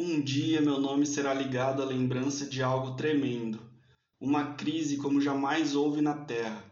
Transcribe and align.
Um 0.00 0.20
dia 0.20 0.60
meu 0.60 0.78
nome 0.78 1.04
será 1.04 1.34
ligado 1.34 1.82
à 1.82 1.84
lembrança 1.84 2.46
de 2.46 2.62
algo 2.62 2.94
tremendo, 2.94 3.60
uma 4.20 4.54
crise 4.54 4.96
como 4.96 5.20
jamais 5.20 5.74
houve 5.74 6.00
na 6.00 6.14
Terra, 6.14 6.64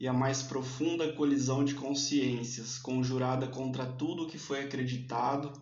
e 0.00 0.08
a 0.08 0.12
mais 0.12 0.42
profunda 0.42 1.12
colisão 1.12 1.64
de 1.64 1.74
consciências 1.74 2.76
conjurada 2.76 3.46
contra 3.46 3.86
tudo 3.86 4.26
que 4.26 4.38
foi 4.38 4.64
acreditado, 4.64 5.52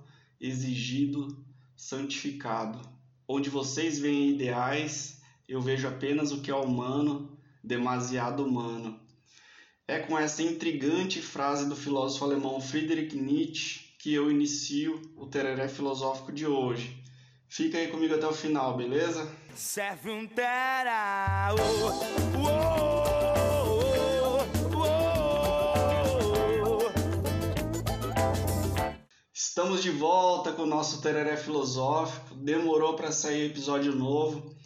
exigido, 0.41 1.45
santificado. 1.77 2.81
Onde 3.29 3.51
vocês 3.51 3.99
veem 3.99 4.31
ideais, 4.31 5.21
eu 5.47 5.61
vejo 5.61 5.87
apenas 5.87 6.33
o 6.33 6.41
que 6.41 6.51
é 6.51 6.55
humano, 6.55 7.39
demasiado 7.63 8.43
humano. 8.43 8.99
É 9.87 9.99
com 9.99 10.19
essa 10.19 10.43
intrigante 10.43 11.21
frase 11.21 11.69
do 11.69 11.77
filósofo 11.77 12.25
alemão 12.25 12.59
Friedrich 12.59 13.15
Nietzsche 13.15 13.93
que 13.99 14.15
eu 14.15 14.31
inicio 14.31 15.01
o 15.15 15.27
tereré 15.27 15.69
filosófico 15.69 16.33
de 16.33 16.47
hoje. 16.47 17.02
Fica 17.55 17.77
aí 17.77 17.89
comigo 17.89 18.15
até 18.15 18.27
o 18.27 18.33
final, 18.33 18.75
beleza? 18.79 19.31
Serve 19.55 20.09
um 20.09 20.27
terá, 20.27 21.55
oh, 21.55 21.59
oh, 22.49 22.79
oh, 24.79 25.03
Estamos 29.35 29.83
de 29.83 29.91
volta 29.91 30.53
com 30.53 30.63
o 30.63 30.67
nosso 30.67 31.03
tereré 31.03 31.37
filosófico. 31.37 32.35
Demorou 32.37 32.97
para 32.97 33.13
sair 33.13 33.51
episódio 33.51 33.95
novo, 33.95 34.57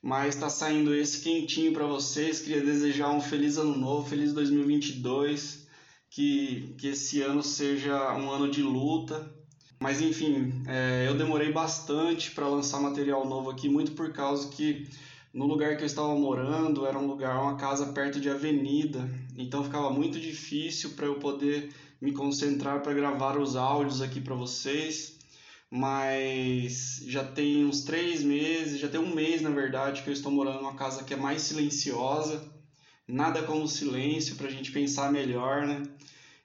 mas 0.00 0.36
está 0.36 0.48
saindo 0.48 0.94
esse 0.94 1.20
quentinho 1.20 1.72
para 1.72 1.86
vocês. 1.86 2.38
Queria 2.38 2.64
desejar 2.64 3.10
um 3.10 3.20
feliz 3.20 3.58
ano 3.58 3.76
novo, 3.76 4.08
feliz 4.08 4.32
2022. 4.32 5.66
Que, 6.08 6.72
que 6.78 6.86
esse 6.86 7.20
ano 7.20 7.42
seja 7.42 8.14
um 8.14 8.30
ano 8.30 8.48
de 8.48 8.62
luta, 8.62 9.28
mas 9.80 10.00
enfim, 10.00 10.62
é, 10.66 11.04
eu 11.06 11.14
demorei 11.16 11.52
bastante 11.52 12.30
para 12.32 12.48
lançar 12.48 12.80
material 12.80 13.26
novo 13.26 13.50
aqui, 13.50 13.68
muito 13.68 13.92
por 13.92 14.12
causa 14.12 14.48
que 14.48 14.88
no 15.32 15.46
lugar 15.46 15.76
que 15.76 15.82
eu 15.82 15.86
estava 15.86 16.14
morando 16.14 16.86
era 16.86 16.98
um 16.98 17.06
lugar, 17.06 17.40
uma 17.40 17.56
casa 17.56 17.86
perto 17.92 18.20
de 18.20 18.30
avenida, 18.30 19.08
então 19.36 19.62
ficava 19.62 19.90
muito 19.90 20.18
difícil 20.18 20.90
para 20.90 21.06
eu 21.06 21.16
poder 21.16 21.68
me 22.00 22.12
concentrar 22.12 22.82
para 22.82 22.94
gravar 22.94 23.38
os 23.38 23.56
áudios 23.56 24.00
aqui 24.00 24.20
para 24.20 24.34
vocês. 24.34 25.16
Mas 25.70 27.02
já 27.04 27.22
tem 27.22 27.64
uns 27.66 27.82
três 27.82 28.24
meses, 28.24 28.80
já 28.80 28.88
tem 28.88 28.98
um 28.98 29.14
mês 29.14 29.42
na 29.42 29.50
verdade, 29.50 30.02
que 30.02 30.08
eu 30.08 30.14
estou 30.14 30.32
morando 30.32 30.60
numa 30.60 30.74
casa 30.74 31.04
que 31.04 31.12
é 31.12 31.16
mais 31.16 31.42
silenciosa. 31.42 32.42
Nada 33.06 33.42
como 33.42 33.66
silêncio 33.66 34.36
para 34.36 34.46
a 34.46 34.50
gente 34.50 34.70
pensar 34.70 35.12
melhor, 35.12 35.66
né? 35.66 35.82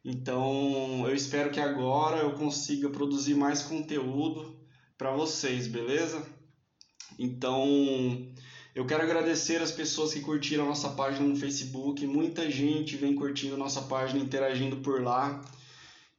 Então, 0.06 1.08
eu 1.08 1.16
espero 1.16 1.50
que 1.50 1.60
agora 1.60 2.18
eu 2.18 2.34
consiga 2.34 2.90
produzir 2.90 3.36
mais 3.36 3.62
conteúdo 3.62 4.54
para 4.98 5.12
vocês, 5.12 5.66
beleza? 5.66 6.28
Então, 7.18 7.66
eu 8.76 8.86
quero 8.86 9.04
agradecer 9.04 9.62
as 9.62 9.72
pessoas 9.72 10.14
que 10.14 10.20
curtiram 10.20 10.66
a 10.66 10.70
nossa 10.70 10.90
página 10.90 11.26
no 11.26 11.38
Facebook. 11.38 12.06
Muita 12.06 12.52
gente 12.52 12.98
vem 12.98 13.16
curtindo 13.16 13.56
a 13.56 13.58
nossa 13.58 13.82
página, 13.84 14.20
interagindo 14.20 14.78
por 14.78 15.02
lá. 15.02 15.42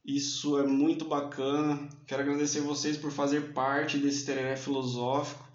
Isso 0.03 0.57
é 0.57 0.65
muito 0.65 1.05
bacana. 1.05 1.87
Quero 2.07 2.23
agradecer 2.23 2.61
vocês 2.61 2.97
por 2.97 3.11
fazer 3.11 3.53
parte 3.53 3.97
desse 3.97 4.25
tereré 4.25 4.55
filosófico 4.55 5.45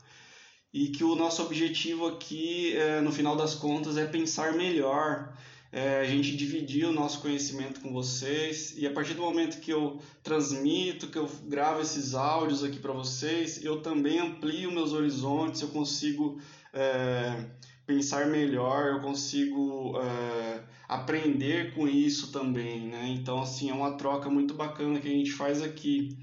e 0.73 0.89
que 0.89 1.03
o 1.03 1.17
nosso 1.17 1.43
objetivo 1.43 2.07
aqui, 2.07 2.77
é, 2.77 3.01
no 3.01 3.11
final 3.11 3.35
das 3.35 3.55
contas, 3.55 3.97
é 3.97 4.07
pensar 4.07 4.53
melhor 4.53 5.37
é, 5.73 6.01
a 6.01 6.05
gente 6.05 6.37
dividir 6.37 6.87
o 6.87 6.93
nosso 6.93 7.21
conhecimento 7.21 7.81
com 7.81 7.93
vocês 7.93 8.75
e 8.77 8.87
a 8.87 8.93
partir 8.93 9.15
do 9.15 9.23
momento 9.23 9.61
que 9.61 9.73
eu 9.73 10.01
transmito, 10.23 11.09
que 11.09 11.19
eu 11.19 11.31
gravo 11.45 11.81
esses 11.81 12.15
áudios 12.15 12.65
aqui 12.65 12.79
para 12.79 12.93
vocês, 12.93 13.65
eu 13.65 13.81
também 13.81 14.19
amplio 14.19 14.73
meus 14.73 14.93
horizontes, 14.93 15.61
eu 15.61 15.69
consigo 15.69 16.41
é, 16.73 17.45
pensar 17.87 18.27
melhor, 18.27 18.95
eu 18.95 19.01
consigo 19.01 19.97
é, 20.01 20.63
aprender 20.89 21.73
com 21.73 21.87
isso 21.87 22.33
também, 22.33 22.89
né? 22.89 23.15
Então, 23.17 23.43
assim, 23.43 23.71
é 23.71 23.73
uma 23.75 23.93
troca 23.93 24.29
muito 24.29 24.55
bacana 24.55 24.99
que 24.99 25.07
a 25.07 25.13
gente 25.13 25.33
faz 25.33 25.63
aqui. 25.63 26.17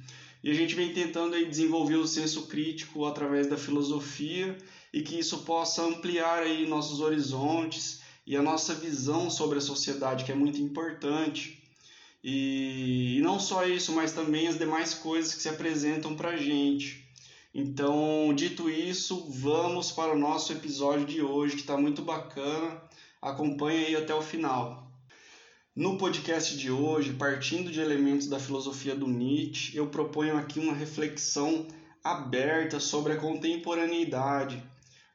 E 0.43 0.51
a 0.51 0.53
gente 0.53 0.75
vem 0.75 0.93
tentando 0.93 1.35
aí 1.35 1.45
desenvolver 1.45 1.95
o 1.95 2.07
senso 2.07 2.47
crítico 2.47 3.05
através 3.05 3.47
da 3.47 3.57
filosofia 3.57 4.57
e 4.93 5.01
que 5.01 5.17
isso 5.19 5.39
possa 5.39 5.83
ampliar 5.83 6.43
aí 6.43 6.67
nossos 6.67 6.99
horizontes 6.99 7.96
e 8.27 8.35
a 8.35 8.41
nossa 8.41 8.75
visão 8.75 9.29
sobre 9.29 9.57
a 9.57 9.61
sociedade, 9.61 10.25
que 10.25 10.31
é 10.33 10.35
muito 10.35 10.61
importante. 10.61 11.63
E, 12.21 13.15
e 13.17 13.21
não 13.21 13.39
só 13.39 13.65
isso, 13.65 13.93
mas 13.93 14.11
também 14.11 14.49
as 14.49 14.59
demais 14.59 14.93
coisas 14.93 15.33
que 15.33 15.41
se 15.41 15.47
apresentam 15.47 16.13
para 16.13 16.31
a 16.31 16.37
gente. 16.37 17.07
Então, 17.55 18.33
dito 18.35 18.69
isso, 18.69 19.25
vamos 19.29 19.93
para 19.93 20.11
o 20.11 20.19
nosso 20.19 20.51
episódio 20.51 21.05
de 21.05 21.21
hoje, 21.21 21.55
que 21.55 21.61
está 21.61 21.77
muito 21.77 22.01
bacana. 22.01 22.81
Acompanhe 23.21 23.85
aí 23.85 23.95
até 23.95 24.13
o 24.13 24.21
final. 24.21 24.91
No 25.73 25.97
podcast 25.97 26.57
de 26.57 26.69
hoje, 26.69 27.13
partindo 27.13 27.71
de 27.71 27.79
elementos 27.79 28.27
da 28.27 28.39
filosofia 28.39 28.93
do 28.93 29.07
Nietzsche, 29.07 29.77
eu 29.77 29.87
proponho 29.87 30.35
aqui 30.35 30.59
uma 30.59 30.73
reflexão 30.73 31.65
aberta 32.03 32.77
sobre 32.77 33.13
a 33.13 33.17
contemporaneidade 33.17 34.61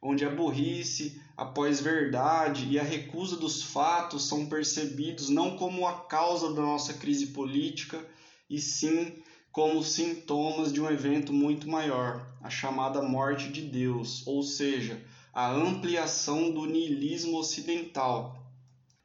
onde 0.02 0.24
a 0.24 0.30
burrice, 0.30 1.22
a 1.36 1.44
pós-verdade 1.44 2.66
e 2.68 2.76
a 2.76 2.82
recusa 2.82 3.36
dos 3.36 3.62
fatos 3.62 4.26
são 4.26 4.46
percebidos 4.46 5.28
não 5.28 5.56
como 5.56 5.86
a 5.86 6.00
causa 6.06 6.52
da 6.52 6.60
nossa 6.60 6.94
crise 6.94 7.28
política, 7.28 8.04
e 8.50 8.60
sim 8.60 9.22
como 9.52 9.82
sintomas 9.82 10.72
de 10.72 10.80
um 10.80 10.90
evento 10.90 11.32
muito 11.32 11.68
maior, 11.68 12.34
a 12.42 12.50
chamada 12.50 13.00
morte 13.00 13.48
de 13.52 13.62
Deus, 13.62 14.26
ou 14.26 14.42
seja, 14.42 15.00
a 15.32 15.52
ampliação 15.52 16.50
do 16.50 16.66
niilismo 16.66 17.38
ocidental. 17.38 18.42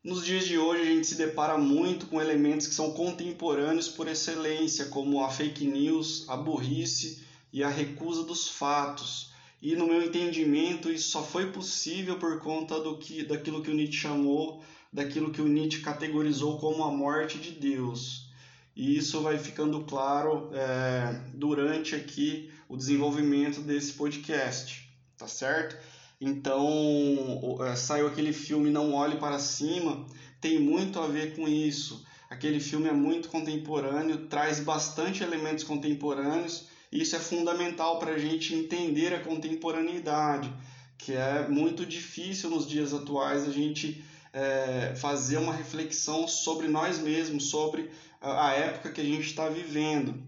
Nos 0.04 0.26
dias 0.26 0.48
de 0.48 0.58
hoje, 0.58 0.82
a 0.82 0.86
gente 0.86 1.06
se 1.06 1.16
depara 1.16 1.58
muito 1.58 2.08
com 2.08 2.22
elementos 2.22 2.66
que 2.66 2.74
são 2.74 2.94
contemporâneos 2.94 3.90
por 3.90 4.08
excelência, 4.08 4.86
como 4.86 5.24
a 5.24 5.30
fake 5.30 5.66
news, 5.66 6.28
a 6.28 6.36
burrice 6.36 7.24
e 7.54 7.62
a 7.62 7.70
recusa 7.70 8.24
dos 8.24 8.50
fatos 8.50 9.37
e 9.62 9.76
no 9.76 9.88
meu 9.88 10.04
entendimento, 10.04 10.92
isso 10.92 11.10
só 11.10 11.24
foi 11.24 11.52
possível 11.52 12.20
por 12.20 12.40
conta 12.40 12.80
do 12.80 12.98
que, 12.98 13.24
daquilo 13.24 13.64
que 13.64 13.72
o 13.72 13.74
Nietzsche 13.74 13.98
chamou, 13.98 14.64
daquilo 14.94 15.32
que 15.32 15.42
o 15.42 15.48
Nietzsche 15.48 15.82
categorizou 15.82 16.60
como 16.60 16.84
a 16.84 16.92
morte 16.92 17.40
de 17.40 17.52
Deus. 17.52 18.32
E 18.76 18.96
isso 18.96 19.22
vai 19.22 19.40
ficando 19.40 19.84
claro 19.86 20.52
é, 20.54 21.22
durante 21.34 21.96
aqui 21.96 22.52
o 22.70 22.78
desenvolvimento 22.78 23.62
desse 23.62 23.94
podcast, 23.94 24.88
tá 25.18 25.28
certo? 25.28 25.76
Então, 26.22 27.58
é, 27.62 27.76
saiu 27.76 28.08
aquele 28.08 28.34
filme 28.34 28.70
Não 28.70 28.94
Olhe 28.94 29.18
Para 29.18 29.40
Cima, 29.40 30.06
tem 30.40 30.60
muito 30.60 31.00
a 31.00 31.08
ver 31.08 31.36
com 31.36 31.48
isso. 31.48 32.06
Aquele 32.30 32.60
filme 32.60 32.88
é 32.88 32.94
muito 32.94 33.30
contemporâneo, 33.30 34.28
traz 34.28 34.60
bastante 34.60 35.24
elementos 35.24 35.64
contemporâneos 35.64 36.68
isso 36.92 37.16
é 37.16 37.20
fundamental 37.20 38.00
para 38.00 38.12
a 38.12 38.18
gente 38.18 38.54
entender 38.54 39.14
a 39.14 39.20
contemporaneidade, 39.20 40.52
que 40.98 41.14
é 41.14 41.48
muito 41.48 41.86
difícil 41.86 42.50
nos 42.50 42.68
dias 42.68 42.94
atuais 42.94 43.48
a 43.48 43.52
gente 43.52 44.04
é, 44.34 44.94
fazer 44.96 45.38
uma 45.38 45.54
reflexão 45.54 46.28
sobre 46.28 46.68
nós 46.68 47.00
mesmos, 47.00 47.50
sobre 47.50 47.90
a 48.22 48.52
época 48.54 48.92
que 48.92 49.02
a 49.02 49.04
gente 49.04 49.28
está 49.28 49.50
vivendo. 49.50 50.24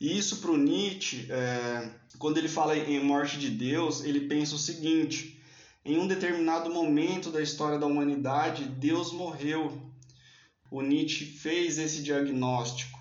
E 0.00 0.16
isso 0.16 0.38
para 0.38 0.50
o 0.50 0.56
Nietzsche, 0.56 1.26
é, 1.30 1.90
quando 2.18 2.38
ele 2.38 2.48
fala 2.48 2.76
em 2.76 3.02
morte 3.02 3.38
de 3.38 3.50
Deus, 3.50 4.04
ele 4.04 4.22
pensa 4.22 4.54
o 4.54 4.58
seguinte: 4.58 5.40
em 5.84 5.98
um 5.98 6.06
determinado 6.06 6.70
momento 6.70 7.30
da 7.30 7.42
história 7.42 7.78
da 7.78 7.86
humanidade, 7.86 8.64
Deus 8.64 9.12
morreu. 9.12 9.82
O 10.70 10.82
Nietzsche 10.82 11.24
fez 11.24 11.78
esse 11.78 12.02
diagnóstico. 12.02 12.98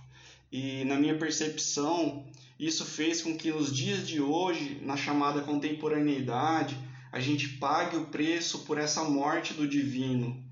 E 0.52 0.86
na 0.86 0.96
minha 0.96 1.18
percepção, 1.18 2.26
isso 2.60 2.86
fez 2.86 3.22
com 3.22 3.38
que 3.38 3.52
nos 3.52 3.76
dias 3.76 4.08
de 4.08 4.20
hoje, 4.20 4.80
na 4.82 4.98
chamada 4.98 5.42
contemporaneidade, 5.42 6.78
a 7.12 7.20
gente 7.20 7.50
pague 7.50 7.98
o 7.98 8.06
preço 8.06 8.60
por 8.60 8.78
essa 8.78 9.04
morte 9.04 9.54
do 9.54 9.68
divino, 9.68 10.44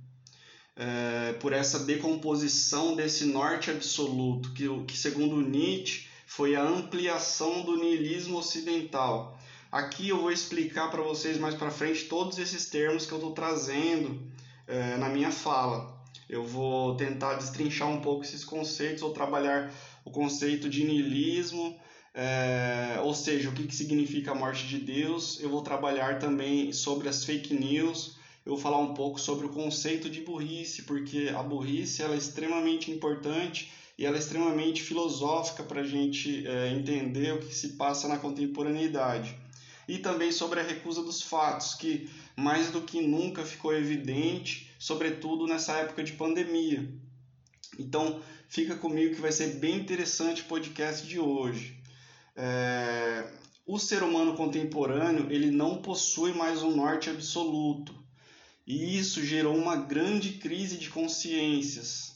é, 0.76 1.34
por 1.40 1.52
essa 1.52 1.80
decomposição 1.80 2.96
desse 2.96 3.26
norte 3.26 3.72
absoluto, 3.72 4.54
que, 4.54 4.68
que 4.86 4.98
segundo 4.98 5.42
Nietzsche 5.42 6.08
foi 6.28 6.56
a 6.56 6.64
ampliação 6.64 7.62
do 7.62 7.78
niilismo 7.78 8.38
ocidental. 8.38 9.40
Aqui 9.72 10.10
eu 10.10 10.22
vou 10.22 10.32
explicar 10.32 10.90
para 10.90 11.02
vocês 11.02 11.38
mais 11.38 11.56
para 11.56 11.72
frente 11.72 12.06
todos 12.06 12.38
esses 12.38 12.70
termos 12.70 13.06
que 13.06 13.12
eu 13.12 13.18
estou 13.18 13.34
trazendo 13.34 14.22
é, 14.68 14.96
na 14.98 15.10
minha 15.10 15.32
fala. 15.32 15.96
Eu 16.30 16.44
vou 16.44 16.96
tentar 16.96 17.36
destrinchar 17.36 17.90
um 17.90 18.02
pouco 18.02 18.24
esses 18.24 18.44
conceitos 18.44 19.04
ou 19.04 19.12
trabalhar 19.12 19.72
o 20.04 20.12
conceito 20.12 20.70
de 20.70 20.84
niilismo, 20.84 21.80
é, 22.18 22.98
ou 23.04 23.14
seja, 23.14 23.50
o 23.50 23.52
que, 23.52 23.68
que 23.68 23.76
significa 23.76 24.32
a 24.32 24.36
morte 24.36 24.66
de 24.68 24.78
Deus. 24.78 25.38
Eu 25.42 25.50
vou 25.50 25.62
trabalhar 25.62 26.18
também 26.18 26.72
sobre 26.72 27.10
as 27.10 27.26
fake 27.26 27.54
news. 27.54 28.16
Eu 28.46 28.54
vou 28.54 28.58
falar 28.58 28.78
um 28.78 28.94
pouco 28.94 29.20
sobre 29.20 29.46
o 29.46 29.50
conceito 29.50 30.10
de 30.10 30.22
burrice, 30.22 30.84
porque 30.84 31.34
a 31.36 31.44
burrice 31.44 32.02
ela 32.02 32.16
é 32.16 32.18
extremamente 32.18 32.90
importante 32.90 33.70
e 33.98 34.06
ela 34.06 34.16
é 34.16 34.20
extremamente 34.20 34.82
filosófica 34.82 35.62
para 35.62 35.82
a 35.82 35.86
gente 35.86 36.48
é, 36.48 36.70
entender 36.70 37.34
o 37.34 37.40
que 37.40 37.54
se 37.54 37.70
passa 37.70 38.08
na 38.08 38.18
contemporaneidade. 38.18 39.38
E 39.86 39.98
também 39.98 40.32
sobre 40.32 40.62
a 40.62 40.64
recusa 40.64 41.04
dos 41.04 41.22
fatos, 41.22 41.74
que 41.74 42.10
mais 42.36 42.72
do 42.72 42.82
que 42.82 43.02
nunca 43.02 43.44
ficou 43.44 43.76
evidente, 43.76 44.72
sobretudo 44.80 45.48
nessa 45.48 45.74
época 45.74 46.02
de 46.02 46.14
pandemia. 46.14 46.90
Então, 47.78 48.22
fica 48.48 48.76
comigo 48.76 49.16
que 49.16 49.22
vai 49.22 49.34
ser 49.34 49.56
bem 49.56 49.76
interessante 49.76 50.44
o 50.44 50.46
podcast 50.46 51.06
de 51.06 51.20
hoje. 51.20 51.84
É... 52.36 53.26
O 53.66 53.80
ser 53.80 54.04
humano 54.04 54.36
contemporâneo 54.36 55.32
ele 55.32 55.50
não 55.50 55.82
possui 55.82 56.34
mais 56.34 56.62
um 56.62 56.76
norte 56.76 57.10
absoluto 57.10 57.96
e 58.68 58.98
isso 58.98 59.24
gerou 59.24 59.56
uma 59.56 59.76
grande 59.76 60.34
crise 60.34 60.78
de 60.78 60.90
consciências, 60.90 62.16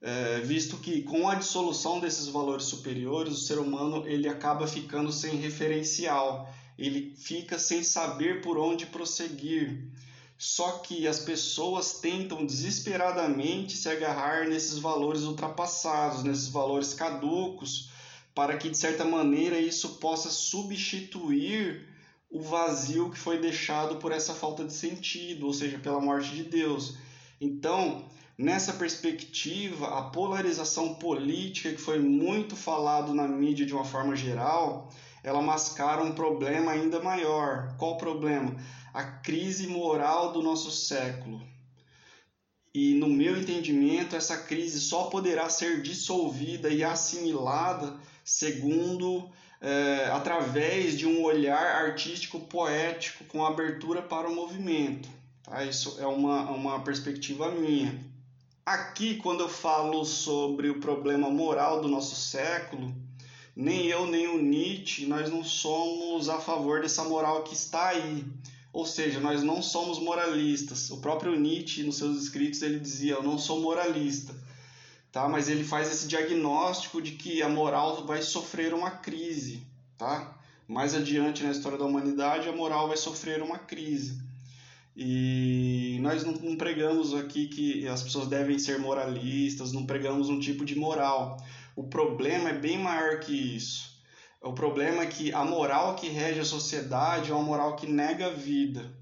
é, 0.00 0.40
visto 0.40 0.78
que 0.78 1.02
com 1.02 1.28
a 1.28 1.34
dissolução 1.34 2.00
desses 2.00 2.26
valores 2.26 2.64
superiores 2.64 3.34
o 3.34 3.46
ser 3.46 3.58
humano 3.58 4.06
ele 4.06 4.26
acaba 4.28 4.66
ficando 4.66 5.12
sem 5.12 5.36
referencial, 5.36 6.50
ele 6.78 7.14
fica 7.16 7.58
sem 7.58 7.82
saber 7.82 8.40
por 8.40 8.58
onde 8.58 8.86
prosseguir. 8.86 9.90
Só 10.36 10.78
que 10.78 11.06
as 11.06 11.20
pessoas 11.20 12.00
tentam 12.00 12.44
desesperadamente 12.44 13.76
se 13.76 13.88
agarrar 13.88 14.48
nesses 14.48 14.78
valores 14.78 15.22
ultrapassados, 15.22 16.24
nesses 16.24 16.48
valores 16.48 16.92
caducos, 16.92 17.90
para 18.34 18.56
que 18.56 18.68
de 18.68 18.76
certa 18.76 19.04
maneira 19.04 19.58
isso 19.58 19.96
possa 20.00 20.28
substituir 20.28 21.88
o 22.28 22.42
vazio 22.42 23.10
que 23.10 23.18
foi 23.18 23.38
deixado 23.38 23.96
por 23.96 24.10
essa 24.10 24.34
falta 24.34 24.64
de 24.64 24.72
sentido, 24.72 25.46
ou 25.46 25.54
seja, 25.54 25.78
pela 25.78 26.00
morte 26.00 26.34
de 26.34 26.42
Deus. 26.42 26.96
Então, 27.40 28.04
nessa 28.36 28.72
perspectiva, 28.72 29.98
a 29.98 30.10
polarização 30.10 30.94
política 30.94 31.70
que 31.70 31.80
foi 31.80 32.00
muito 32.00 32.56
falado 32.56 33.14
na 33.14 33.28
mídia 33.28 33.64
de 33.64 33.72
uma 33.72 33.84
forma 33.84 34.16
geral, 34.16 34.90
ela 35.22 35.40
mascara 35.40 36.02
um 36.02 36.12
problema 36.12 36.72
ainda 36.72 37.00
maior. 37.00 37.76
Qual 37.78 37.92
o 37.92 37.98
problema? 37.98 38.56
A 38.92 39.04
crise 39.04 39.68
moral 39.68 40.32
do 40.32 40.42
nosso 40.42 40.72
século. 40.72 41.40
E 42.74 42.94
no 42.94 43.06
meu 43.06 43.38
entendimento, 43.38 44.16
essa 44.16 44.36
crise 44.36 44.80
só 44.80 45.04
poderá 45.04 45.48
ser 45.48 45.80
dissolvida 45.82 46.68
e 46.68 46.82
assimilada 46.82 47.96
segundo 48.24 49.30
é, 49.60 50.10
através 50.12 50.96
de 50.96 51.06
um 51.06 51.22
olhar 51.22 51.84
artístico 51.84 52.40
poético 52.40 53.24
com 53.24 53.44
abertura 53.44 54.02
para 54.02 54.28
o 54.28 54.34
movimento. 54.34 55.08
Tá? 55.42 55.62
Isso 55.64 55.96
é 56.00 56.06
uma, 56.06 56.50
uma 56.50 56.80
perspectiva 56.80 57.50
minha. 57.50 58.02
Aqui, 58.64 59.16
quando 59.16 59.40
eu 59.40 59.48
falo 59.48 60.04
sobre 60.04 60.70
o 60.70 60.80
problema 60.80 61.28
moral 61.28 61.82
do 61.82 61.88
nosso 61.88 62.16
século, 62.16 62.94
nem 63.54 63.86
eu 63.86 64.06
nem 64.06 64.26
o 64.26 64.40
Nietzsche, 64.40 65.06
nós 65.06 65.30
não 65.30 65.44
somos 65.44 66.28
a 66.28 66.40
favor 66.40 66.80
dessa 66.80 67.04
moral 67.04 67.42
que 67.42 67.54
está 67.54 67.88
aí. 67.88 68.24
Ou 68.72 68.84
seja, 68.84 69.20
nós 69.20 69.42
não 69.42 69.62
somos 69.62 69.98
moralistas. 69.98 70.90
O 70.90 70.96
próprio 70.96 71.38
Nietzsche, 71.38 71.82
nos 71.82 71.98
seus 71.98 72.20
escritos, 72.20 72.60
ele 72.62 72.80
dizia: 72.80 73.14
Eu 73.14 73.22
não 73.22 73.38
sou 73.38 73.60
moralista 73.60 74.34
tá? 75.14 75.28
Mas 75.28 75.48
ele 75.48 75.62
faz 75.62 75.90
esse 75.92 76.08
diagnóstico 76.08 77.00
de 77.00 77.12
que 77.12 77.40
a 77.40 77.48
moral 77.48 78.04
vai 78.04 78.20
sofrer 78.20 78.74
uma 78.74 78.90
crise, 78.90 79.64
tá? 79.96 80.36
Mais 80.66 80.92
adiante 80.92 81.44
na 81.44 81.52
história 81.52 81.78
da 81.78 81.84
humanidade, 81.84 82.48
a 82.48 82.52
moral 82.52 82.88
vai 82.88 82.96
sofrer 82.96 83.40
uma 83.40 83.58
crise. 83.58 84.20
E 84.96 85.98
nós 86.00 86.24
não 86.24 86.56
pregamos 86.56 87.14
aqui 87.14 87.46
que 87.46 87.86
as 87.86 88.02
pessoas 88.02 88.26
devem 88.26 88.58
ser 88.58 88.78
moralistas, 88.78 89.72
não 89.72 89.86
pregamos 89.86 90.28
um 90.28 90.40
tipo 90.40 90.64
de 90.64 90.74
moral. 90.74 91.36
O 91.76 91.84
problema 91.84 92.50
é 92.50 92.58
bem 92.58 92.78
maior 92.78 93.20
que 93.20 93.32
isso. 93.32 93.94
O 94.42 94.52
problema 94.52 95.02
é 95.02 95.06
que 95.06 95.32
a 95.32 95.44
moral 95.44 95.94
que 95.94 96.08
rege 96.08 96.40
a 96.40 96.44
sociedade 96.44 97.30
é 97.30 97.34
uma 97.34 97.42
moral 97.42 97.76
que 97.76 97.86
nega 97.86 98.26
a 98.26 98.30
vida. 98.30 98.93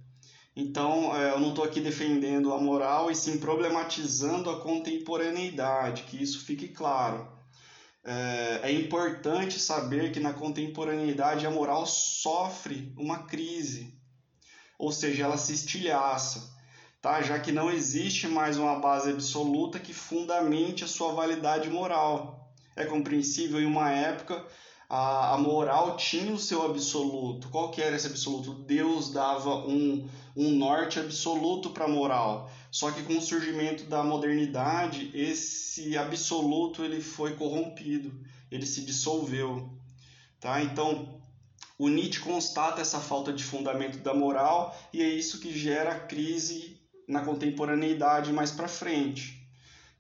Então, 0.55 1.17
é, 1.17 1.31
eu 1.31 1.41
não 1.41 1.51
estou 1.51 1.65
aqui 1.65 1.81
defendendo 1.81 2.53
a 2.53 2.59
moral 2.59 3.11
e 3.11 3.15
sim 3.15 3.39
problematizando 3.39 4.51
a 4.51 4.61
contemporaneidade, 4.61 6.03
que 6.03 6.23
isso 6.23 6.45
fique 6.45 6.69
claro. 6.69 7.27
É, 8.05 8.61
é 8.65 8.73
importante 8.73 9.59
saber 9.59 10.13
que 10.13 10.21
na 10.21 10.33
contemporaneidade 10.33 11.47
a 11.47 11.51
moral 11.51 11.87
sofre 11.87 12.93
uma 12.99 13.25
crise, 13.25 13.95
ou 14.79 14.93
seja, 14.93 15.25
ela 15.25 15.39
se 15.39 15.55
estilhaça, 15.55 16.53
tá? 17.01 17.23
já 17.23 17.39
que 17.39 17.53
não 17.53 17.71
existe 17.71 18.29
mais 18.29 18.59
uma 18.59 18.79
base 18.79 19.11
absoluta 19.11 19.79
que 19.79 19.95
fundamente 19.95 20.85
a 20.85 20.89
sua 20.89 21.13
validade 21.13 21.71
moral. 21.71 22.53
É 22.77 22.85
compreensível 22.85 23.61
em 23.61 23.67
uma 23.67 23.91
época 23.91 24.47
a, 24.93 25.33
a 25.33 25.39
moral 25.39 25.97
tinha 25.97 26.35
o 26.35 26.39
seu 26.39 26.63
absoluto. 26.67 27.49
Qual 27.49 27.71
que 27.71 27.81
era 27.81 27.97
esse 27.97 28.07
absoluto? 28.07 28.53
Deus 28.53 29.11
dava 29.11 29.67
um, 29.67 30.07
um 30.37 30.51
norte 30.51 30.99
absoluto 30.99 31.71
para 31.71 31.85
a 31.85 31.89
moral. 31.89 32.51
Só 32.71 32.91
que 32.91 33.03
com 33.03 33.19
o 33.19 33.23
surgimento 33.23 33.85
da 33.85 34.03
modernidade, 34.03 35.11
esse 35.15 35.97
absoluto 35.97 36.83
ele 36.83 37.01
foi 37.01 37.35
corrompido, 37.37 38.13
ele 38.51 38.67
se 38.67 38.83
dissolveu. 38.83 39.71
Tá? 40.41 40.63
Então, 40.63 41.21
o 41.79 41.89
Nietzsche 41.89 42.21
constata 42.21 42.81
essa 42.81 43.01
falta 43.01 43.33
de 43.33 43.45
fundamento 43.45 43.99
da 43.99 44.15
moral 44.15 44.77
e 44.93 45.03
é 45.03 45.09
isso 45.09 45.41
que 45.41 45.57
gera 45.57 45.99
crise 45.99 46.81
na 47.07 47.23
contemporaneidade 47.23 48.33
mais 48.33 48.51
para 48.51 48.69
frente. 48.69 49.47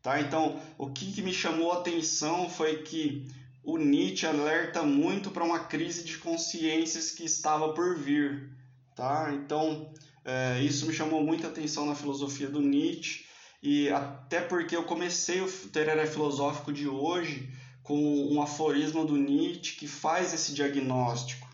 Tá? 0.02 0.20
Então, 0.20 0.61
o 0.79 0.90
que, 0.90 1.12
que 1.12 1.23
me 1.23 1.32
chamou 1.32 1.73
a 1.73 1.79
atenção 1.79 2.49
foi 2.49 2.82
que 2.82 3.29
o 3.62 3.79
Nietzsche 3.79 4.26
alerta 4.26 4.82
muito 4.82 5.31
para 5.31 5.44
uma 5.44 5.61
crise 5.61 6.02
de 6.02 6.19
consciências 6.19 7.11
que 7.11 7.25
estava 7.25 7.73
por 7.73 7.96
vir. 7.96 8.50
Tá? 8.96 9.31
Então, 9.32 9.93
é, 10.24 10.60
isso 10.60 10.86
me 10.86 10.92
chamou 10.92 11.22
muita 11.22 11.48
atenção 11.48 11.86
na 11.86 11.94
filosofia 11.94 12.48
do 12.48 12.60
Nietzsche, 12.60 13.24
e 13.62 13.88
até 13.90 14.40
porque 14.40 14.76
eu 14.76 14.84
comecei 14.84 15.40
o 15.40 15.48
Tereré 15.69 16.06
Filosófico 16.06 16.72
de 16.72 16.88
hoje 16.88 17.48
com 17.82 18.32
um 18.32 18.40
aforismo 18.40 19.04
do 19.04 19.16
Nietzsche 19.16 19.76
que 19.76 19.86
faz 19.86 20.32
esse 20.32 20.52
diagnóstico. 20.52 21.48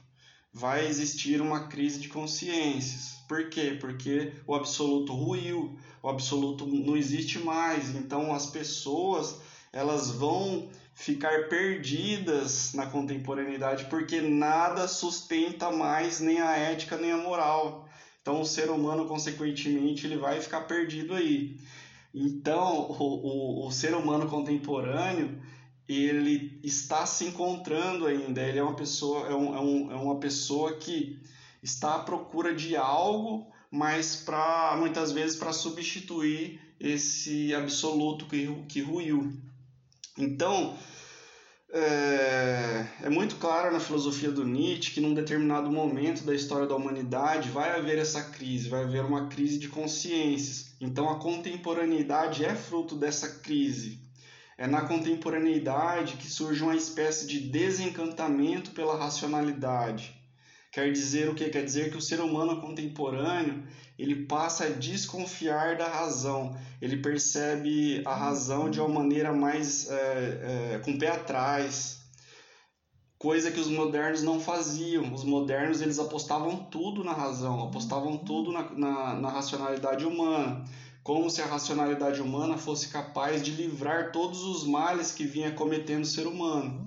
Vai 0.52 0.86
existir 0.86 1.40
uma 1.40 1.68
crise 1.68 2.00
de 2.00 2.08
consciências. 2.08 3.18
Por 3.28 3.48
quê? 3.50 3.76
Porque 3.78 4.32
o 4.46 4.54
absoluto 4.54 5.12
ruiu, 5.12 5.78
o 6.02 6.08
absoluto 6.08 6.66
não 6.66 6.96
existe 6.96 7.38
mais. 7.38 7.94
Então 7.94 8.34
as 8.34 8.46
pessoas 8.46 9.38
elas 9.72 10.10
vão 10.10 10.70
ficar 10.94 11.48
perdidas 11.48 12.72
na 12.72 12.86
contemporaneidade 12.86 13.84
porque 13.84 14.20
nada 14.20 14.88
sustenta 14.88 15.70
mais 15.70 16.20
nem 16.20 16.40
a 16.40 16.56
ética 16.56 16.96
nem 16.96 17.12
a 17.12 17.16
moral. 17.16 17.87
Então 18.20 18.40
o 18.40 18.44
ser 18.44 18.70
humano, 18.70 19.06
consequentemente, 19.06 20.06
ele 20.06 20.16
vai 20.16 20.40
ficar 20.40 20.62
perdido 20.62 21.14
aí. 21.14 21.58
Então 22.14 22.86
o, 22.90 23.62
o, 23.62 23.66
o 23.66 23.70
ser 23.70 23.94
humano 23.94 24.28
contemporâneo 24.28 25.40
ele 25.88 26.60
está 26.62 27.06
se 27.06 27.24
encontrando 27.24 28.06
ainda. 28.06 28.42
Ele 28.42 28.58
é 28.58 28.62
uma 28.62 28.76
pessoa, 28.76 29.26
é, 29.26 29.34
um, 29.34 29.56
é, 29.56 29.60
um, 29.60 29.92
é 29.92 29.96
uma 29.96 30.20
pessoa 30.20 30.76
que 30.76 31.18
está 31.62 31.94
à 31.94 31.98
procura 32.00 32.54
de 32.54 32.76
algo, 32.76 33.50
mas 33.70 34.16
para 34.16 34.76
muitas 34.78 35.12
vezes 35.12 35.36
para 35.36 35.52
substituir 35.52 36.60
esse 36.78 37.54
absoluto 37.54 38.26
que, 38.26 38.46
que 38.68 38.82
ruiu. 38.82 39.32
Então, 40.16 40.76
é, 41.70 42.86
é, 43.02 43.10
muito 43.10 43.36
claro 43.36 43.70
na 43.70 43.78
filosofia 43.78 44.30
do 44.30 44.44
Nietzsche 44.44 44.92
que 44.92 45.00
num 45.00 45.12
determinado 45.12 45.70
momento 45.70 46.24
da 46.24 46.34
história 46.34 46.66
da 46.66 46.74
humanidade 46.74 47.50
vai 47.50 47.76
haver 47.76 47.98
essa 47.98 48.22
crise, 48.30 48.70
vai 48.70 48.84
haver 48.84 49.04
uma 49.04 49.28
crise 49.28 49.58
de 49.58 49.68
consciências. 49.68 50.74
Então 50.80 51.10
a 51.10 51.18
contemporaneidade 51.18 52.44
é 52.44 52.54
fruto 52.54 52.96
dessa 52.96 53.40
crise. 53.40 54.00
É 54.56 54.66
na 54.66 54.82
contemporaneidade 54.82 56.16
que 56.16 56.26
surge 56.26 56.62
uma 56.62 56.74
espécie 56.74 57.26
de 57.26 57.38
desencantamento 57.38 58.70
pela 58.70 58.98
racionalidade. 58.98 60.16
Quer 60.72 60.90
dizer 60.90 61.28
o 61.28 61.34
que? 61.34 61.48
Quer 61.48 61.64
dizer 61.64 61.90
que 61.90 61.96
o 61.96 62.02
ser 62.02 62.20
humano 62.20 62.60
contemporâneo 62.60 63.62
ele 63.98 64.26
passa 64.26 64.66
a 64.66 64.70
desconfiar 64.70 65.76
da 65.76 65.88
razão, 65.88 66.56
ele 66.80 66.98
percebe 66.98 68.00
a 68.06 68.14
razão 68.14 68.70
de 68.70 68.80
uma 68.80 68.88
maneira 68.88 69.32
mais 69.32 69.90
é, 69.90 70.74
é, 70.74 70.78
com 70.78 70.92
o 70.92 70.98
pé 70.98 71.08
atrás, 71.08 71.98
coisa 73.18 73.50
que 73.50 73.58
os 73.58 73.66
modernos 73.66 74.22
não 74.22 74.38
faziam. 74.38 75.12
Os 75.12 75.24
modernos 75.24 75.80
eles 75.82 75.98
apostavam 75.98 76.64
tudo 76.70 77.02
na 77.02 77.12
razão, 77.12 77.64
apostavam 77.64 78.16
tudo 78.18 78.52
na, 78.52 78.70
na, 78.70 79.14
na 79.14 79.30
racionalidade 79.30 80.04
humana, 80.04 80.64
como 81.02 81.28
se 81.28 81.42
a 81.42 81.46
racionalidade 81.46 82.20
humana 82.22 82.56
fosse 82.56 82.88
capaz 82.88 83.42
de 83.42 83.50
livrar 83.50 84.12
todos 84.12 84.42
os 84.44 84.64
males 84.64 85.10
que 85.10 85.24
vinha 85.24 85.50
cometendo 85.50 86.04
o 86.04 86.06
ser 86.06 86.28
humano. 86.28 86.86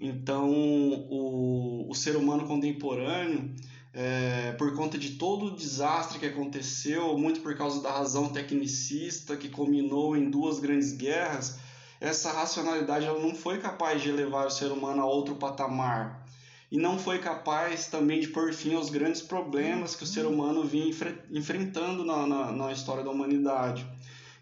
Então, 0.00 0.50
o, 0.50 1.88
o 1.88 1.94
ser 1.94 2.16
humano 2.16 2.46
contemporâneo 2.46 3.54
é, 3.94 4.52
por 4.58 4.74
conta 4.74 4.98
de 4.98 5.10
todo 5.10 5.46
o 5.46 5.56
desastre 5.56 6.18
que 6.18 6.26
aconteceu, 6.26 7.16
muito 7.16 7.40
por 7.40 7.56
causa 7.56 7.80
da 7.80 7.92
razão 7.92 8.28
tecnicista 8.28 9.36
que 9.36 9.48
culminou 9.48 10.16
em 10.16 10.28
duas 10.28 10.58
grandes 10.58 10.92
guerras, 10.92 11.58
essa 12.00 12.32
racionalidade 12.32 13.06
ela 13.06 13.20
não 13.20 13.34
foi 13.34 13.58
capaz 13.58 14.02
de 14.02 14.08
elevar 14.08 14.46
o 14.46 14.50
ser 14.50 14.72
humano 14.72 15.00
a 15.00 15.06
outro 15.06 15.36
patamar. 15.36 16.26
E 16.72 16.76
não 16.76 16.98
foi 16.98 17.20
capaz 17.20 17.86
também 17.86 18.20
de 18.20 18.28
pôr 18.28 18.52
fim 18.52 18.74
aos 18.74 18.90
grandes 18.90 19.22
problemas 19.22 19.94
que 19.94 20.02
o 20.02 20.06
ser 20.06 20.26
humano 20.26 20.64
vinha 20.64 20.92
enfrentando 21.30 22.04
na, 22.04 22.26
na, 22.26 22.50
na 22.50 22.72
história 22.72 23.04
da 23.04 23.10
humanidade. 23.10 23.86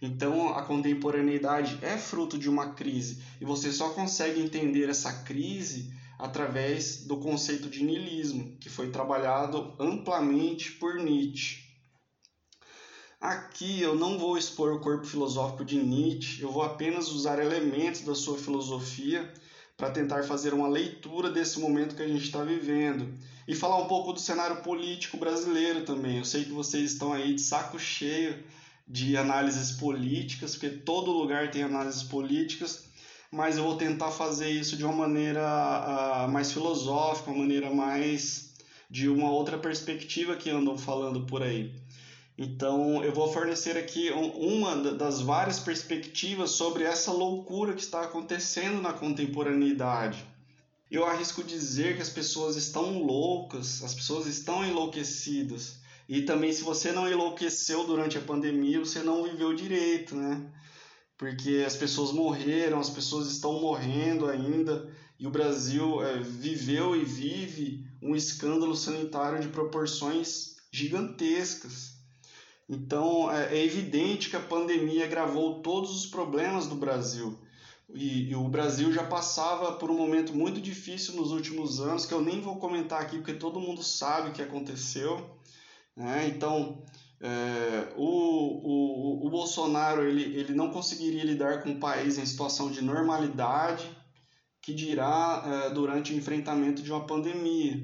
Então, 0.01 0.49
a 0.49 0.63
contemporaneidade 0.63 1.79
é 1.83 1.99
fruto 1.99 2.39
de 2.39 2.49
uma 2.49 2.71
crise. 2.71 3.23
E 3.39 3.45
você 3.45 3.71
só 3.71 3.91
consegue 3.91 4.41
entender 4.41 4.89
essa 4.89 5.13
crise 5.13 5.93
através 6.19 7.05
do 7.05 7.17
conceito 7.19 7.69
de 7.69 7.83
niilismo, 7.83 8.57
que 8.61 8.69
foi 8.69 8.91
trabalhado 8.91 9.75
amplamente 9.79 10.73
por 10.73 10.97
Nietzsche. 10.97 11.63
Aqui 13.21 13.81
eu 13.81 13.95
não 13.95 14.19
vou 14.19 14.37
expor 14.37 14.73
o 14.73 14.81
corpo 14.81 15.07
filosófico 15.07 15.65
de 15.65 15.77
Nietzsche, 15.77 16.43
eu 16.43 16.51
vou 16.51 16.63
apenas 16.63 17.09
usar 17.09 17.39
elementos 17.39 18.01
da 18.01 18.15
sua 18.15 18.37
filosofia 18.37 19.33
para 19.77 19.91
tentar 19.91 20.25
fazer 20.25 20.53
uma 20.53 20.69
leitura 20.69 21.31
desse 21.31 21.59
momento 21.61 21.95
que 21.95 22.03
a 22.03 22.09
gente 22.09 22.25
está 22.25 22.43
vivendo 22.43 23.15
e 23.47 23.55
falar 23.55 23.79
um 23.79 23.89
pouco 23.89 24.13
do 24.13 24.21
cenário 24.21 24.63
político 24.63 25.17
brasileiro 25.17 25.85
também. 25.85 26.19
Eu 26.19 26.25
sei 26.25 26.45
que 26.45 26.53
vocês 26.53 26.93
estão 26.93 27.13
aí 27.13 27.35
de 27.35 27.41
saco 27.41 27.79
cheio 27.79 28.45
de 28.87 29.17
análises 29.17 29.73
políticas, 29.73 30.53
porque 30.53 30.71
todo 30.71 31.11
lugar 31.13 31.51
tem 31.51 31.63
análises 31.63 32.03
políticas, 32.03 32.85
mas 33.33 33.57
eu 33.57 33.65
vou 33.65 33.77
tentar 33.77 34.11
fazer 34.11 34.51
isso 34.51 34.77
de 34.77 34.85
uma 34.85 34.93
maneira 34.93 35.41
uh, 35.41 36.31
mais 36.31 36.53
filosófica, 36.53 37.31
uma 37.31 37.41
maneira 37.41 37.75
mais 37.75 38.53
de 38.91 39.09
uma 39.09 39.31
outra 39.31 39.57
perspectiva 39.57 40.37
que 40.37 40.51
andam 40.51 40.77
falando 40.77 41.25
por 41.25 41.43
aí. 41.43 41.75
Então, 42.37 43.03
eu 43.03 43.13
vou 43.13 43.33
fornecer 43.33 43.79
aqui 43.79 44.11
uma 44.11 44.77
das 44.93 45.23
várias 45.23 45.59
perspectivas 45.59 46.51
sobre 46.51 46.85
essa 46.85 47.11
loucura 47.11 47.73
que 47.73 47.81
está 47.81 48.03
acontecendo 48.03 48.83
na 48.83 48.93
contemporaneidade. 48.93 50.25
Eu 50.91 51.07
arrisco 51.07 51.43
dizer 51.43 51.97
que 51.97 52.03
as 52.03 52.11
pessoas 52.11 52.55
estão 52.55 53.03
loucas, 53.03 53.83
as 53.83 53.95
pessoas 53.95 54.27
estão 54.27 54.63
enlouquecidas. 54.63 55.81
E 56.07 56.21
também, 56.23 56.53
se 56.53 56.63
você 56.63 56.93
não 56.93 57.11
enlouqueceu 57.11 57.87
durante 57.87 58.19
a 58.19 58.21
pandemia, 58.21 58.79
você 58.79 59.03
não 59.03 59.25
viveu 59.25 59.55
direito, 59.55 60.15
né? 60.15 60.53
Porque 61.23 61.63
as 61.65 61.77
pessoas 61.77 62.11
morreram, 62.11 62.81
as 62.81 62.91
pessoas 62.91 63.29
estão 63.29 63.61
morrendo 63.61 64.27
ainda, 64.27 64.93
e 65.21 65.25
o 65.25 65.31
Brasil 65.31 66.03
é, 66.05 66.19
viveu 66.19 66.97
e 66.97 67.05
vive 67.05 67.87
um 68.03 68.17
escândalo 68.17 68.75
sanitário 68.75 69.39
de 69.39 69.47
proporções 69.47 70.57
gigantescas. 70.73 71.93
Então, 72.69 73.31
é, 73.31 73.57
é 73.57 73.65
evidente 73.65 74.31
que 74.31 74.35
a 74.35 74.41
pandemia 74.41 75.05
agravou 75.05 75.63
todos 75.63 75.95
os 75.95 76.07
problemas 76.07 76.67
do 76.67 76.75
Brasil. 76.75 77.39
E, 77.95 78.31
e, 78.31 78.35
o 78.35 78.49
Brasil 78.49 78.93
já 78.93 79.05
passava 79.05 79.75
por 79.75 79.93
um 79.93 79.97
momento 79.97 80.35
muito 80.35 80.61
difícil 80.61 81.15
nos 81.15 81.31
últimos 81.31 81.79
anos, 81.79 82.05
que 82.05 82.15
eu 82.15 82.21
nem 82.21 82.41
vou 82.41 82.57
comentar 82.57 83.01
aqui, 83.01 83.19
porque 83.19 83.35
todo 83.35 83.61
mundo 83.61 83.81
sabe 83.81 84.31
o 84.31 84.33
que 84.33 84.43
aconteceu. 84.43 85.39
Né? 85.97 86.27
Então, 86.35 86.83
é, 87.25 87.93
o, 87.97 88.05
o, 88.05 89.27
o 89.27 89.31
Bolsonaro 89.31 90.03
ele, 90.03 90.23
ele 90.37 90.53
não 90.53 90.71
conseguiria 90.71 91.23
lidar 91.23 91.63
com 91.63 91.71
o 91.71 91.79
país 91.79 92.19
em 92.19 92.27
situação 92.27 92.69
de 92.69 92.83
normalidade, 92.83 93.89
que 94.61 94.75
dirá 94.75 95.43
é, 95.47 95.71
durante 95.71 96.13
o 96.13 96.17
enfrentamento 96.17 96.83
de 96.83 96.91
uma 96.91 97.07
pandemia. 97.07 97.81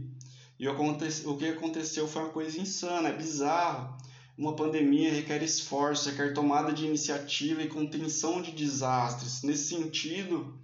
E 0.58 0.66
o, 0.66 1.36
que 1.36 1.46
aconteceu 1.46 2.08
foi 2.08 2.22
uma 2.22 2.32
coisa 2.32 2.60
insana, 2.60 3.10
é 3.10 3.16
bizarro. 3.16 3.96
Uma 4.36 4.56
pandemia 4.56 5.12
requer 5.12 5.40
esforço, 5.42 6.10
requer 6.10 6.34
tomada 6.34 6.72
de 6.72 6.84
iniciativa 6.84 7.62
e 7.62 7.68
contenção 7.68 8.42
de 8.42 8.50
desastres. 8.50 9.42
Nesse 9.44 9.76
sentido, 9.76 10.58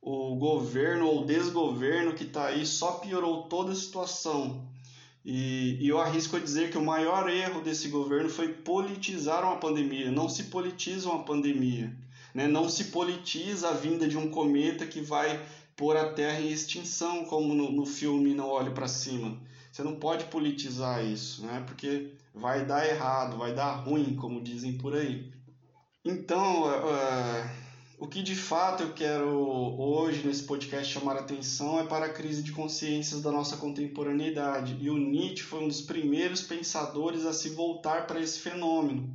o 0.00 0.36
governo 0.36 1.06
ou 1.06 1.24
desgoverno 1.24 2.14
que 2.14 2.24
está 2.24 2.48
aí 2.48 2.66
só 2.66 2.92
piorou 2.92 3.44
toda 3.44 3.72
a 3.72 3.74
situação. 3.74 4.69
E, 5.24 5.76
e, 5.80 5.88
eu 5.88 6.00
arrisco 6.00 6.36
a 6.36 6.40
dizer 6.40 6.70
que 6.70 6.78
o 6.78 6.84
maior 6.84 7.28
erro 7.28 7.60
desse 7.60 7.88
governo 7.88 8.30
foi 8.30 8.48
politizar 8.48 9.44
uma 9.44 9.56
pandemia. 9.56 10.10
Não 10.10 10.28
se 10.28 10.44
politiza 10.44 11.08
uma 11.10 11.22
pandemia. 11.22 11.94
Né? 12.34 12.46
Não 12.46 12.68
se 12.68 12.84
politiza 12.84 13.68
a 13.68 13.74
vinda 13.74 14.08
de 14.08 14.16
um 14.16 14.30
cometa 14.30 14.86
que 14.86 15.00
vai 15.00 15.40
pôr 15.76 15.96
a 15.96 16.12
Terra 16.12 16.40
em 16.40 16.50
extinção, 16.50 17.24
como 17.24 17.54
no, 17.54 17.70
no 17.70 17.86
filme 17.86 18.34
Não 18.34 18.48
Olhe 18.48 18.70
para 18.70 18.88
Cima. 18.88 19.38
Você 19.70 19.82
não 19.82 19.96
pode 19.96 20.24
politizar 20.24 21.04
isso, 21.04 21.44
né? 21.46 21.62
porque 21.66 22.12
vai 22.34 22.64
dar 22.64 22.86
errado, 22.86 23.36
vai 23.36 23.54
dar 23.54 23.72
ruim, 23.72 24.16
como 24.16 24.40
dizem 24.40 24.78
por 24.78 24.94
aí. 24.94 25.30
Então, 26.04 26.64
uh, 26.64 27.59
o 28.00 28.08
que 28.08 28.22
de 28.22 28.34
fato 28.34 28.82
eu 28.82 28.92
quero 28.94 29.28
hoje 29.78 30.26
nesse 30.26 30.44
podcast 30.44 30.92
chamar 30.92 31.16
a 31.16 31.20
atenção 31.20 31.78
é 31.78 31.84
para 31.84 32.06
a 32.06 32.12
crise 32.12 32.42
de 32.42 32.50
consciências 32.50 33.20
da 33.20 33.30
nossa 33.30 33.58
contemporaneidade. 33.58 34.76
E 34.80 34.88
o 34.88 34.96
Nietzsche 34.96 35.42
foi 35.42 35.62
um 35.62 35.68
dos 35.68 35.82
primeiros 35.82 36.42
pensadores 36.42 37.26
a 37.26 37.32
se 37.32 37.50
voltar 37.50 38.06
para 38.06 38.18
esse 38.18 38.38
fenômeno, 38.38 39.14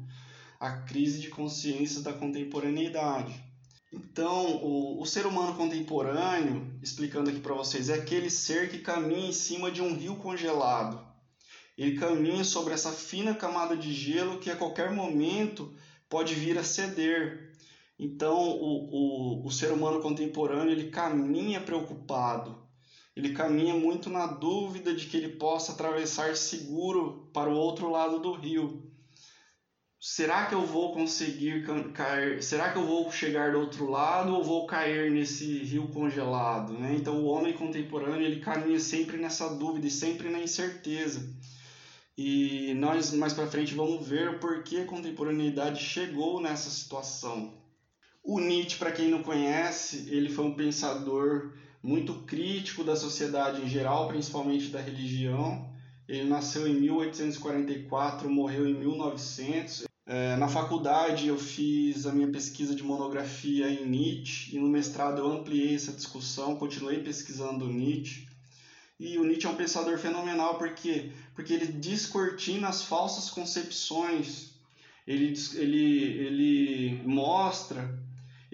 a 0.59 0.71
crise 0.83 1.19
de 1.19 1.29
consciências 1.29 2.03
da 2.03 2.13
contemporaneidade. 2.13 3.33
Então, 3.91 4.57
o, 4.63 5.01
o 5.01 5.05
ser 5.05 5.25
humano 5.25 5.55
contemporâneo, 5.55 6.71
explicando 6.83 7.29
aqui 7.29 7.39
para 7.39 7.55
vocês, 7.55 7.89
é 7.89 7.95
aquele 7.95 8.29
ser 8.29 8.69
que 8.69 8.79
caminha 8.79 9.29
em 9.29 9.33
cima 9.33 9.71
de 9.71 9.81
um 9.81 9.95
rio 9.95 10.15
congelado 10.17 11.05
ele 11.77 11.97
caminha 11.97 12.43
sobre 12.43 12.73
essa 12.73 12.91
fina 12.91 13.33
camada 13.33 13.75
de 13.75 13.93
gelo 13.93 14.39
que 14.39 14.49
a 14.49 14.55
qualquer 14.55 14.91
momento 14.91 15.73
pode 16.09 16.33
vir 16.33 16.57
a 16.57 16.63
ceder. 16.63 17.44
Então, 17.97 18.37
o, 18.37 19.43
o, 19.43 19.47
o 19.47 19.51
ser 19.51 19.71
humano 19.71 20.01
contemporâneo 20.01 20.71
ele 20.71 20.89
caminha 20.89 21.61
preocupado, 21.61 22.57
ele 23.15 23.29
caminha 23.33 23.73
muito 23.73 24.09
na 24.09 24.27
dúvida 24.27 24.93
de 24.93 25.07
que 25.07 25.15
ele 25.15 25.29
possa 25.29 25.71
atravessar 25.71 26.35
seguro 26.35 27.29
para 27.33 27.49
o 27.49 27.55
outro 27.55 27.89
lado 27.89 28.19
do 28.19 28.33
rio. 28.33 28.91
Será 29.99 30.45
que 30.45 30.53
eu 30.53 30.63
vou 30.65 30.93
conseguir 30.93 31.65
cair? 31.93 32.43
Será 32.43 32.71
que 32.71 32.77
eu 32.77 32.85
vou 32.85 33.09
chegar 33.09 33.53
do 33.53 33.59
outro 33.59 33.87
lado 33.89 34.35
ou 34.35 34.43
vou 34.43 34.67
cair 34.67 35.09
nesse 35.09 35.63
rio 35.63 35.87
congelado? 35.87 36.73
Né? 36.73 36.95
Então, 36.95 37.23
o 37.23 37.25
homem 37.25 37.53
contemporâneo 37.53 38.25
ele 38.25 38.39
caminha 38.39 38.79
sempre 38.79 39.17
nessa 39.17 39.49
dúvida 39.49 39.87
e 39.87 39.91
sempre 39.91 40.29
na 40.29 40.39
incerteza. 40.39 41.27
E 42.17 42.73
nós 42.75 43.11
mais 43.13 43.33
para 43.33 43.47
frente 43.47 43.73
vamos 43.73 44.07
ver 44.07 44.39
por 44.39 44.63
que 44.63 44.79
a 44.79 44.85
contemporaneidade 44.85 45.81
chegou 45.81 46.39
nessa 46.39 46.69
situação. 46.69 47.64
O 48.27 48.39
Nietzsche, 48.39 48.79
para 48.79 48.91
quem 48.91 49.08
não 49.08 49.22
conhece, 49.22 50.10
ele 50.10 50.29
foi 50.29 50.46
um 50.46 50.55
pensador 50.55 51.53
muito 51.82 52.15
crítico 52.24 52.84
da 52.84 52.96
sociedade 52.96 53.62
em 53.62 53.70
geral, 53.70 54.08
principalmente 54.08 54.70
da 54.70 54.82
religião. 54.82 55.70
Ele 56.08 56.27
nasceu 56.27 56.67
em 56.67 56.74
1844, 56.74 58.27
morreu 58.27 58.67
em 58.67 58.74
1900. 58.74 59.86
É, 60.08 60.36
na 60.38 60.48
faculdade 60.48 61.27
eu 61.27 61.38
fiz 61.38 62.08
a 62.08 62.12
minha 62.12 62.27
pesquisa 62.29 62.74
de 62.74 62.82
monografia 62.82 63.70
em 63.70 63.86
Nietzsche 63.86 64.55
e 64.55 64.60
no 64.60 64.70
mestrado 64.70 65.20
eu 65.20 65.32
ampliei 65.32 65.75
essa 65.75 65.91
discussão, 65.91 66.55
continuei 66.55 67.03
pesquisando 67.03 67.72
Nietzsche. 67.72 68.27
E 69.00 69.20
o 69.20 69.24
Nietzsche 69.24 69.46
é 69.46 69.50
um 69.51 69.55
pensador 69.55 70.00
fenomenal 70.00 70.58
porque 70.58 71.12
porque 71.36 71.53
ele 71.53 71.67
descortina 71.67 72.70
as 72.70 72.82
falsas 72.82 73.29
concepções. 73.29 74.55
Ele, 75.05 75.32
ele, 75.53 76.03
ele 76.25 77.03
mostra, 77.05 78.03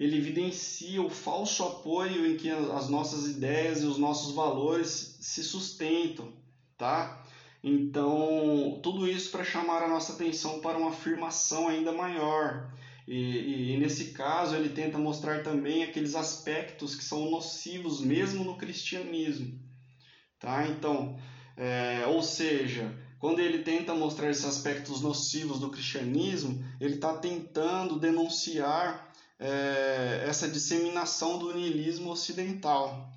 ele 0.02 0.16
evidencia 0.16 1.00
o 1.00 1.08
falso 1.08 1.62
apoio 1.62 2.26
em 2.26 2.36
que 2.36 2.50
as 2.50 2.88
nossas 2.88 3.28
ideias 3.28 3.82
e 3.82 3.86
os 3.86 3.98
nossos 3.98 4.34
valores 4.34 5.16
se 5.20 5.44
sustentam, 5.44 6.32
tá? 6.76 7.24
Então, 7.62 8.80
tudo 8.82 9.08
isso 9.08 9.30
para 9.30 9.44
chamar 9.44 9.80
a 9.80 9.88
nossa 9.88 10.14
atenção 10.14 10.60
para 10.60 10.76
uma 10.76 10.90
afirmação 10.90 11.68
ainda 11.68 11.92
maior. 11.92 12.74
E, 13.06 13.74
e, 13.74 13.78
nesse 13.78 14.06
caso, 14.06 14.56
ele 14.56 14.70
tenta 14.70 14.98
mostrar 14.98 15.44
também 15.44 15.84
aqueles 15.84 16.16
aspectos 16.16 16.96
que 16.96 17.04
são 17.04 17.30
nocivos 17.30 18.00
mesmo 18.00 18.42
no 18.42 18.56
cristianismo. 18.56 19.56
Tá? 20.40 20.66
Então, 20.66 21.16
é, 21.56 22.04
ou 22.08 22.20
seja, 22.24 22.92
quando 23.20 23.38
ele 23.38 23.58
tenta 23.62 23.94
mostrar 23.94 24.28
esses 24.30 24.44
aspectos 24.44 25.00
nocivos 25.00 25.60
do 25.60 25.70
cristianismo, 25.70 26.64
ele 26.80 26.94
está 26.94 27.16
tentando 27.18 28.00
denunciar 28.00 29.11
é, 29.42 30.24
essa 30.28 30.48
disseminação 30.48 31.36
do 31.36 31.52
niilismo 31.52 32.10
ocidental. 32.10 33.10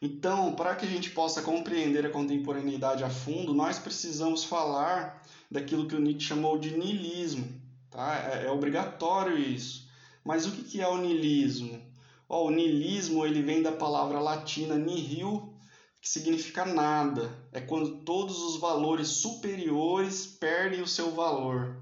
Então, 0.00 0.54
para 0.54 0.74
que 0.76 0.84
a 0.84 0.88
gente 0.88 1.10
possa 1.10 1.40
compreender 1.40 2.04
a 2.04 2.10
contemporaneidade 2.10 3.02
a 3.02 3.08
fundo, 3.08 3.54
nós 3.54 3.78
precisamos 3.78 4.44
falar 4.44 5.22
daquilo 5.50 5.88
que 5.88 5.96
o 5.96 6.00
Nietzsche 6.00 6.28
chamou 6.28 6.58
de 6.58 6.76
niilismo. 6.76 7.48
Tá? 7.90 8.30
É, 8.30 8.46
é 8.46 8.50
obrigatório 8.50 9.38
isso. 9.38 9.88
Mas 10.22 10.46
o 10.46 10.52
que 10.52 10.82
é 10.82 10.88
o 10.88 10.98
niilismo? 10.98 11.80
O 12.28 12.50
niilismo 12.50 13.24
ele 13.24 13.40
vem 13.40 13.62
da 13.62 13.72
palavra 13.72 14.20
latina 14.20 14.76
nihil, 14.76 15.54
que 16.02 16.08
significa 16.08 16.66
nada. 16.66 17.30
É 17.52 17.60
quando 17.60 18.02
todos 18.02 18.38
os 18.42 18.60
valores 18.60 19.08
superiores 19.08 20.26
perdem 20.26 20.82
o 20.82 20.86
seu 20.86 21.12
valor. 21.12 21.76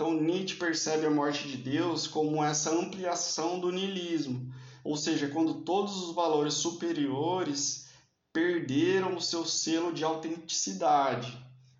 Então 0.00 0.14
Nietzsche 0.14 0.56
percebe 0.56 1.04
a 1.04 1.10
morte 1.10 1.46
de 1.46 1.58
Deus 1.58 2.06
como 2.06 2.42
essa 2.42 2.70
ampliação 2.70 3.60
do 3.60 3.70
niilismo, 3.70 4.50
ou 4.82 4.96
seja, 4.96 5.28
quando 5.28 5.60
todos 5.60 5.94
os 6.02 6.14
valores 6.14 6.54
superiores 6.54 7.86
perderam 8.32 9.14
o 9.14 9.20
seu 9.20 9.44
selo 9.44 9.92
de 9.92 10.02
autenticidade, 10.02 11.30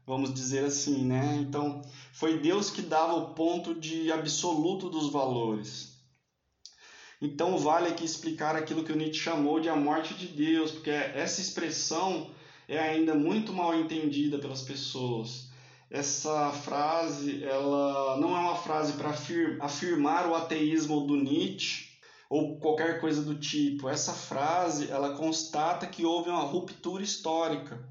vamos 0.06 0.34
dizer 0.34 0.66
assim, 0.66 1.02
né? 1.02 1.38
Então, 1.40 1.80
foi 2.12 2.38
Deus 2.38 2.68
que 2.68 2.82
dava 2.82 3.14
o 3.14 3.32
ponto 3.32 3.74
de 3.74 4.12
absoluto 4.12 4.90
dos 4.90 5.10
valores. 5.10 5.94
Então, 7.22 7.56
vale 7.56 7.88
aqui 7.88 8.04
explicar 8.04 8.54
aquilo 8.54 8.84
que 8.84 8.92
o 8.92 8.96
Nietzsche 8.96 9.22
chamou 9.22 9.60
de 9.60 9.70
a 9.70 9.76
morte 9.76 10.12
de 10.12 10.26
Deus, 10.26 10.72
porque 10.72 10.90
essa 10.90 11.40
expressão 11.40 12.30
é 12.68 12.78
ainda 12.78 13.14
muito 13.14 13.50
mal 13.50 13.74
entendida 13.74 14.38
pelas 14.38 14.60
pessoas 14.60 15.49
essa 15.90 16.52
frase 16.52 17.42
ela 17.42 18.16
não 18.18 18.36
é 18.36 18.40
uma 18.40 18.56
frase 18.56 18.92
para 18.92 19.10
afirmar 19.60 20.28
o 20.28 20.34
ateísmo 20.34 21.06
do 21.06 21.16
Nietzsche 21.16 21.90
ou 22.28 22.58
qualquer 22.60 23.00
coisa 23.00 23.22
do 23.22 23.34
tipo. 23.34 23.88
Essa 23.88 24.12
frase 24.12 24.88
ela 24.88 25.16
constata 25.16 25.86
que 25.86 26.04
houve 26.04 26.30
uma 26.30 26.44
ruptura 26.44 27.02
histórica 27.02 27.84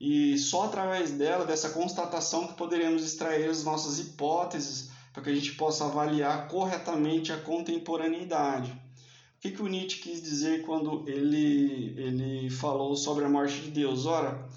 e 0.00 0.38
só 0.38 0.66
através 0.66 1.10
dela, 1.12 1.44
dessa 1.44 1.70
constatação, 1.70 2.46
que 2.46 2.54
poderemos 2.54 3.02
extrair 3.02 3.48
as 3.48 3.64
nossas 3.64 3.98
hipóteses 3.98 4.90
para 5.12 5.22
que 5.22 5.30
a 5.30 5.34
gente 5.34 5.54
possa 5.54 5.86
avaliar 5.86 6.46
corretamente 6.48 7.32
a 7.32 7.40
contemporaneidade. 7.40 8.70
O 8.70 9.40
que, 9.40 9.52
que 9.52 9.62
o 9.62 9.66
Nietzsche 9.66 10.00
quis 10.00 10.22
dizer 10.22 10.62
quando 10.62 11.08
ele, 11.08 11.94
ele 11.96 12.50
falou 12.50 12.94
sobre 12.94 13.24
a 13.24 13.28
morte 13.28 13.60
de 13.60 13.70
Deus? 13.70 14.06
Ora, 14.06 14.47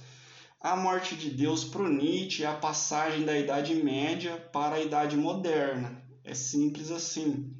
a 0.63 0.75
morte 0.75 1.15
de 1.15 1.31
Deus 1.31 1.63
para 1.63 1.81
o 1.81 1.89
Nietzsche 1.89 2.43
é 2.43 2.47
a 2.47 2.53
passagem 2.53 3.25
da 3.25 3.37
Idade 3.37 3.73
Média 3.73 4.37
para 4.53 4.75
a 4.75 4.79
Idade 4.79 5.17
Moderna. 5.17 5.99
É 6.23 6.35
simples 6.35 6.91
assim. 6.91 7.51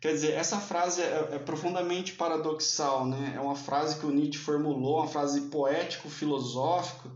Quer 0.00 0.12
dizer, 0.12 0.32
essa 0.32 0.58
frase 0.58 1.00
é, 1.00 1.28
é 1.32 1.38
profundamente 1.38 2.14
paradoxal, 2.14 3.06
né? 3.06 3.34
É 3.36 3.40
uma 3.40 3.54
frase 3.54 4.00
que 4.00 4.06
o 4.06 4.10
Nietzsche 4.10 4.38
formulou, 4.38 4.98
uma 4.98 5.06
frase 5.06 5.42
poético-filosófica, 5.42 7.10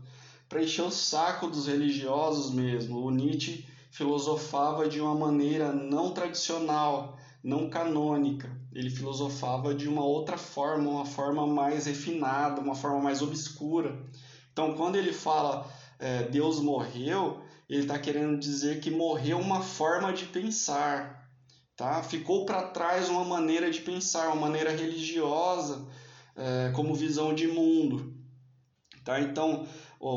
para 0.47 0.63
encher 0.63 0.83
o 0.83 0.91
saco 0.91 1.47
dos 1.47 1.67
religiosos 1.67 2.53
mesmo. 2.53 2.99
O 2.99 3.11
Nietzsche 3.11 3.65
filosofava 3.91 4.87
de 4.87 5.01
uma 5.01 5.13
maneira 5.13 5.73
não 5.73 6.13
tradicional, 6.13 7.17
não 7.43 7.69
canônica. 7.69 8.49
Ele 8.71 8.89
filosofava 8.89 9.75
de 9.75 9.89
uma 9.89 10.05
outra 10.05 10.37
forma, 10.37 10.89
uma 10.89 11.05
forma 11.05 11.45
mais 11.45 11.85
refinada, 11.85 12.61
uma 12.61 12.75
forma 12.75 13.01
mais 13.01 13.21
obscura. 13.21 14.01
Então, 14.53 14.75
quando 14.75 14.95
ele 14.95 15.11
fala 15.11 15.67
é, 15.99 16.23
Deus 16.23 16.59
morreu, 16.59 17.41
ele 17.69 17.81
está 17.81 17.97
querendo 17.97 18.37
dizer 18.37 18.79
que 18.79 18.91
morreu 18.91 19.39
uma 19.39 19.61
forma 19.61 20.13
de 20.13 20.25
pensar, 20.25 21.27
tá? 21.75 22.03
Ficou 22.03 22.45
para 22.45 22.67
trás 22.67 23.09
uma 23.09 23.23
maneira 23.23 23.71
de 23.71 23.81
pensar, 23.81 24.27
uma 24.27 24.35
maneira 24.35 24.71
religiosa, 24.71 25.87
é, 26.35 26.71
como 26.75 26.93
visão 26.93 27.33
de 27.33 27.47
mundo, 27.47 28.13
tá? 29.03 29.19
Então, 29.19 29.67
o, 29.99 30.09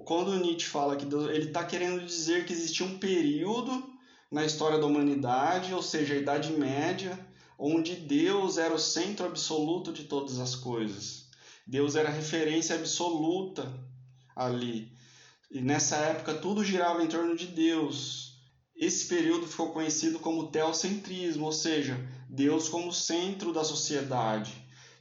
o, 0.00 0.04
quando 0.04 0.38
Nietzsche 0.38 0.66
fala 0.68 0.96
que 0.96 1.06
Deus, 1.06 1.30
ele 1.30 1.46
está 1.46 1.64
querendo 1.64 2.04
dizer 2.04 2.44
que 2.44 2.52
existia 2.52 2.86
um 2.86 2.98
período 2.98 3.92
na 4.30 4.44
história 4.44 4.78
da 4.78 4.86
humanidade, 4.86 5.72
ou 5.72 5.82
seja, 5.82 6.14
a 6.14 6.18
Idade 6.18 6.52
Média, 6.52 7.18
onde 7.58 7.96
Deus 7.96 8.58
era 8.58 8.74
o 8.74 8.78
centro 8.78 9.26
absoluto 9.26 9.92
de 9.92 10.04
todas 10.04 10.38
as 10.38 10.54
coisas. 10.54 11.23
Deus 11.66 11.96
era 11.96 12.10
referência 12.10 12.76
absoluta 12.76 13.72
ali. 14.36 14.92
E 15.50 15.60
nessa 15.60 15.96
época 15.96 16.34
tudo 16.34 16.64
girava 16.64 17.02
em 17.02 17.08
torno 17.08 17.36
de 17.36 17.46
Deus. 17.46 18.34
Esse 18.76 19.06
período 19.06 19.46
ficou 19.46 19.72
conhecido 19.72 20.18
como 20.18 20.48
teocentrismo, 20.48 21.46
ou 21.46 21.52
seja, 21.52 21.96
Deus 22.28 22.68
como 22.68 22.92
centro 22.92 23.52
da 23.52 23.62
sociedade. 23.62 24.52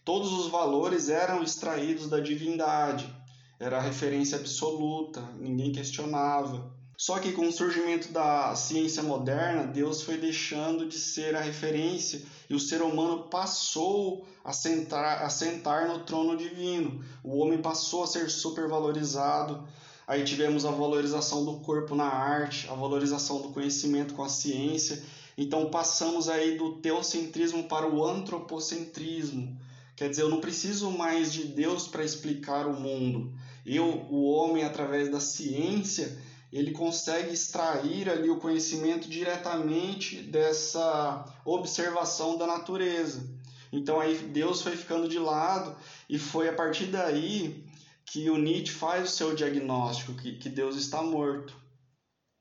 Todos 0.06 0.32
os 0.32 0.48
valores 0.48 1.10
eram 1.10 1.42
extraídos 1.42 2.10
da 2.10 2.20
divindade. 2.20 3.14
Era 3.60 3.78
a 3.78 3.82
referência 3.82 4.38
absoluta, 4.38 5.22
ninguém 5.40 5.72
questionava. 5.72 6.73
Só 6.98 7.20
que 7.20 7.32
com 7.32 7.48
o 7.48 7.52
surgimento 7.52 8.12
da 8.12 8.56
ciência 8.56 9.02
moderna, 9.02 9.66
Deus 9.66 10.04
foi 10.04 10.18
deixando 10.18 10.88
de 10.88 10.98
ser 10.98 11.36
a 11.36 11.42
referência 11.42 12.22
e 12.50 12.54
o 12.54 12.60
ser 12.60 12.82
humano 12.82 13.24
passou 13.24 14.26
a 14.44 14.54
sentar, 14.54 15.24
a 15.24 15.30
sentar 15.30 15.88
no 15.88 16.00
trono 16.00 16.38
divino. 16.38 17.04
O 17.24 17.40
homem 17.40 17.62
passou 17.62 18.04
a 18.04 18.08
ser 18.08 18.30
supervalorizado. 18.30 19.68
Aí 20.06 20.24
tivemos 20.24 20.66
a 20.66 20.72
valorização 20.72 21.44
do 21.46 21.60
corpo 21.62 21.96
na 21.96 22.06
arte, 22.06 22.68
a 22.70 22.76
valorização 22.76 23.42
do 23.42 23.50
conhecimento 23.50 24.14
com 24.14 24.24
a 24.24 24.30
ciência. 24.30 25.04
Então 25.38 25.72
passamos 25.72 26.30
aí 26.30 26.58
do 26.58 26.76
teocentrismo 26.76 27.64
para 27.64 27.90
o 27.90 28.06
antropocentrismo. 28.06 29.58
Quer 29.96 30.10
dizer, 30.10 30.24
eu 30.24 30.30
não 30.30 30.42
preciso 30.42 30.92
mais 30.92 31.32
de 31.32 31.46
Deus 31.46 31.88
para 31.88 32.04
explicar 32.04 32.68
o 32.68 32.80
mundo. 32.80 33.34
Eu, 33.66 33.86
o 34.10 34.26
homem, 34.26 34.64
através 34.64 35.10
da 35.10 35.20
ciência, 35.20 36.18
ele 36.54 36.72
consegue 36.72 37.34
extrair 37.34 38.08
ali 38.08 38.30
o 38.30 38.40
conhecimento 38.40 39.10
diretamente 39.10 40.22
dessa 40.22 41.26
observação 41.44 42.38
da 42.38 42.46
natureza. 42.46 43.28
Então 43.72 44.00
aí 44.00 44.16
Deus 44.16 44.62
foi 44.62 44.78
ficando 44.78 45.10
de 45.10 45.18
lado 45.18 45.76
e 46.08 46.20
foi 46.20 46.48
a 46.48 46.54
partir 46.54 46.86
daí 46.86 47.66
que 48.06 48.30
o 48.30 48.38
Nietzsche 48.38 48.72
faz 48.72 49.10
o 49.10 49.16
seu 49.16 49.36
diagnóstico 49.36 50.14
que, 50.14 50.34
que 50.34 50.48
Deus 50.48 50.76
está 50.76 51.02
morto, 51.02 51.56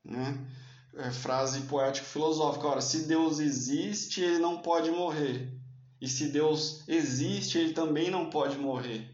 né? 0.05 0.37
É 0.95 1.09
frase 1.09 1.61
poético-filosófica. 1.61 2.67
Ora, 2.67 2.81
se 2.81 3.07
Deus 3.07 3.39
existe, 3.39 4.21
ele 4.21 4.37
não 4.37 4.59
pode 4.59 4.91
morrer. 4.91 5.51
E 5.99 6.07
se 6.07 6.27
Deus 6.27 6.83
existe, 6.87 7.57
ele 7.57 7.73
também 7.73 8.11
não 8.11 8.29
pode 8.29 8.59
morrer. 8.59 9.09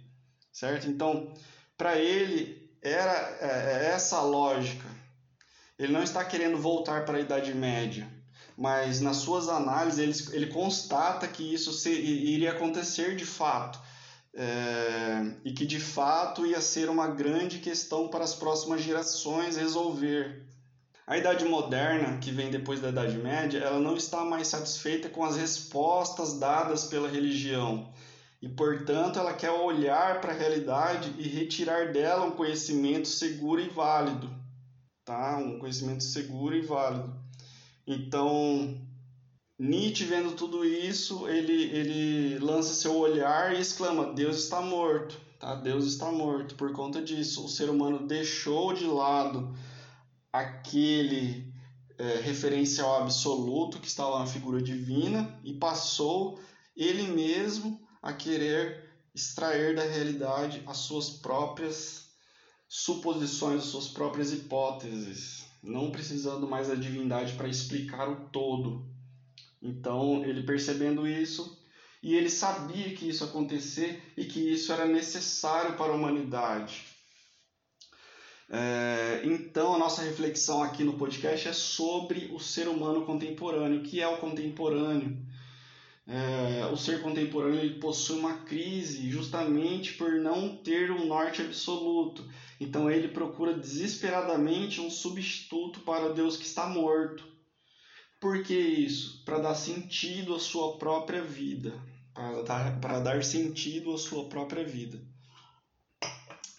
Certo? 0.51 0.89
Então, 0.89 1.33
para 1.77 1.97
ele, 1.97 2.69
era 2.81 3.37
é, 3.39 3.85
é 3.85 3.85
essa 3.93 4.17
a 4.17 4.21
lógica. 4.21 4.88
Ele 5.79 5.93
não 5.93 6.03
está 6.03 6.25
querendo 6.25 6.57
voltar 6.57 7.05
para 7.05 7.17
a 7.17 7.21
Idade 7.21 7.53
Média, 7.53 8.05
mas 8.57 8.99
nas 8.99 9.17
suas 9.17 9.47
análises 9.47 10.27
ele, 10.29 10.35
ele 10.35 10.51
constata 10.51 11.25
que 11.25 11.53
isso 11.53 11.71
se, 11.71 11.89
iria 11.89 12.51
acontecer 12.51 13.15
de 13.15 13.25
fato. 13.25 13.79
É, 14.31 15.31
e 15.43 15.51
que 15.53 15.65
de 15.65 15.79
fato 15.79 16.45
ia 16.45 16.61
ser 16.61 16.89
uma 16.89 17.07
grande 17.07 17.57
questão 17.59 18.09
para 18.09 18.23
as 18.23 18.35
próximas 18.35 18.81
gerações 18.81 19.57
resolver. 19.57 20.45
A 21.07 21.17
Idade 21.17 21.45
Moderna, 21.45 22.19
que 22.19 22.29
vem 22.29 22.51
depois 22.51 22.79
da 22.79 22.89
Idade 22.89 23.17
Média, 23.17 23.57
ela 23.57 23.79
não 23.79 23.95
está 23.95 24.23
mais 24.23 24.49
satisfeita 24.49 25.09
com 25.09 25.23
as 25.23 25.35
respostas 25.35 26.37
dadas 26.37 26.83
pela 26.83 27.09
religião 27.09 27.91
e, 28.41 28.47
portanto, 28.47 29.19
ela 29.19 29.33
quer 29.33 29.51
olhar 29.51 30.21
para 30.21 30.31
a 30.31 30.35
realidade 30.35 31.13
e 31.17 31.27
retirar 31.27 31.91
dela 31.91 32.25
um 32.25 32.31
conhecimento 32.31 33.07
seguro 33.07 33.59
e 33.59 33.67
válido, 33.67 34.29
tá? 35.09 35.37
Um 35.37 35.57
conhecimento 35.57 36.03
seguro 36.03 36.55
e 36.55 36.61
válido. 36.61 37.11
Então, 37.87 38.79
Nietzsche 39.57 40.05
vendo 40.05 40.33
tudo 40.33 40.63
isso, 40.63 41.27
ele 41.27 41.63
ele 41.63 42.37
lança 42.37 42.75
seu 42.75 42.95
olhar 42.95 43.55
e 43.55 43.59
exclama: 43.59 44.13
Deus 44.13 44.43
está 44.43 44.61
morto, 44.61 45.19
tá? 45.39 45.55
Deus 45.55 45.85
está 45.85 46.11
morto. 46.11 46.53
Por 46.53 46.71
conta 46.73 47.01
disso, 47.01 47.43
o 47.43 47.49
ser 47.49 47.71
humano 47.71 48.05
deixou 48.05 48.71
de 48.71 48.85
lado 48.85 49.51
aquele 50.31 51.51
é, 51.97 52.19
referencial 52.19 53.01
absoluto 53.01 53.79
que 53.79 53.87
estava 53.87 54.19
na 54.19 54.27
figura 54.27 54.61
divina 54.61 55.39
e 55.43 55.53
passou 55.55 56.39
ele 56.77 57.07
mesmo 57.07 57.81
a 57.99 58.13
querer 58.13 58.87
extrair 59.15 59.75
da 59.75 59.83
realidade 59.83 60.61
as 60.67 60.77
suas 60.77 61.09
próprias 61.09 62.08
suposições, 62.69 63.61
as 63.61 63.65
suas 63.65 63.87
próprias 63.87 64.31
hipóteses, 64.31 65.43
não 65.61 65.91
precisando 65.91 66.47
mais 66.47 66.67
da 66.67 66.75
divindade 66.75 67.33
para 67.33 67.47
explicar 67.47 68.07
o 68.07 68.29
todo. 68.29 68.87
Então, 69.59 70.23
ele 70.23 70.43
percebendo 70.43 71.07
isso, 71.07 71.59
e 72.01 72.15
ele 72.15 72.29
sabia 72.29 72.93
que 72.93 73.09
isso 73.09 73.23
acontecer 73.23 74.13
e 74.15 74.23
que 74.23 74.39
isso 74.39 74.71
era 74.71 74.85
necessário 74.85 75.75
para 75.75 75.91
a 75.91 75.95
humanidade. 75.95 76.85
É, 78.51 79.21
então, 79.23 79.75
a 79.75 79.77
nossa 79.77 80.01
reflexão 80.01 80.63
aqui 80.63 80.83
no 80.83 80.97
podcast 80.97 81.47
é 81.47 81.53
sobre 81.53 82.29
o 82.31 82.39
ser 82.39 82.67
humano 82.67 83.05
contemporâneo. 83.05 83.83
Que 83.83 84.01
é 84.01 84.07
o 84.07 84.17
contemporâneo? 84.17 85.17
É, 86.11 86.65
o 86.65 86.75
ser 86.75 87.03
contemporâneo 87.03 87.59
ele 87.59 87.79
possui 87.79 88.17
uma 88.17 88.39
crise 88.39 89.11
justamente 89.11 89.93
por 89.93 90.13
não 90.13 90.57
ter 90.57 90.89
um 90.89 91.05
norte 91.05 91.43
absoluto. 91.43 92.27
Então 92.59 92.89
ele 92.89 93.09
procura 93.09 93.53
desesperadamente 93.53 94.81
um 94.81 94.89
substituto 94.89 95.81
para 95.81 96.11
Deus 96.11 96.35
que 96.35 96.45
está 96.45 96.67
morto. 96.67 97.27
Por 98.19 98.41
que 98.43 98.57
isso? 98.57 99.23
Para 99.23 99.37
dar 99.37 99.53
sentido 99.53 100.33
à 100.33 100.39
sua 100.39 100.79
própria 100.79 101.21
vida. 101.21 101.79
Para 102.11 102.41
dar, 102.41 102.81
para 102.81 102.99
dar 102.99 103.23
sentido 103.23 103.93
à 103.93 103.97
sua 103.97 104.27
própria 104.27 104.65
vida. 104.65 104.99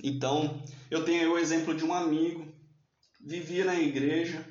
Então, 0.02 0.62
eu 0.88 1.04
tenho 1.04 1.32
o 1.32 1.38
exemplo 1.38 1.74
de 1.74 1.84
um 1.84 1.92
amigo, 1.92 2.46
vivia 3.20 3.64
na 3.64 3.78
igreja, 3.78 4.46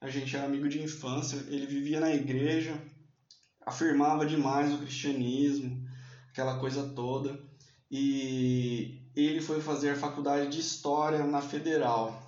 a 0.00 0.10
gente 0.10 0.36
era 0.36 0.44
amigo 0.44 0.68
de 0.68 0.82
infância, 0.82 1.36
ele 1.48 1.64
vivia 1.64 2.00
na 2.00 2.12
igreja, 2.12 2.78
afirmava 3.66 4.26
demais 4.26 4.72
o 4.72 4.78
cristianismo, 4.78 5.86
aquela 6.30 6.58
coisa 6.58 6.88
toda, 6.94 7.38
e 7.90 9.02
ele 9.14 9.40
foi 9.40 9.60
fazer 9.60 9.90
a 9.90 9.96
faculdade 9.96 10.48
de 10.48 10.60
História 10.60 11.24
na 11.24 11.42
Federal. 11.42 12.20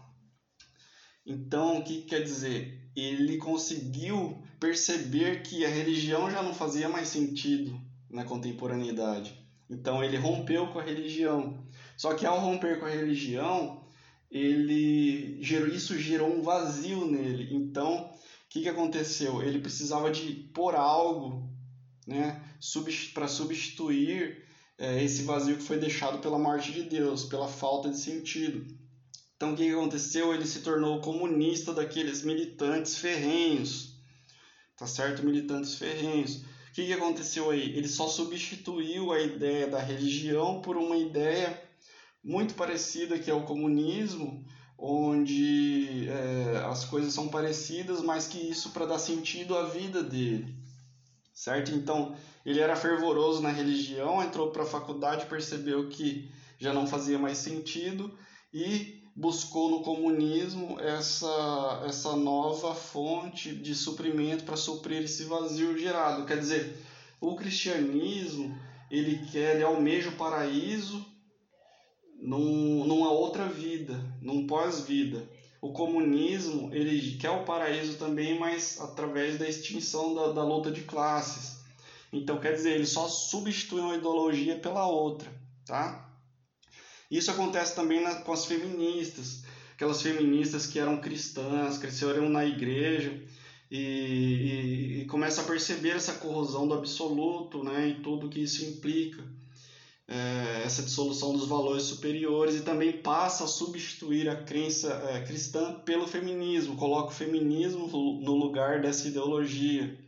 Então, 1.27 1.79
o 1.79 1.85
que 1.85 2.03
quer 2.03 2.23
dizer? 2.23 2.91
Ele 2.95 3.39
conseguiu 3.39 4.43
perceber 4.61 5.43
que 5.43 5.65
a 5.65 5.69
religião 5.69 6.31
já 6.31 6.43
não 6.43 6.55
fazia 6.55 6.89
mais 6.89 7.09
sentido 7.09 7.81
na 8.11 8.25
contemporaneidade. 8.25 9.43
Então, 9.69 10.05
ele 10.05 10.19
rompeu 10.19 10.67
com 10.69 10.79
a 10.79 10.83
religião. 10.83 11.67
Só 11.97 12.15
que 12.15 12.27
ao 12.27 12.39
romper 12.39 12.79
com 12.79 12.85
a 12.85 12.91
religião, 12.91 13.83
ele 14.31 15.43
gerou, 15.43 15.69
isso 15.69 15.99
gerou 15.99 16.31
um 16.31 16.43
vazio 16.43 17.07
nele. 17.07 17.55
Então, 17.55 18.13
que, 18.55 18.63
que 18.63 18.69
aconteceu? 18.69 19.43
Ele 19.43 19.59
precisava 19.59 20.13
de 20.13 20.33
pôr 20.55 20.77
algo 20.77 21.51
né, 22.07 22.41
para 23.13 23.27
substituir 23.27 24.45
é, 24.79 25.03
esse 25.03 25.25
vazio 25.25 25.57
que 25.57 25.65
foi 25.65 25.77
deixado 25.77 26.21
pela 26.21 26.39
morte 26.39 26.71
de 26.71 26.85
Deus, 26.85 27.25
pela 27.25 27.49
falta 27.49 27.91
de 27.91 27.99
sentido. 27.99 28.65
Então, 29.37 29.53
o 29.53 29.57
que, 29.57 29.65
que 29.65 29.75
aconteceu? 29.75 30.33
Ele 30.33 30.47
se 30.47 30.61
tornou 30.61 31.01
comunista 31.01 31.75
daqueles 31.75 32.23
militantes 32.23 32.97
ferrenhos, 32.97 33.97
tá 34.77 34.87
certo? 34.87 35.25
Militantes 35.25 35.75
ferrenhos. 35.75 36.37
O 36.37 36.75
que, 36.75 36.87
que 36.87 36.93
aconteceu 36.93 37.51
aí? 37.51 37.77
Ele 37.77 37.89
só 37.89 38.07
substituiu 38.07 39.13
a 39.13 39.21
ideia 39.21 39.67
da 39.67 39.81
religião 39.81 40.61
por 40.61 40.77
uma 40.77 40.97
ideia 40.97 41.61
muito 42.23 42.55
parecida 42.55 43.19
que 43.19 43.29
é 43.29 43.35
o 43.35 43.45
comunismo, 43.45 44.47
onde 44.79 46.09
é, 46.09 46.65
as 46.67 46.85
coisas 46.85 47.13
são 47.13 47.29
parecidas, 47.29 48.01
mas 48.01 48.27
que 48.27 48.39
isso 48.39 48.71
para 48.71 48.87
dar 48.87 48.99
sentido 48.99 49.57
à 49.57 49.67
vida 49.67 50.03
dele, 50.03 50.55
certo? 51.33 51.73
Então 51.73 52.15
ele 52.45 52.61
era 52.61 52.77
fervoroso 52.77 53.41
na 53.41 53.51
religião, 53.51 54.23
entrou 54.23 54.51
para 54.51 54.65
a 54.65 54.67
faculdade, 54.67 55.27
percebeu 55.27 55.89
que 55.89 56.31
já 56.59 56.73
não 56.73 56.87
fazia 56.87 57.19
mais 57.19 57.39
sentido 57.39 58.13
e 58.53 59.03
buscou 59.17 59.71
no 59.71 59.83
comunismo 59.83 60.79
essa, 60.81 61.83
essa 61.87 62.17
nova 62.17 62.75
fonte 62.75 63.55
de 63.55 63.75
suprimento 63.75 64.45
para 64.45 64.57
suprir 64.57 65.03
esse 65.03 65.25
vazio 65.25 65.79
gerado. 65.79 66.27
Quer 66.27 66.39
dizer, 66.39 66.77
o 67.21 67.37
cristianismo 67.37 68.59
ele 68.91 69.25
quer, 69.31 69.55
ele 69.55 69.65
almeja 69.65 70.09
o 70.09 70.17
paraíso 70.17 71.14
num, 72.25 72.87
numa 72.87 73.13
outra 73.13 73.47
vida, 73.47 74.01
num 74.21 74.47
pós-vida. 74.47 75.29
O 75.61 75.73
comunismo 75.73 76.71
ele 76.73 77.19
quer 77.19 77.31
o 77.31 77.45
paraíso 77.45 77.99
também, 77.99 78.39
mas 78.39 78.81
através 78.81 79.39
da 79.39 79.47
extinção 79.47 80.15
da, 80.15 80.33
da 80.33 80.43
luta 80.43 80.71
de 80.71 80.83
classes. 80.83 81.63
Então, 82.11 82.41
quer 82.41 82.55
dizer, 82.55 82.73
ele 82.73 82.87
só 82.87 83.07
substitui 83.09 83.81
uma 83.81 83.97
ideologia 83.97 84.59
pela 84.59 84.87
outra, 84.87 85.31
tá? 85.67 86.11
Isso 87.11 87.31
acontece 87.31 87.75
também 87.75 88.03
na, 88.03 88.15
com 88.17 88.33
as 88.33 88.47
feministas, 88.47 89.45
aquelas 89.75 90.01
feministas 90.01 90.67
que 90.67 90.79
eram 90.79 91.01
cristãs, 91.01 91.77
cresceram 91.77 92.31
na 92.31 92.47
igreja 92.47 93.23
e, 93.71 93.79
e, 93.79 95.01
e 95.03 95.07
começam 95.07 95.45
a 95.45 95.47
perceber 95.47 95.91
essa 95.91 96.15
corrosão 96.15 96.67
do 96.67 96.75
absoluto, 96.75 97.63
né, 97.63 97.89
e 97.89 98.03
tudo 98.03 98.31
que 98.31 98.41
isso 98.41 98.65
implica 98.65 99.23
é, 100.07 100.63
essa 100.65 100.83
dissolução 100.83 101.33
dos 101.33 101.47
valores 101.47 101.85
superiores 101.85 102.57
e 102.57 102.63
também 102.63 103.01
passa 103.01 103.45
a 103.45 103.49
substituir 103.49 104.29
a 104.29 104.45
crença 104.45 104.93
é, 104.93 105.23
cristã 105.23 105.81
pelo 105.85 106.07
feminismo, 106.07 106.77
coloca 106.77 107.09
o 107.09 107.15
feminismo 107.15 107.87
no 108.21 108.35
lugar 108.35 108.83
dessa 108.83 109.09
ideologia. 109.09 109.99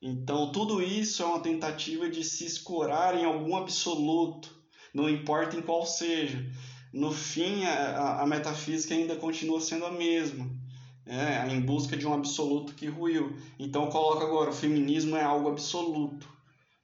Então, 0.00 0.52
tudo 0.52 0.80
isso 0.80 1.22
é 1.22 1.26
uma 1.26 1.40
tentativa 1.40 2.08
de 2.08 2.22
se 2.22 2.46
escorar 2.46 3.16
em 3.16 3.24
algum 3.24 3.56
absoluto, 3.56 4.54
não 4.94 5.08
importa 5.08 5.56
em 5.56 5.62
qual 5.62 5.84
seja. 5.84 6.44
No 6.92 7.10
fim, 7.12 7.64
a, 7.64 8.22
a 8.22 8.26
metafísica 8.26 8.94
ainda 8.94 9.16
continua 9.16 9.60
sendo 9.60 9.84
a 9.84 9.90
mesma, 9.90 10.48
é, 11.04 11.52
em 11.52 11.60
busca 11.60 11.96
de 11.96 12.06
um 12.06 12.14
absoluto 12.14 12.74
que 12.74 12.86
ruiu. 12.86 13.36
Então, 13.58 13.88
coloca 13.88 14.24
agora: 14.24 14.50
o 14.50 14.54
feminismo 14.54 15.16
é 15.16 15.22
algo 15.22 15.48
absoluto, 15.48 16.28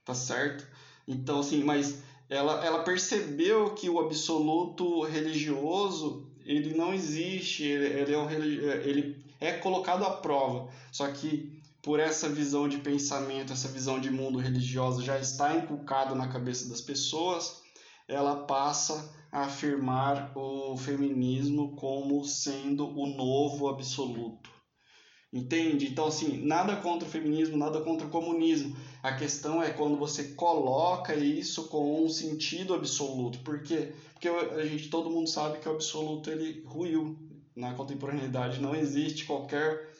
tá 0.03 0.13
certo? 0.13 0.67
Então, 1.07 1.39
assim, 1.39 1.63
mas 1.63 2.03
ela, 2.29 2.65
ela 2.65 2.83
percebeu 2.83 3.73
que 3.73 3.89
o 3.89 3.99
absoluto 3.99 5.03
religioso 5.03 6.27
ele 6.45 6.75
não 6.75 6.93
existe, 6.93 7.63
ele, 7.63 8.01
ele, 8.01 8.13
é 8.13 8.17
um, 8.17 8.29
ele 8.29 9.25
é 9.39 9.53
colocado 9.53 10.03
à 10.03 10.11
prova. 10.11 10.69
Só 10.91 11.07
que 11.11 11.61
por 11.81 11.99
essa 11.99 12.27
visão 12.27 12.67
de 12.67 12.77
pensamento, 12.79 13.53
essa 13.53 13.67
visão 13.67 13.99
de 13.99 14.09
mundo 14.09 14.39
religioso 14.39 15.03
já 15.03 15.19
está 15.19 15.55
inculcado 15.55 16.15
na 16.15 16.27
cabeça 16.27 16.67
das 16.67 16.81
pessoas, 16.81 17.61
ela 18.07 18.45
passa 18.45 19.13
a 19.31 19.41
afirmar 19.41 20.31
o 20.35 20.75
feminismo 20.77 21.75
como 21.75 22.23
sendo 22.25 22.87
o 22.97 23.05
novo 23.05 23.67
absoluto. 23.67 24.54
Entende? 25.35 25.87
Então, 25.87 26.07
assim, 26.07 26.37
nada 26.45 26.77
contra 26.77 27.05
o 27.05 27.11
feminismo, 27.11 27.57
nada 27.57 27.81
contra 27.81 28.07
o 28.07 28.09
comunismo. 28.09 28.73
A 29.03 29.11
questão 29.17 29.61
é 29.61 29.69
quando 29.69 29.97
você 29.97 30.29
coloca 30.29 31.13
isso 31.13 31.67
com 31.67 32.05
um 32.05 32.07
sentido 32.07 32.73
absoluto. 32.73 33.39
Por 33.39 33.61
quê? 33.61 33.91
Porque 34.13 34.29
a 34.29 34.65
gente, 34.65 34.87
todo 34.87 35.09
mundo 35.09 35.27
sabe 35.27 35.59
que 35.59 35.67
o 35.67 35.73
absoluto 35.73 36.31
ele 36.31 36.63
ruiu. 36.65 37.19
Na 37.53 37.73
contemporaneidade 37.73 38.61
não 38.61 38.73
existe 38.73 39.25
qualquer 39.25 39.91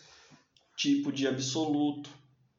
tipo 0.77 1.11
de 1.11 1.27
absoluto. 1.27 2.09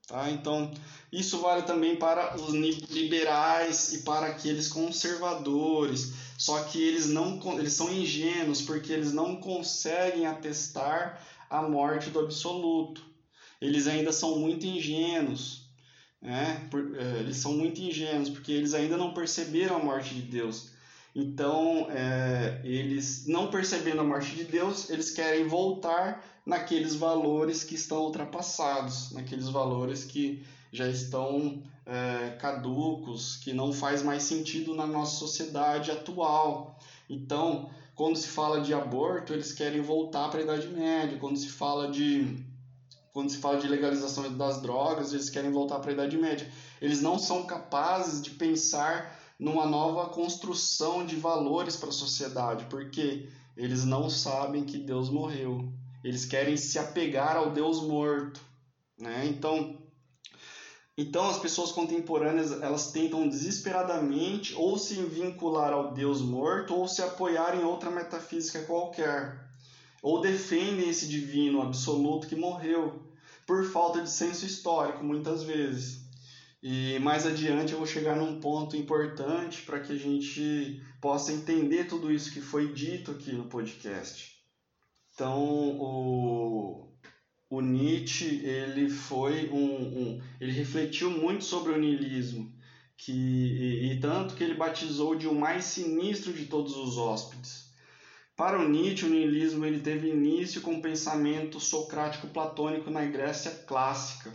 Tá? 0.06 0.30
Então, 0.30 0.70
isso 1.10 1.38
vale 1.38 1.62
também 1.62 1.96
para 1.96 2.36
os 2.36 2.52
liberais 2.90 3.94
e 3.94 4.02
para 4.02 4.26
aqueles 4.26 4.68
conservadores. 4.68 6.12
Só 6.36 6.62
que 6.64 6.80
eles 6.80 7.08
não 7.08 7.40
eles 7.58 7.72
são 7.72 7.90
ingênuos 7.90 8.60
porque 8.60 8.92
eles 8.92 9.14
não 9.14 9.36
conseguem 9.36 10.26
atestar 10.26 11.22
a 11.48 11.62
morte 11.62 12.10
do 12.10 12.20
absoluto. 12.20 13.04
Eles 13.60 13.86
ainda 13.86 14.12
são 14.12 14.38
muito 14.38 14.66
ingênuos, 14.66 15.68
né? 16.20 16.68
É, 16.94 17.20
eles 17.20 17.36
são 17.38 17.52
muito 17.52 17.80
ingênuos 17.80 18.28
porque 18.28 18.52
eles 18.52 18.74
ainda 18.74 18.96
não 18.96 19.14
perceberam 19.14 19.76
a 19.76 19.84
morte 19.84 20.14
de 20.14 20.22
Deus. 20.22 20.70
Então, 21.14 21.86
é, 21.90 22.60
eles 22.62 23.26
não 23.26 23.48
percebendo 23.50 24.02
a 24.02 24.04
morte 24.04 24.34
de 24.34 24.44
Deus, 24.44 24.90
eles 24.90 25.10
querem 25.10 25.46
voltar 25.46 26.22
naqueles 26.44 26.94
valores 26.94 27.64
que 27.64 27.74
estão 27.74 28.02
ultrapassados, 28.02 29.12
naqueles 29.12 29.48
valores 29.48 30.04
que 30.04 30.44
já 30.70 30.86
estão 30.86 31.62
é, 31.86 32.36
caducos, 32.38 33.36
que 33.36 33.54
não 33.54 33.72
faz 33.72 34.02
mais 34.02 34.24
sentido 34.24 34.74
na 34.74 34.86
nossa 34.86 35.16
sociedade 35.16 35.90
atual. 35.90 36.78
Então, 37.08 37.70
quando 37.96 38.16
se 38.16 38.28
fala 38.28 38.60
de 38.60 38.74
aborto, 38.74 39.32
eles 39.32 39.52
querem 39.52 39.80
voltar 39.80 40.28
para 40.28 40.40
a 40.40 40.42
Idade 40.42 40.68
Média. 40.68 41.18
Quando 41.18 41.36
se 41.36 41.48
fala 41.48 41.90
de 41.90 42.44
quando 43.12 43.30
se 43.30 43.38
fala 43.38 43.58
de 43.58 43.66
legalização 43.66 44.30
das 44.36 44.60
drogas, 44.60 45.14
eles 45.14 45.30
querem 45.30 45.50
voltar 45.50 45.78
para 45.78 45.90
a 45.90 45.94
Idade 45.94 46.18
Média. 46.18 46.46
Eles 46.82 47.00
não 47.00 47.18
são 47.18 47.46
capazes 47.46 48.20
de 48.20 48.32
pensar 48.32 49.18
numa 49.38 49.64
nova 49.64 50.10
construção 50.10 51.06
de 51.06 51.16
valores 51.16 51.76
para 51.76 51.88
a 51.88 51.92
sociedade, 51.92 52.66
porque 52.66 53.26
eles 53.56 53.86
não 53.86 54.10
sabem 54.10 54.64
que 54.64 54.76
Deus 54.76 55.08
morreu. 55.08 55.72
Eles 56.04 56.26
querem 56.26 56.58
se 56.58 56.78
apegar 56.78 57.38
ao 57.38 57.50
Deus 57.50 57.80
morto, 57.80 58.38
né? 58.98 59.24
Então, 59.26 59.78
então, 60.96 61.28
as 61.28 61.38
pessoas 61.38 61.72
contemporâneas 61.72 62.52
elas 62.62 62.90
tentam 62.90 63.28
desesperadamente 63.28 64.54
ou 64.54 64.78
se 64.78 64.94
vincular 64.94 65.72
ao 65.72 65.92
Deus 65.92 66.22
morto 66.22 66.74
ou 66.74 66.88
se 66.88 67.02
apoiar 67.02 67.54
em 67.54 67.64
outra 67.64 67.90
metafísica 67.90 68.62
qualquer, 68.62 69.46
ou 70.02 70.22
defendem 70.22 70.88
esse 70.88 71.06
divino 71.06 71.60
absoluto 71.60 72.26
que 72.26 72.34
morreu 72.34 73.12
por 73.46 73.64
falta 73.64 74.00
de 74.00 74.10
senso 74.10 74.46
histórico, 74.46 75.04
muitas 75.04 75.42
vezes. 75.42 76.06
E 76.62 76.98
mais 77.00 77.26
adiante 77.26 77.72
eu 77.72 77.78
vou 77.78 77.86
chegar 77.86 78.16
num 78.16 78.40
ponto 78.40 78.74
importante 78.74 79.62
para 79.62 79.80
que 79.80 79.92
a 79.92 79.96
gente 79.96 80.82
possa 81.00 81.30
entender 81.30 81.84
tudo 81.84 82.10
isso 82.10 82.32
que 82.32 82.40
foi 82.40 82.72
dito 82.72 83.10
aqui 83.10 83.32
no 83.32 83.44
podcast. 83.44 84.34
Então, 85.14 85.78
o, 85.78 86.88
o 87.48 87.60
Nietzsche 87.60 88.44
ele 88.44 88.88
foi 88.88 89.50
um, 89.50 89.58
um, 89.58 90.22
ele 90.40 90.52
refletiu 90.52 91.10
muito 91.10 91.44
sobre 91.44 91.72
o 91.72 91.78
niilismo 91.78 92.52
que 92.96 93.12
e, 93.12 93.92
e, 93.92 94.00
tanto 94.00 94.34
que 94.34 94.42
ele 94.42 94.54
batizou 94.54 95.14
de 95.14 95.28
o 95.28 95.34
mais 95.34 95.64
sinistro 95.64 96.32
de 96.32 96.46
todos 96.46 96.76
os 96.76 96.96
hóspedes. 96.96 97.70
Para 98.34 98.58
o 98.58 98.68
Nietzsche 98.68 99.06
o 99.06 99.10
niilismo 99.10 99.64
ele 99.64 99.80
teve 99.80 100.08
início 100.08 100.60
com 100.60 100.74
o 100.74 100.82
pensamento 100.82 101.60
socrático 101.60 102.28
platônico 102.28 102.90
na 102.90 103.04
Grécia 103.04 103.50
clássica 103.50 104.32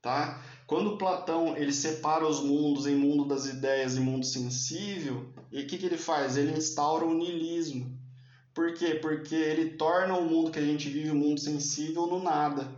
tá? 0.00 0.42
Quando 0.66 0.96
Platão 0.96 1.56
ele 1.56 1.72
separa 1.72 2.26
os 2.26 2.40
mundos 2.40 2.86
em 2.86 2.94
mundo 2.94 3.24
das 3.24 3.46
ideias 3.46 3.96
e 3.96 4.00
mundo 4.00 4.24
sensível 4.24 5.32
e 5.50 5.62
o 5.62 5.66
que, 5.66 5.78
que 5.78 5.86
ele 5.86 5.98
faz? 5.98 6.36
Ele 6.36 6.56
instaura 6.56 7.04
o 7.04 7.14
niilismo 7.14 7.97
Por 8.58 8.74
quê? 8.74 8.96
Porque 8.96 9.36
ele 9.36 9.76
torna 9.76 10.16
o 10.16 10.28
mundo 10.28 10.50
que 10.50 10.58
a 10.58 10.64
gente 10.64 10.88
vive, 10.88 11.12
o 11.12 11.14
mundo 11.14 11.38
sensível, 11.38 12.08
no 12.08 12.20
nada. 12.20 12.68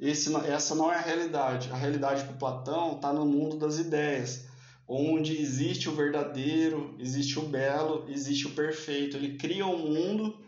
Esse, 0.00 0.34
essa 0.46 0.74
não 0.74 0.90
é 0.90 0.94
a 0.94 1.02
realidade. 1.02 1.70
A 1.70 1.76
realidade 1.76 2.24
para 2.24 2.32
Platão 2.32 2.96
está 2.96 3.12
no 3.12 3.26
mundo 3.26 3.58
das 3.58 3.78
ideias, 3.78 4.46
onde 4.88 5.38
existe 5.38 5.86
o 5.86 5.94
verdadeiro, 5.94 6.96
existe 6.98 7.38
o 7.38 7.42
belo, 7.42 8.06
existe 8.08 8.46
o 8.46 8.52
perfeito. 8.52 9.18
Ele 9.18 9.36
cria 9.36 9.66
um 9.66 9.76
mundo 9.76 10.42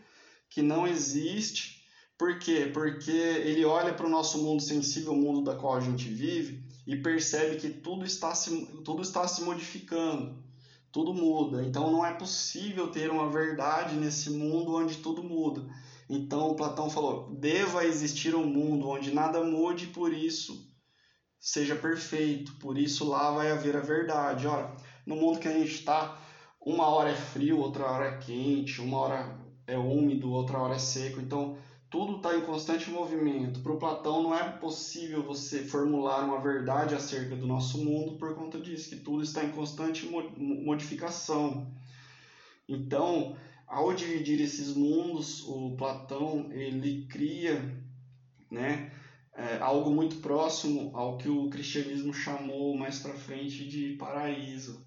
que 0.48 0.62
não 0.62 0.86
existe. 0.86 1.84
Por 2.16 2.38
quê? 2.38 2.70
Porque 2.72 3.10
ele 3.10 3.66
olha 3.66 3.92
para 3.92 4.06
o 4.06 4.10
nosso 4.10 4.38
mundo 4.38 4.62
sensível, 4.62 5.12
o 5.12 5.16
mundo 5.16 5.42
da 5.42 5.54
qual 5.56 5.76
a 5.76 5.80
gente 5.80 6.08
vive, 6.08 6.64
e 6.86 6.96
percebe 6.96 7.56
que 7.56 7.68
tudo 7.68 8.06
está 8.06 8.34
se, 8.34 8.64
tudo 8.82 9.02
está 9.02 9.28
se 9.28 9.42
modificando, 9.42 10.42
tudo 10.94 11.12
muda. 11.12 11.64
Então 11.64 11.90
não 11.90 12.06
é 12.06 12.14
possível 12.14 12.86
ter 12.86 13.10
uma 13.10 13.28
verdade 13.28 13.96
nesse 13.96 14.30
mundo 14.30 14.76
onde 14.76 14.98
tudo 14.98 15.24
muda. 15.24 15.66
Então 16.08 16.54
Platão 16.54 16.88
falou: 16.88 17.34
deva 17.34 17.84
existir 17.84 18.32
um 18.32 18.46
mundo 18.46 18.88
onde 18.88 19.12
nada 19.12 19.42
mude, 19.42 19.88
por 19.88 20.12
isso 20.14 20.72
seja 21.40 21.74
perfeito, 21.74 22.54
por 22.60 22.78
isso 22.78 23.04
lá 23.04 23.32
vai 23.32 23.50
haver 23.50 23.76
a 23.76 23.80
verdade. 23.80 24.46
Olha, 24.46 24.72
no 25.04 25.16
mundo 25.16 25.40
que 25.40 25.48
a 25.48 25.52
gente 25.52 25.74
está, 25.74 26.16
uma 26.64 26.86
hora 26.86 27.10
é 27.10 27.16
frio, 27.16 27.58
outra 27.58 27.90
hora 27.90 28.06
é 28.06 28.18
quente, 28.18 28.80
uma 28.80 28.98
hora 28.98 29.36
é 29.66 29.76
úmido, 29.76 30.30
outra 30.30 30.58
hora 30.58 30.76
é 30.76 30.78
seco. 30.78 31.20
Então, 31.20 31.58
tudo 31.94 32.16
está 32.16 32.36
em 32.36 32.40
constante 32.40 32.90
movimento. 32.90 33.60
Para 33.60 33.72
o 33.72 33.78
Platão, 33.78 34.20
não 34.20 34.34
é 34.34 34.58
possível 34.58 35.22
você 35.22 35.62
formular 35.62 36.24
uma 36.24 36.42
verdade 36.42 36.92
acerca 36.92 37.36
do 37.36 37.46
nosso 37.46 37.78
mundo 37.84 38.18
por 38.18 38.34
conta 38.34 38.58
disso, 38.58 38.88
que 38.88 38.96
tudo 38.96 39.22
está 39.22 39.44
em 39.44 39.52
constante 39.52 40.04
modificação. 40.04 41.72
Então, 42.68 43.36
ao 43.64 43.94
dividir 43.94 44.40
esses 44.40 44.74
mundos, 44.74 45.40
o 45.42 45.76
Platão 45.76 46.50
ele 46.50 47.06
cria, 47.06 47.62
né, 48.50 48.92
é, 49.32 49.58
algo 49.58 49.92
muito 49.92 50.16
próximo 50.16 50.90
ao 50.96 51.16
que 51.16 51.28
o 51.28 51.48
cristianismo 51.48 52.12
chamou 52.12 52.76
mais 52.76 52.98
para 52.98 53.14
frente 53.14 53.64
de 53.68 53.92
paraíso. 53.92 54.84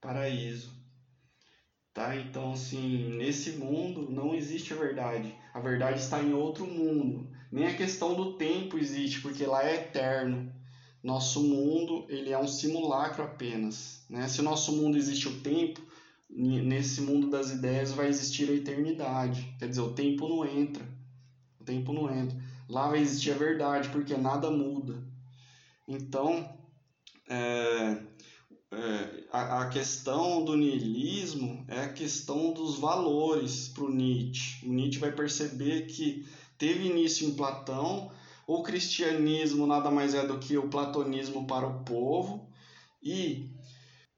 Paraíso. 0.00 0.81
Tá? 1.94 2.16
Então, 2.16 2.52
assim, 2.52 3.16
nesse 3.16 3.52
mundo 3.52 4.10
não 4.10 4.34
existe 4.34 4.72
a 4.72 4.76
verdade. 4.76 5.34
A 5.52 5.60
verdade 5.60 6.00
está 6.00 6.22
em 6.22 6.32
outro 6.32 6.66
mundo. 6.66 7.30
Nem 7.50 7.66
a 7.66 7.76
questão 7.76 8.14
do 8.14 8.34
tempo 8.34 8.78
existe, 8.78 9.20
porque 9.20 9.44
lá 9.44 9.62
é 9.62 9.76
eterno. 9.76 10.50
Nosso 11.02 11.42
mundo, 11.42 12.06
ele 12.08 12.30
é 12.30 12.38
um 12.38 12.48
simulacro 12.48 13.22
apenas. 13.22 14.06
Né? 14.08 14.26
Se 14.26 14.40
o 14.40 14.44
nosso 14.44 14.72
mundo 14.72 14.96
existe 14.96 15.28
o 15.28 15.40
tempo, 15.40 15.82
nesse 16.30 17.02
mundo 17.02 17.28
das 17.28 17.50
ideias 17.50 17.92
vai 17.92 18.08
existir 18.08 18.48
a 18.48 18.54
eternidade. 18.54 19.54
Quer 19.58 19.68
dizer, 19.68 19.82
o 19.82 19.92
tempo 19.92 20.26
não 20.26 20.46
entra. 20.46 20.86
O 21.60 21.64
tempo 21.64 21.92
não 21.92 22.10
entra. 22.10 22.38
Lá 22.68 22.88
vai 22.88 23.00
existir 23.00 23.32
a 23.32 23.36
verdade, 23.36 23.90
porque 23.90 24.16
nada 24.16 24.50
muda. 24.50 25.02
Então, 25.86 26.48
é, 27.28 27.98
é, 28.72 29.24
a, 29.30 29.62
a, 29.62 29.68
questão 29.68 30.42
do 30.44 30.56
niilismo 30.56 31.64
é 31.68 31.80
a 31.80 31.92
questão 31.92 32.52
dos 32.52 32.78
valores 32.78 33.68
para 33.68 33.84
o 33.84 33.90
Nietzsche. 33.90 34.66
O 34.66 34.72
Nietzsche 34.72 34.98
vai 34.98 35.12
perceber 35.12 35.86
que 35.86 36.26
teve 36.56 36.86
início 36.86 37.28
em 37.28 37.34
Platão, 37.34 38.10
o 38.46 38.62
cristianismo 38.62 39.66
nada 39.66 39.90
mais 39.90 40.14
é 40.14 40.26
do 40.26 40.38
que 40.38 40.56
o 40.56 40.68
platonismo 40.68 41.46
para 41.46 41.66
o 41.66 41.84
povo, 41.84 42.48
e 43.02 43.50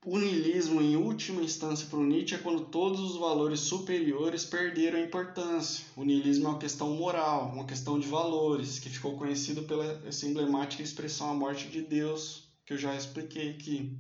o 0.06 0.18
niilismo, 0.18 0.80
em 0.80 0.96
última 0.96 1.42
instância, 1.42 1.86
para 1.88 1.98
o 1.98 2.04
Nietzsche, 2.04 2.34
é 2.34 2.38
quando 2.38 2.66
todos 2.66 3.00
os 3.00 3.16
valores 3.16 3.60
superiores 3.60 4.44
perderam 4.44 5.00
importância. 5.00 5.84
O 5.96 6.04
niilismo 6.04 6.46
é 6.46 6.50
uma 6.50 6.58
questão 6.58 6.90
moral, 6.94 7.50
uma 7.52 7.64
questão 7.64 7.98
de 7.98 8.06
valores, 8.06 8.78
que 8.78 8.90
ficou 8.90 9.16
conhecido 9.16 9.62
pela 9.62 10.02
essa 10.06 10.26
emblemática 10.26 10.82
expressão 10.82 11.30
a 11.30 11.34
morte 11.34 11.68
de 11.68 11.80
Deus, 11.80 12.46
que 12.66 12.74
eu 12.74 12.78
já 12.78 12.94
expliquei 12.94 13.50
aqui. 13.50 13.98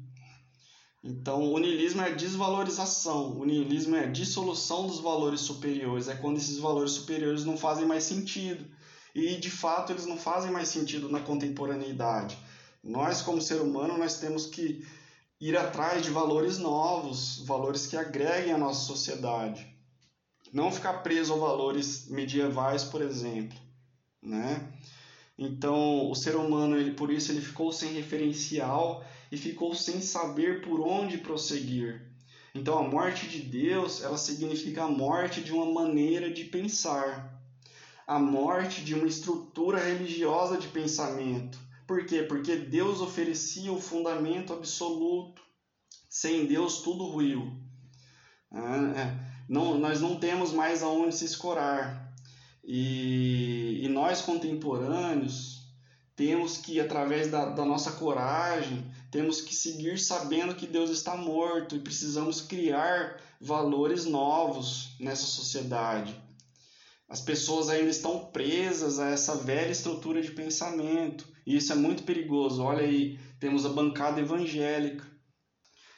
Então, 1.06 1.52
o 1.52 1.58
niilismo 1.58 2.00
é 2.00 2.06
a 2.06 2.14
desvalorização, 2.14 3.38
o 3.38 3.44
niilismo 3.44 3.94
é 3.94 4.04
a 4.04 4.10
dissolução 4.10 4.86
dos 4.86 5.00
valores 5.00 5.42
superiores, 5.42 6.08
é 6.08 6.16
quando 6.16 6.38
esses 6.38 6.56
valores 6.56 6.92
superiores 6.92 7.44
não 7.44 7.58
fazem 7.58 7.84
mais 7.84 8.04
sentido. 8.04 8.64
E, 9.14 9.36
de 9.36 9.50
fato, 9.50 9.92
eles 9.92 10.06
não 10.06 10.16
fazem 10.16 10.50
mais 10.50 10.68
sentido 10.68 11.10
na 11.10 11.20
contemporaneidade. 11.20 12.38
Nós, 12.82 13.20
como 13.20 13.42
ser 13.42 13.60
humano, 13.60 13.98
nós 13.98 14.18
temos 14.18 14.46
que 14.46 14.82
ir 15.38 15.54
atrás 15.58 16.02
de 16.02 16.08
valores 16.08 16.56
novos, 16.56 17.44
valores 17.44 17.86
que 17.86 17.98
agreguem 17.98 18.54
à 18.54 18.58
nossa 18.58 18.86
sociedade. 18.86 19.70
Não 20.54 20.72
ficar 20.72 21.02
preso 21.02 21.34
a 21.34 21.36
valores 21.36 22.08
medievais, 22.08 22.82
por 22.82 23.02
exemplo, 23.02 23.58
né? 24.22 24.72
Então, 25.36 26.10
o 26.10 26.14
ser 26.14 26.34
humano, 26.34 26.76
ele, 26.76 26.92
por 26.92 27.10
isso, 27.12 27.30
ele 27.30 27.42
ficou 27.42 27.70
sem 27.72 27.92
referencial 27.92 29.04
e 29.34 29.36
ficou 29.36 29.74
sem 29.74 30.00
saber 30.00 30.60
por 30.60 30.80
onde 30.80 31.18
prosseguir. 31.18 32.00
Então, 32.54 32.78
a 32.78 32.88
morte 32.88 33.26
de 33.26 33.40
Deus, 33.40 34.00
ela 34.00 34.16
significa 34.16 34.84
a 34.84 34.88
morte 34.88 35.42
de 35.42 35.52
uma 35.52 35.66
maneira 35.66 36.32
de 36.32 36.44
pensar, 36.44 37.42
a 38.06 38.16
morte 38.16 38.84
de 38.84 38.94
uma 38.94 39.08
estrutura 39.08 39.78
religiosa 39.78 40.56
de 40.56 40.68
pensamento. 40.68 41.58
Por 41.84 42.06
quê? 42.06 42.22
Porque 42.22 42.54
Deus 42.54 43.00
oferecia 43.00 43.72
o 43.72 43.80
fundamento 43.80 44.52
absoluto. 44.52 45.42
Sem 46.08 46.46
Deus, 46.46 46.78
tudo 46.78 47.04
ruiu. 47.04 47.58
É, 48.52 49.00
é. 49.00 49.18
Não, 49.48 49.76
nós 49.78 50.00
não 50.00 50.14
temos 50.14 50.52
mais 50.52 50.80
aonde 50.80 51.16
se 51.16 51.24
escorar. 51.24 52.14
E, 52.62 53.80
e 53.82 53.88
nós, 53.88 54.20
contemporâneos, 54.20 55.66
temos 56.14 56.56
que, 56.56 56.78
através 56.78 57.32
da, 57.32 57.46
da 57.46 57.64
nossa 57.64 57.90
coragem, 57.92 58.86
temos 59.14 59.40
que 59.40 59.54
seguir 59.54 59.96
sabendo 59.96 60.56
que 60.56 60.66
Deus 60.66 60.90
está 60.90 61.16
morto 61.16 61.76
e 61.76 61.78
precisamos 61.78 62.40
criar 62.40 63.22
valores 63.40 64.04
novos 64.04 64.96
nessa 64.98 65.24
sociedade. 65.24 66.20
As 67.08 67.20
pessoas 67.20 67.68
ainda 67.68 67.90
estão 67.90 68.26
presas 68.32 68.98
a 68.98 69.10
essa 69.10 69.36
velha 69.36 69.70
estrutura 69.70 70.20
de 70.20 70.32
pensamento 70.32 71.28
e 71.46 71.56
isso 71.56 71.72
é 71.72 71.76
muito 71.76 72.02
perigoso. 72.02 72.64
Olha 72.64 72.82
aí, 72.82 73.16
temos 73.38 73.64
a 73.64 73.68
bancada 73.68 74.20
evangélica, 74.20 75.06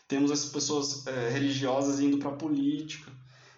temos 0.07 0.31
as 0.31 0.45
pessoas 0.45 1.07
é, 1.07 1.31
religiosas 1.31 2.01
indo 2.01 2.19
para 2.19 2.29
a 2.29 2.37
política. 2.37 3.11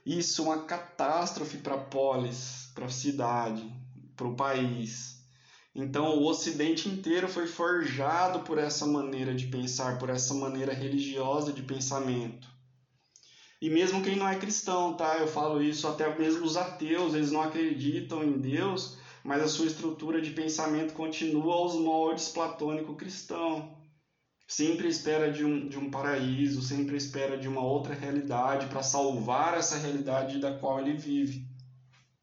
Isso 0.06 0.40
é 0.40 0.44
uma 0.44 0.66
catástrofe 0.66 1.56
para 1.58 1.74
a 1.74 1.84
polis, 1.84 2.70
para 2.76 2.86
a 2.86 2.90
cidade, 2.90 3.68
para 4.14 4.28
o 4.28 4.36
país. 4.36 5.17
Então, 5.80 6.18
o 6.18 6.26
Ocidente 6.26 6.88
inteiro 6.88 7.28
foi 7.28 7.46
forjado 7.46 8.40
por 8.40 8.58
essa 8.58 8.84
maneira 8.84 9.32
de 9.32 9.46
pensar, 9.46 9.96
por 9.96 10.10
essa 10.10 10.34
maneira 10.34 10.72
religiosa 10.72 11.52
de 11.52 11.62
pensamento. 11.62 12.48
E 13.62 13.70
mesmo 13.70 14.02
quem 14.02 14.16
não 14.16 14.28
é 14.28 14.34
cristão, 14.34 14.94
tá? 14.94 15.18
Eu 15.18 15.28
falo 15.28 15.62
isso 15.62 15.86
até 15.86 16.12
mesmo 16.18 16.44
os 16.44 16.56
ateus, 16.56 17.14
eles 17.14 17.30
não 17.30 17.42
acreditam 17.42 18.24
em 18.24 18.38
Deus, 18.38 18.98
mas 19.22 19.40
a 19.40 19.46
sua 19.46 19.66
estrutura 19.66 20.20
de 20.20 20.32
pensamento 20.32 20.94
continua 20.94 21.54
aos 21.54 21.76
moldes 21.76 22.28
platônico-cristão. 22.28 23.78
Sempre 24.48 24.88
espera 24.88 25.30
de 25.30 25.44
um, 25.44 25.68
de 25.68 25.78
um 25.78 25.92
paraíso, 25.92 26.60
sempre 26.60 26.96
espera 26.96 27.38
de 27.38 27.46
uma 27.46 27.62
outra 27.62 27.94
realidade 27.94 28.66
para 28.66 28.82
salvar 28.82 29.56
essa 29.56 29.78
realidade 29.78 30.40
da 30.40 30.58
qual 30.58 30.80
ele 30.80 30.94
vive. 30.94 31.46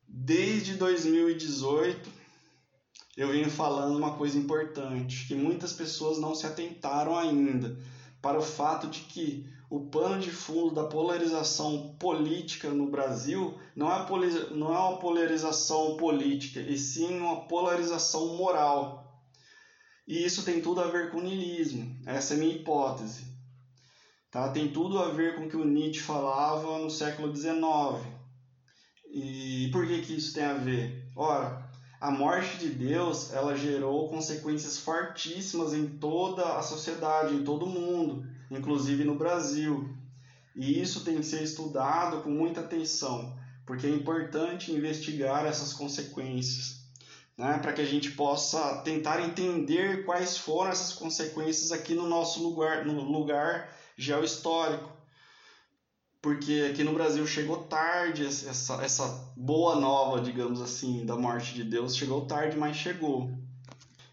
Desde 0.06 0.76
2018, 0.76 2.15
eu 3.16 3.30
venho 3.30 3.50
falando 3.50 3.98
uma 3.98 4.16
coisa 4.16 4.38
importante, 4.38 5.28
que 5.28 5.36
muitas 5.36 5.72
pessoas 5.72 6.20
não 6.20 6.36
se 6.36 6.46
atentaram 6.46 7.18
ainda 7.18 7.78
para 8.22 8.40
o 8.40 8.42
fato 8.42 8.88
de 8.88 9.02
que 9.02 9.46
o 9.70 9.90
pano 9.90 10.20
de 10.20 10.32
fundo 10.32 10.74
da 10.74 10.84
polarização 10.84 11.96
política 12.00 12.70
no 12.70 12.90
Brasil 12.90 13.58
não 13.76 13.92
é, 13.92 14.06
não 14.52 14.74
é 14.74 14.78
uma 14.78 15.00
polarização 15.00 15.98
política, 15.98 16.60
e 16.60 16.78
sim 16.78 17.20
uma 17.20 17.48
polarização 17.48 18.36
moral. 18.36 19.24
E 20.08 20.24
isso 20.24 20.44
tem 20.44 20.62
tudo 20.62 20.82
a 20.82 20.88
ver 20.88 21.10
com 21.10 21.18
o 21.18 21.24
niilismo, 21.24 21.98
essa 22.06 22.34
é 22.34 22.38
a 22.38 22.40
minha 22.40 22.56
hipótese. 22.56 23.34
Tá? 24.30 24.50
Tem 24.50 24.68
tudo 24.72 25.00
a 25.00 25.10
ver 25.10 25.36
com 25.36 25.46
o 25.46 25.50
que 25.50 25.56
o 25.56 25.64
Nietzsche 25.64 26.02
falava 26.02 26.78
no 26.80 26.90
século 26.90 27.34
XIX. 27.34 27.56
E 29.10 29.70
por 29.72 29.88
que, 29.88 30.02
que 30.02 30.16
isso 30.16 30.34
tem 30.34 30.44
a 30.44 30.54
ver? 30.54 31.10
Ora, 31.16 31.65
a 32.06 32.12
morte 32.12 32.60
de 32.60 32.70
Deus 32.70 33.34
ela 33.34 33.58
gerou 33.58 34.08
consequências 34.08 34.78
fortíssimas 34.78 35.74
em 35.74 35.88
toda 35.88 36.56
a 36.56 36.62
sociedade, 36.62 37.34
em 37.34 37.44
todo 37.44 37.66
o 37.66 37.70
mundo, 37.70 38.28
inclusive 38.52 39.04
no 39.04 39.16
Brasil. 39.16 39.90
E 40.56 40.80
isso 40.80 41.04
tem 41.04 41.16
que 41.18 41.26
ser 41.26 41.42
estudado 41.42 42.22
com 42.22 42.30
muita 42.30 42.62
atenção, 42.62 43.36
porque 43.66 43.88
é 43.88 43.90
importante 43.90 44.72
investigar 44.72 45.48
essas 45.48 45.74
consequências, 45.74 46.80
né, 47.36 47.58
para 47.58 47.74
que 47.74 47.82
a 47.82 47.86
gente 47.86 48.12
possa 48.12 48.84
tentar 48.84 49.22
entender 49.22 50.06
quais 50.06 50.38
foram 50.38 50.70
essas 50.70 50.94
consequências 50.94 51.72
aqui 51.72 51.96
no 51.96 52.06
nosso 52.06 52.44
lugar, 52.44 52.86
no 52.86 53.02
lugar 53.02 53.74
geohistórico 53.98 54.95
porque 56.26 56.70
aqui 56.72 56.84
no 56.84 56.92
Brasil 56.92 57.28
chegou 57.28 57.58
tarde 57.58 58.26
essa, 58.26 58.84
essa 58.84 59.32
boa 59.38 59.76
nova, 59.76 60.20
digamos 60.20 60.60
assim, 60.60 61.06
da 61.06 61.16
morte 61.16 61.54
de 61.54 61.64
Deus. 61.64 61.96
Chegou 61.96 62.26
tarde, 62.26 62.58
mas 62.58 62.76
chegou. 62.76 63.30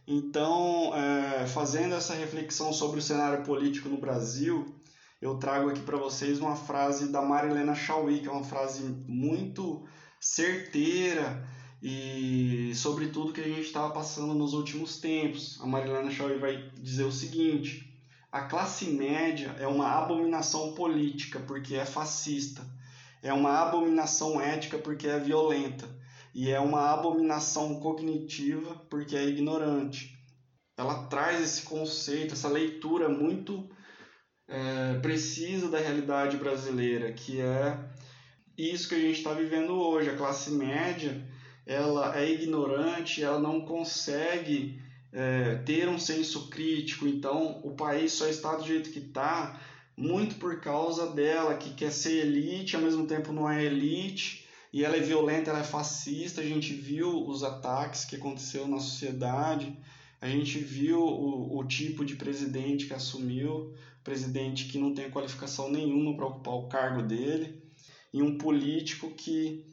Então, 0.07 0.93
é, 0.95 1.47
fazendo 1.47 1.95
essa 1.95 2.13
reflexão 2.13 2.71
sobre 2.71 2.99
o 2.99 3.03
cenário 3.03 3.43
político 3.45 3.89
no 3.89 3.97
Brasil, 3.97 4.75
eu 5.23 5.37
trago 5.37 5.71
aqui 5.71 5.81
para 5.81 5.97
vocês 5.97 6.39
uma 6.39 6.55
frase 6.55 7.11
da 7.11 7.23
Marilena 7.23 7.75
Chauí, 7.75 8.21
que 8.21 8.29
é 8.29 8.31
uma 8.31 8.45
frase 8.45 8.83
muito 9.09 9.83
certeira 10.21 11.49
e 11.83 12.73
sobre 12.75 13.07
tudo 13.07 13.33
que 13.33 13.41
a 13.41 13.49
gente 13.49 13.63
estava 13.63 13.91
passando 13.91 14.35
nos 14.35 14.53
últimos 14.53 14.99
tempos. 14.99 15.59
A 15.63 15.67
Marilena 15.67 16.11
Chauí 16.11 16.39
vai 16.39 16.71
dizer 16.75 17.05
o 17.05 17.13
seguinte: 17.13 17.91
a 18.33 18.41
classe 18.41 18.87
média 18.87 19.55
é 19.59 19.67
uma 19.67 19.93
abominação 19.93 20.75
política 20.75 21.39
porque 21.39 21.75
é 21.77 21.85
fascista, 21.85 22.67
é 23.23 23.31
uma 23.31 23.61
abominação 23.61 24.41
ética 24.41 24.79
porque 24.79 25.07
é 25.07 25.21
violenta 25.21 25.87
e 26.35 26.51
é 26.51 26.59
uma 26.59 26.91
abominação 26.91 27.79
cognitiva 27.79 28.75
porque 28.89 29.15
é 29.15 29.27
ignorante. 29.27 30.19
Ela 30.79 31.07
traz 31.09 31.43
esse 31.43 31.63
conceito, 31.63 32.33
essa 32.33 32.49
leitura 32.49 33.07
muito 33.07 33.69
é, 34.49 34.99
precisa 35.01 35.69
da 35.69 35.79
realidade 35.79 36.39
brasileira, 36.39 37.13
que 37.13 37.39
é 37.39 37.79
isso 38.57 38.89
que 38.89 38.95
a 38.95 38.99
gente 38.99 39.19
está 39.19 39.35
vivendo 39.35 39.75
hoje. 39.75 40.09
A 40.09 40.17
classe 40.17 40.51
média 40.51 41.23
ela 41.67 42.19
é 42.19 42.31
ignorante, 42.31 43.23
ela 43.23 43.39
não 43.39 43.67
consegue 43.67 44.82
é, 45.13 45.57
ter 45.57 45.89
um 45.89 45.99
senso 45.99 46.49
crítico. 46.49 47.07
Então, 47.07 47.61
o 47.63 47.73
país 47.73 48.13
só 48.13 48.27
está 48.27 48.57
do 48.57 48.67
jeito 48.67 48.91
que 48.91 48.99
está 48.99 49.61
muito 49.97 50.37
por 50.37 50.61
causa 50.61 51.13
dela, 51.13 51.57
que 51.57 51.75
quer 51.75 51.93
ser 51.93 52.27
elite, 52.27 52.75
ao 52.75 52.83
mesmo 52.83 53.07
tempo 53.07 53.33
não 53.33 53.49
é 53.49 53.65
elite, 53.65 54.47
e 54.73 54.83
ela 54.83 54.97
é 54.97 55.01
violenta, 55.01 55.51
ela 55.51 55.61
é 55.61 55.65
fascista. 55.65 56.41
A 56.41 56.45
gente 56.45 56.73
viu 56.73 57.27
os 57.27 57.43
ataques 57.43 58.05
que 58.05 58.17
aconteceu 58.17 58.67
na 58.67 58.81
sociedade, 58.81 59.77
a 60.21 60.29
gente 60.29 60.59
viu 60.59 61.01
o, 61.01 61.59
o 61.59 61.65
tipo 61.67 62.05
de 62.05 62.17
presidente 62.17 62.87
que 62.87 62.95
assumiu, 62.95 63.75
presidente 64.03 64.67
que 64.67 64.79
não 64.79 64.95
tem 64.95 65.11
qualificação 65.11 65.71
nenhuma 65.71 66.17
para 66.17 66.27
ocupar 66.27 66.55
o 66.55 66.69
cargo 66.69 67.03
dele, 67.03 67.61
e 68.13 68.23
um 68.23 68.39
político 68.39 69.11
que, 69.11 69.65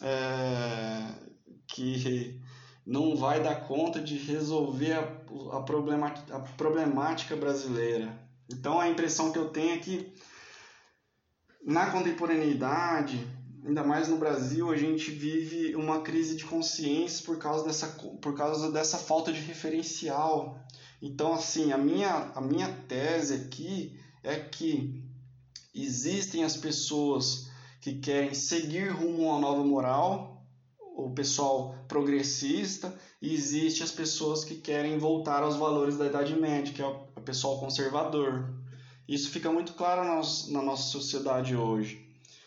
é, 0.00 1.14
que 1.66 2.40
não 2.88 3.14
vai 3.14 3.42
dar 3.42 3.66
conta 3.66 4.00
de 4.00 4.16
resolver 4.16 4.94
a, 4.94 5.58
a, 5.58 5.60
problemática, 5.60 6.34
a 6.34 6.40
problemática 6.40 7.36
brasileira. 7.36 8.18
Então 8.50 8.80
a 8.80 8.88
impressão 8.88 9.30
que 9.30 9.38
eu 9.38 9.50
tenho 9.50 9.74
é 9.74 9.78
que 9.78 10.10
na 11.62 11.90
contemporaneidade, 11.90 13.28
ainda 13.62 13.84
mais 13.84 14.08
no 14.08 14.16
Brasil, 14.16 14.70
a 14.70 14.76
gente 14.76 15.10
vive 15.10 15.76
uma 15.76 16.00
crise 16.00 16.34
de 16.34 16.46
consciência 16.46 17.26
por 17.26 17.36
causa 17.36 17.66
dessa, 17.66 17.88
por 18.22 18.34
causa 18.34 18.72
dessa 18.72 18.96
falta 18.96 19.30
de 19.30 19.40
referencial. 19.40 20.58
Então, 21.02 21.34
assim, 21.34 21.72
a 21.72 21.76
minha, 21.76 22.32
a 22.34 22.40
minha 22.40 22.72
tese 22.88 23.34
aqui 23.34 24.00
é 24.24 24.36
que 24.36 25.04
existem 25.74 26.42
as 26.42 26.56
pessoas 26.56 27.50
que 27.82 27.96
querem 27.96 28.32
seguir 28.32 28.88
rumo 28.88 29.28
a 29.28 29.32
uma 29.34 29.40
nova 29.40 29.62
moral, 29.62 30.37
o 30.98 31.10
pessoal 31.10 31.76
progressista, 31.86 32.92
e 33.22 33.32
existe 33.32 33.84
as 33.84 33.92
pessoas 33.92 34.44
que 34.44 34.56
querem 34.56 34.98
voltar 34.98 35.44
aos 35.44 35.54
valores 35.54 35.96
da 35.96 36.06
Idade 36.06 36.34
Média, 36.34 36.74
que 36.74 36.82
é 36.82 36.86
o 36.86 37.20
pessoal 37.24 37.60
conservador. 37.60 38.52
Isso 39.06 39.30
fica 39.30 39.50
muito 39.50 39.74
claro 39.74 40.04
na, 40.04 40.60
nossa 40.62 40.90
sociedade 40.90 41.54
hoje. 41.54 42.04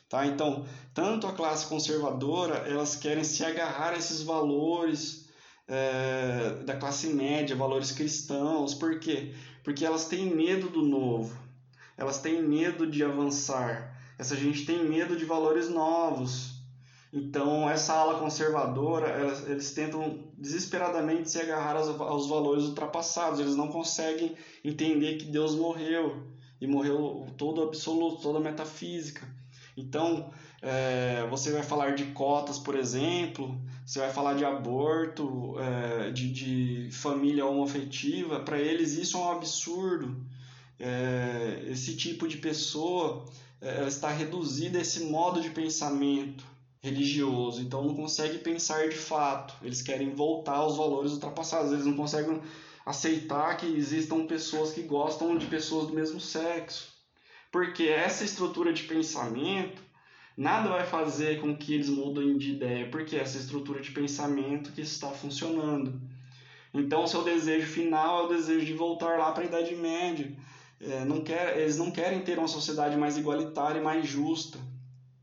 Tá? 0.09 0.25
Então, 0.27 0.65
tanto 0.93 1.27
a 1.27 1.31
classe 1.31 1.65
conservadora, 1.65 2.55
elas 2.69 2.93
querem 2.97 3.23
se 3.23 3.45
agarrar 3.45 3.93
a 3.93 3.97
esses 3.97 4.21
valores 4.21 5.29
é, 5.65 6.61
da 6.65 6.75
classe 6.75 7.07
média, 7.07 7.55
valores 7.55 7.93
cristãos. 7.93 8.73
Por 8.73 8.99
quê? 8.99 9.33
Porque 9.63 9.85
elas 9.85 10.05
têm 10.05 10.25
medo 10.25 10.69
do 10.69 10.81
novo, 10.81 11.39
elas 11.97 12.19
têm 12.19 12.43
medo 12.43 12.85
de 12.85 13.01
avançar. 13.01 13.97
Essa 14.19 14.35
gente 14.35 14.65
tem 14.65 14.83
medo 14.83 15.15
de 15.15 15.23
valores 15.23 15.69
novos. 15.69 16.50
Então, 17.13 17.69
essa 17.69 17.93
ala 17.93 18.19
conservadora, 18.19 19.07
elas, 19.07 19.47
eles 19.49 19.73
tentam 19.73 20.19
desesperadamente 20.37 21.29
se 21.29 21.39
agarrar 21.39 21.75
aos, 21.75 21.89
aos 21.99 22.29
valores 22.29 22.63
ultrapassados. 22.65 23.39
Eles 23.39 23.55
não 23.55 23.67
conseguem 23.67 24.35
entender 24.63 25.17
que 25.17 25.25
Deus 25.25 25.53
morreu 25.53 26.23
e 26.59 26.67
morreu 26.67 27.27
todo 27.37 27.63
absoluto, 27.63 28.21
toda 28.21 28.39
metafísica. 28.39 29.27
Então, 29.75 30.31
é, 30.61 31.27
você 31.29 31.51
vai 31.51 31.63
falar 31.63 31.95
de 31.95 32.05
cotas, 32.11 32.57
por 32.57 32.75
exemplo, 32.75 33.59
você 33.85 33.99
vai 33.99 34.11
falar 34.11 34.35
de 34.35 34.45
aborto, 34.45 35.55
é, 35.59 36.11
de, 36.11 36.31
de 36.31 36.91
família 36.91 37.45
homoafetiva, 37.45 38.39
para 38.39 38.57
eles 38.57 38.93
isso 38.93 39.17
é 39.17 39.19
um 39.19 39.31
absurdo. 39.31 40.15
É, 40.79 41.65
esse 41.67 41.95
tipo 41.95 42.27
de 42.27 42.37
pessoa 42.37 43.25
ela 43.59 43.87
está 43.87 44.09
reduzida 44.09 44.79
a 44.79 44.81
esse 44.81 45.01
modo 45.05 45.39
de 45.39 45.51
pensamento 45.51 46.50
religioso, 46.81 47.61
então 47.61 47.85
não 47.85 47.93
consegue 47.93 48.39
pensar 48.39 48.89
de 48.89 48.95
fato. 48.95 49.53
Eles 49.63 49.81
querem 49.81 50.09
voltar 50.13 50.55
aos 50.55 50.77
valores 50.77 51.11
ultrapassados, 51.11 51.71
eles 51.71 51.85
não 51.85 51.95
conseguem 51.95 52.41
aceitar 52.85 53.55
que 53.57 53.67
existam 53.67 54.25
pessoas 54.25 54.73
que 54.73 54.81
gostam 54.81 55.37
de 55.37 55.45
pessoas 55.45 55.87
do 55.87 55.93
mesmo 55.93 56.19
sexo. 56.19 56.91
Porque 57.51 57.83
essa 57.83 58.23
estrutura 58.23 58.73
de 58.73 58.83
pensamento 58.83 59.81
nada 60.35 60.69
vai 60.69 60.85
fazer 60.85 61.39
com 61.39 61.55
que 61.55 61.73
eles 61.75 61.89
mudem 61.89 62.37
de 62.37 62.53
ideia, 62.53 62.89
porque 62.89 63.15
essa 63.15 63.37
estrutura 63.37 63.81
de 63.81 63.91
pensamento 63.91 64.71
que 64.71 64.81
está 64.81 65.09
funcionando. 65.11 66.01
Então, 66.73 67.05
seu 67.05 67.23
desejo 67.23 67.67
final 67.67 68.21
é 68.21 68.25
o 68.25 68.29
desejo 68.29 68.65
de 68.65 68.73
voltar 68.73 69.19
lá 69.19 69.31
para 69.33 69.43
a 69.43 69.47
Idade 69.47 69.75
Média. 69.75 70.35
É, 70.79 71.05
não 71.05 71.21
quer, 71.21 71.59
eles 71.59 71.77
não 71.77 71.91
querem 71.91 72.21
ter 72.21 72.39
uma 72.39 72.47
sociedade 72.47 72.97
mais 72.97 73.17
igualitária 73.17 73.79
e 73.79 73.83
mais 73.83 74.07
justa 74.07 74.57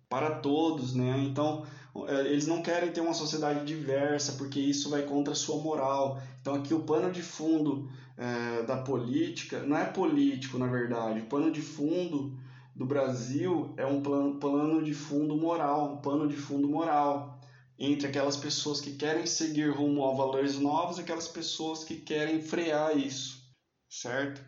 para 0.08 0.36
todos, 0.36 0.94
né? 0.94 1.18
Então, 1.24 1.66
é, 2.06 2.26
eles 2.26 2.46
não 2.46 2.62
querem 2.62 2.90
ter 2.90 3.00
uma 3.00 3.14
sociedade 3.14 3.64
diversa, 3.64 4.32
porque 4.32 4.58
isso 4.60 4.88
vai 4.88 5.02
contra 5.02 5.32
a 5.32 5.36
sua 5.36 5.60
moral. 5.60 6.20
Então, 6.40 6.54
aqui 6.54 6.72
o 6.72 6.84
pano 6.84 7.10
de 7.10 7.22
fundo 7.22 7.90
é, 8.16 8.62
da 8.62 8.78
política 8.78 9.60
não 9.60 9.76
é 9.76 9.84
político, 9.84 10.58
na 10.58 10.66
verdade. 10.66 11.20
O 11.20 11.26
pano 11.26 11.50
de 11.50 11.60
fundo 11.60 12.36
do 12.74 12.86
Brasil 12.86 13.74
é 13.76 13.84
um 13.84 14.02
plano, 14.02 14.38
plano 14.38 14.82
de 14.82 14.94
fundo 14.94 15.36
moral, 15.36 15.94
um 15.94 15.96
pano 15.98 16.28
de 16.28 16.36
fundo 16.36 16.68
moral 16.68 17.38
entre 17.78 18.08
aquelas 18.08 18.36
pessoas 18.36 18.80
que 18.80 18.92
querem 18.92 19.24
seguir 19.24 19.70
rumo 19.70 20.04
a 20.04 20.12
valores 20.12 20.58
novos 20.58 20.98
e 20.98 21.02
aquelas 21.02 21.28
pessoas 21.28 21.84
que 21.84 21.96
querem 21.96 22.42
frear 22.42 22.96
isso, 22.98 23.40
certo? 23.88 24.42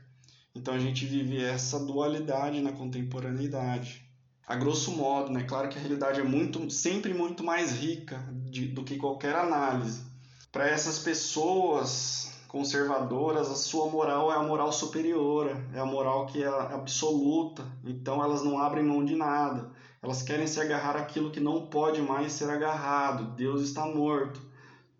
Então 0.52 0.74
a 0.74 0.78
gente 0.78 1.06
vive 1.06 1.40
essa 1.40 1.78
dualidade 1.78 2.60
na 2.60 2.72
contemporaneidade. 2.72 4.09
A 4.50 4.56
grosso 4.56 4.90
modo, 4.90 5.30
né? 5.30 5.44
Claro 5.44 5.68
que 5.68 5.78
a 5.78 5.80
realidade 5.80 6.18
é 6.18 6.24
muito, 6.24 6.68
sempre 6.68 7.14
muito 7.14 7.44
mais 7.44 7.70
rica 7.70 8.20
de, 8.46 8.66
do 8.66 8.82
que 8.82 8.96
qualquer 8.96 9.36
análise. 9.36 10.02
Para 10.50 10.68
essas 10.68 10.98
pessoas 10.98 12.32
conservadoras, 12.48 13.48
a 13.48 13.54
sua 13.54 13.88
moral 13.88 14.32
é 14.32 14.34
a 14.34 14.42
moral 14.42 14.72
superior, 14.72 15.56
é 15.72 15.78
a 15.78 15.86
moral 15.86 16.26
que 16.26 16.42
é 16.42 16.48
absoluta. 16.48 17.64
Então 17.84 18.24
elas 18.24 18.42
não 18.42 18.58
abrem 18.58 18.82
mão 18.82 19.04
de 19.04 19.14
nada. 19.14 19.70
Elas 20.02 20.20
querem 20.20 20.48
se 20.48 20.60
agarrar 20.60 20.96
àquilo 20.96 21.30
que 21.30 21.38
não 21.38 21.66
pode 21.66 22.02
mais 22.02 22.32
ser 22.32 22.50
agarrado. 22.50 23.36
Deus 23.36 23.62
está 23.62 23.86
morto. 23.86 24.42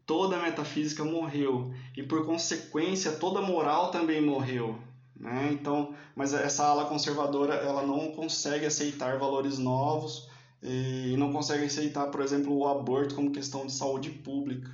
Toda 0.07 0.37
a 0.37 0.43
metafísica 0.43 1.03
morreu 1.03 1.75
e 1.97 2.05
por 2.05 2.25
consequência 2.25 3.11
toda 3.11 3.43
moral 3.43 3.91
também 3.91 4.25
morreu. 4.25 4.79
Né? 5.21 5.51
Então, 5.53 5.95
mas 6.17 6.33
essa 6.33 6.65
ala 6.65 6.87
conservadora 6.87 7.55
ela 7.55 7.87
não 7.87 8.11
consegue 8.11 8.65
aceitar 8.65 9.19
valores 9.19 9.59
novos 9.59 10.27
e 10.63 11.15
não 11.19 11.31
consegue 11.31 11.67
aceitar, 11.67 12.07
por 12.07 12.23
exemplo, 12.23 12.57
o 12.57 12.67
aborto 12.67 13.15
como 13.15 13.31
questão 13.31 13.67
de 13.67 13.73
saúde 13.73 14.11
pública. 14.11 14.71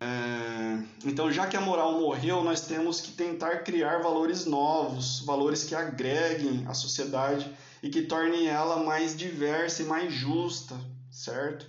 É, 0.00 0.82
então, 1.04 1.30
já 1.30 1.46
que 1.46 1.56
a 1.56 1.60
moral 1.60 2.00
morreu, 2.00 2.42
nós 2.42 2.62
temos 2.62 3.00
que 3.00 3.12
tentar 3.12 3.58
criar 3.58 4.00
valores 4.00 4.46
novos, 4.46 5.20
valores 5.26 5.64
que 5.64 5.74
agreguem 5.74 6.64
a 6.66 6.72
sociedade 6.72 7.52
e 7.82 7.90
que 7.90 8.02
tornem 8.02 8.46
ela 8.46 8.82
mais 8.82 9.14
diversa 9.14 9.82
e 9.82 9.86
mais 9.86 10.12
justa, 10.12 10.80
certo? 11.10 11.66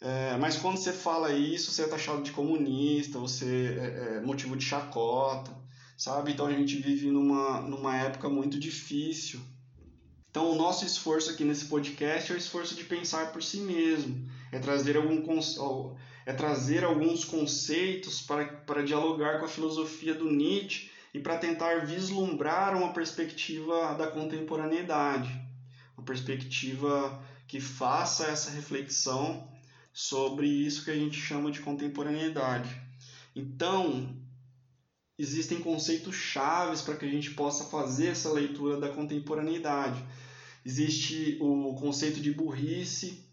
É, 0.00 0.36
mas 0.38 0.56
quando 0.56 0.78
você 0.78 0.92
fala 0.92 1.32
isso, 1.32 1.70
você 1.70 1.82
é 1.82 1.86
taxado 1.86 2.22
de 2.22 2.32
comunista, 2.32 3.18
você 3.18 3.78
é, 3.78 4.16
é 4.16 4.20
motivo 4.20 4.56
de 4.56 4.64
chacota, 4.64 5.61
sabe? 6.02 6.32
Então 6.32 6.46
a 6.46 6.52
gente 6.52 6.78
vive 6.78 7.12
numa, 7.12 7.60
numa 7.60 7.96
época 7.96 8.28
muito 8.28 8.58
difícil. 8.58 9.40
Então 10.28 10.50
o 10.50 10.56
nosso 10.56 10.84
esforço 10.84 11.30
aqui 11.30 11.44
nesse 11.44 11.66
podcast 11.66 12.32
é 12.32 12.34
o 12.34 12.38
esforço 12.38 12.74
de 12.74 12.82
pensar 12.82 13.32
por 13.32 13.40
si 13.40 13.58
mesmo, 13.58 14.28
é 14.50 14.58
trazer 14.58 14.96
algum 14.96 15.22
é 16.26 16.32
trazer 16.32 16.82
alguns 16.82 17.24
conceitos 17.24 18.20
para, 18.20 18.44
para 18.44 18.82
dialogar 18.82 19.38
com 19.38 19.44
a 19.44 19.48
filosofia 19.48 20.12
do 20.12 20.28
Nietzsche 20.28 20.90
e 21.14 21.20
para 21.20 21.38
tentar 21.38 21.86
vislumbrar 21.86 22.76
uma 22.76 22.92
perspectiva 22.92 23.94
da 23.94 24.08
contemporaneidade, 24.08 25.30
uma 25.96 26.04
perspectiva 26.04 27.22
que 27.46 27.60
faça 27.60 28.26
essa 28.26 28.50
reflexão 28.50 29.48
sobre 29.92 30.48
isso 30.48 30.84
que 30.84 30.90
a 30.90 30.96
gente 30.96 31.20
chama 31.20 31.50
de 31.50 31.60
contemporaneidade. 31.60 32.80
Então, 33.36 34.16
existem 35.18 35.60
conceitos 35.60 36.14
chaves 36.14 36.80
para 36.80 36.96
que 36.96 37.04
a 37.04 37.08
gente 37.08 37.30
possa 37.32 37.64
fazer 37.64 38.08
essa 38.08 38.32
leitura 38.32 38.78
da 38.78 38.88
contemporaneidade. 38.88 40.02
Existe 40.64 41.38
o 41.40 41.74
conceito 41.74 42.20
de 42.20 42.32
burrice. 42.32 43.24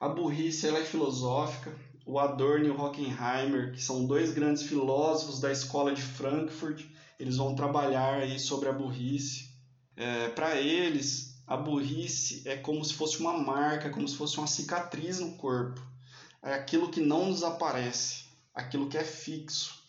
A 0.00 0.08
burrice 0.08 0.66
ela 0.66 0.78
é 0.78 0.84
filosófica. 0.84 1.74
O 2.06 2.18
Adorno 2.18 2.66
e 2.66 2.70
o 2.70 2.80
Hockenheimer, 2.80 3.72
que 3.72 3.82
são 3.82 4.06
dois 4.06 4.32
grandes 4.32 4.62
filósofos 4.62 5.40
da 5.40 5.52
escola 5.52 5.94
de 5.94 6.02
Frankfurt, 6.02 6.84
eles 7.18 7.36
vão 7.36 7.54
trabalhar 7.54 8.20
aí 8.20 8.38
sobre 8.38 8.68
a 8.68 8.72
burrice. 8.72 9.50
É, 9.96 10.28
para 10.28 10.58
eles, 10.58 11.30
a 11.46 11.56
burrice 11.56 12.42
é 12.46 12.56
como 12.56 12.82
se 12.84 12.94
fosse 12.94 13.20
uma 13.20 13.36
marca, 13.36 13.90
como 13.90 14.08
se 14.08 14.16
fosse 14.16 14.38
uma 14.38 14.46
cicatriz 14.46 15.20
no 15.20 15.32
corpo. 15.32 15.80
É 16.42 16.54
aquilo 16.54 16.90
que 16.90 17.00
não 17.00 17.30
desaparece, 17.30 18.24
aquilo 18.54 18.88
que 18.88 18.96
é 18.96 19.04
fixo. 19.04 19.79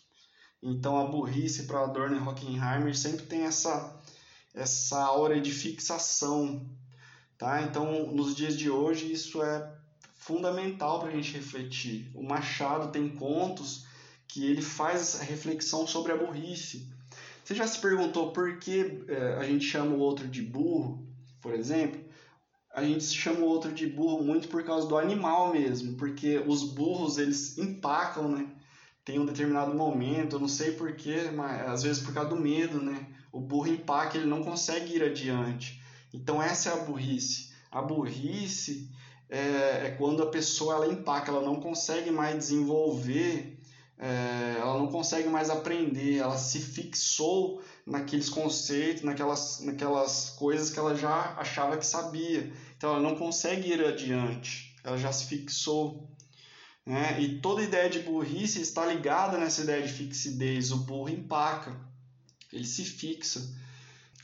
Então 0.61 0.99
a 0.99 1.05
burrice 1.05 1.63
para 1.63 1.83
Adorno 1.83 2.17
e 2.17 2.19
Hockenheimer 2.19 2.95
sempre 2.95 3.25
tem 3.25 3.43
essa 3.43 3.99
essa 4.53 5.01
aura 5.01 5.39
de 5.39 5.49
fixação, 5.49 6.65
tá? 7.37 7.63
Então 7.63 8.11
nos 8.11 8.35
dias 8.35 8.57
de 8.57 8.69
hoje 8.69 9.11
isso 9.11 9.41
é 9.41 9.73
fundamental 10.13 10.99
para 10.99 11.09
a 11.09 11.11
gente 11.11 11.33
refletir. 11.33 12.11
O 12.13 12.21
Machado 12.21 12.91
tem 12.91 13.09
contos 13.09 13.85
que 14.27 14.45
ele 14.45 14.61
faz 14.61 15.01
essa 15.01 15.23
reflexão 15.23 15.87
sobre 15.87 16.11
a 16.11 16.17
burrice. 16.17 16.87
Você 17.43 17.55
já 17.55 17.67
se 17.67 17.79
perguntou 17.79 18.31
por 18.31 18.59
que 18.59 19.03
é, 19.07 19.35
a 19.39 19.43
gente 19.43 19.65
chama 19.65 19.95
o 19.95 19.99
outro 19.99 20.27
de 20.27 20.41
burro, 20.41 21.05
por 21.41 21.53
exemplo? 21.53 21.99
A 22.73 22.83
gente 22.83 23.03
chama 23.03 23.39
o 23.39 23.45
outro 23.45 23.73
de 23.73 23.87
burro 23.87 24.23
muito 24.23 24.47
por 24.47 24.63
causa 24.63 24.87
do 24.87 24.97
animal 24.97 25.51
mesmo, 25.51 25.97
porque 25.97 26.41
os 26.47 26.63
burros 26.63 27.17
eles 27.17 27.57
empacam, 27.57 28.29
né? 28.29 28.47
Tem 29.03 29.19
um 29.19 29.25
determinado 29.25 29.73
momento, 29.73 30.35
eu 30.35 30.39
não 30.39 30.47
sei 30.47 30.71
porquê, 30.71 31.31
mas 31.33 31.67
às 31.67 31.83
vezes 31.83 32.03
por 32.03 32.13
causa 32.13 32.29
do 32.29 32.35
medo, 32.35 32.81
né? 32.81 33.07
O 33.31 33.39
burro 33.39 33.67
empaca, 33.67 34.17
ele 34.17 34.27
não 34.27 34.43
consegue 34.43 34.95
ir 34.95 35.03
adiante. 35.03 35.81
Então 36.13 36.41
essa 36.41 36.69
é 36.69 36.73
a 36.73 36.83
burrice. 36.83 37.49
A 37.71 37.81
burrice 37.81 38.89
é, 39.29 39.87
é 39.87 39.95
quando 39.97 40.21
a 40.21 40.29
pessoa 40.29 40.75
ela 40.75 40.91
empaca, 40.91 41.31
ela 41.31 41.41
não 41.41 41.59
consegue 41.59 42.11
mais 42.11 42.37
desenvolver, 42.37 43.57
é, 43.97 44.57
ela 44.59 44.77
não 44.77 44.87
consegue 44.87 45.29
mais 45.29 45.49
aprender, 45.49 46.17
ela 46.17 46.37
se 46.37 46.59
fixou 46.59 47.61
naqueles 47.85 48.29
conceitos, 48.29 49.03
naquelas, 49.03 49.59
naquelas 49.61 50.31
coisas 50.31 50.69
que 50.69 50.77
ela 50.77 50.95
já 50.95 51.33
achava 51.37 51.77
que 51.77 51.85
sabia. 51.85 52.51
Então 52.75 52.91
ela 52.91 52.99
não 52.99 53.15
consegue 53.15 53.71
ir 53.71 53.85
adiante, 53.85 54.75
ela 54.83 54.97
já 54.97 55.11
se 55.11 55.25
fixou. 55.25 56.10
Né? 56.85 57.21
E 57.21 57.39
toda 57.39 57.63
ideia 57.63 57.89
de 57.89 57.99
burrice 57.99 58.61
está 58.61 58.85
ligada 58.85 59.37
nessa 59.37 59.61
ideia 59.61 59.85
de 59.85 59.93
fixidez. 59.93 60.71
O 60.71 60.77
burro 60.77 61.09
empaca, 61.09 61.79
ele 62.51 62.65
se 62.65 62.83
fixa. 62.83 63.41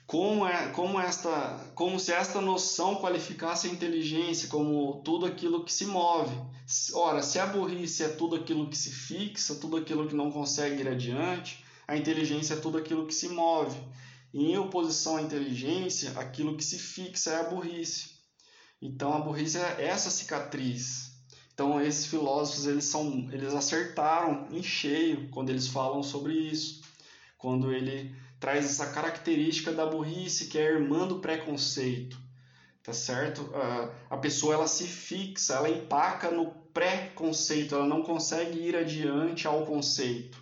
Como 0.08 0.48
é 0.48 0.70
como 0.70 1.00
esta 1.00 1.72
como 1.76 2.00
se 2.00 2.14
esta 2.14 2.40
noção 2.40 2.96
qualificasse 2.96 3.68
a 3.68 3.72
inteligência 3.72 4.48
como 4.48 5.02
tudo 5.04 5.26
aquilo 5.26 5.66
que 5.66 5.74
se 5.74 5.86
move. 5.86 6.34
Ora 6.94 7.22
se 7.22 7.40
a 7.40 7.46
burrice 7.46 8.04
é 8.04 8.10
tudo 8.10 8.36
aquilo 8.38 8.70
que 8.70 8.78
se 8.78 8.90
fixa 8.90 9.56
tudo 9.56 9.78
aquilo 9.78 10.08
que 10.08 10.16
não 10.16 10.32
consegue 10.32 10.82
ir 10.82 10.88
adiante 10.88 11.64
a 11.88 11.96
inteligência 11.96 12.56
é 12.56 12.58
tudo 12.58 12.78
aquilo 12.78 13.06
que 13.06 13.14
se 13.14 13.30
move. 13.30 13.80
E 14.34 14.52
em 14.52 14.58
oposição 14.58 15.18
à 15.18 15.22
inteligência 15.22 16.12
aquilo 16.20 16.56
que 16.58 16.64
se 16.64 16.78
fixa 16.78 17.32
é 17.32 17.40
a 17.40 17.44
burrice. 17.44 18.12
Então 18.82 19.14
a 19.14 19.20
burrice 19.20 19.58
é 19.58 19.86
essa 19.86 20.10
cicatriz 20.10 21.07
então 21.58 21.82
esses 21.82 22.06
filósofos 22.06 22.68
eles 22.68 22.86
são 22.86 23.28
eles 23.32 23.52
acertaram 23.56 24.48
em 24.52 24.62
cheio 24.62 25.28
quando 25.32 25.50
eles 25.50 25.68
falam 25.68 26.04
sobre 26.04 26.34
isso 26.34 26.82
quando 27.38 27.74
ele 27.74 28.16
traz 28.40 28.66
essa 28.66 28.88
característica 28.88 29.72
da 29.72 29.86
burrice, 29.86 30.48
que 30.48 30.58
é 30.58 30.68
a 30.68 30.72
irmã 30.72 31.08
do 31.08 31.20
preconceito, 31.20 32.20
tá 32.84 32.94
certo? 32.94 33.50
A 34.10 34.18
pessoa 34.18 34.54
ela 34.54 34.68
se 34.68 34.86
fixa, 34.86 35.56
ela 35.56 35.70
empaca 35.70 36.30
no 36.32 36.52
pré-conceito, 36.74 37.76
ela 37.76 37.88
não 37.88 38.04
consegue 38.04 38.60
ir 38.60 38.76
adiante 38.76 39.48
ao 39.48 39.66
conceito, 39.66 40.38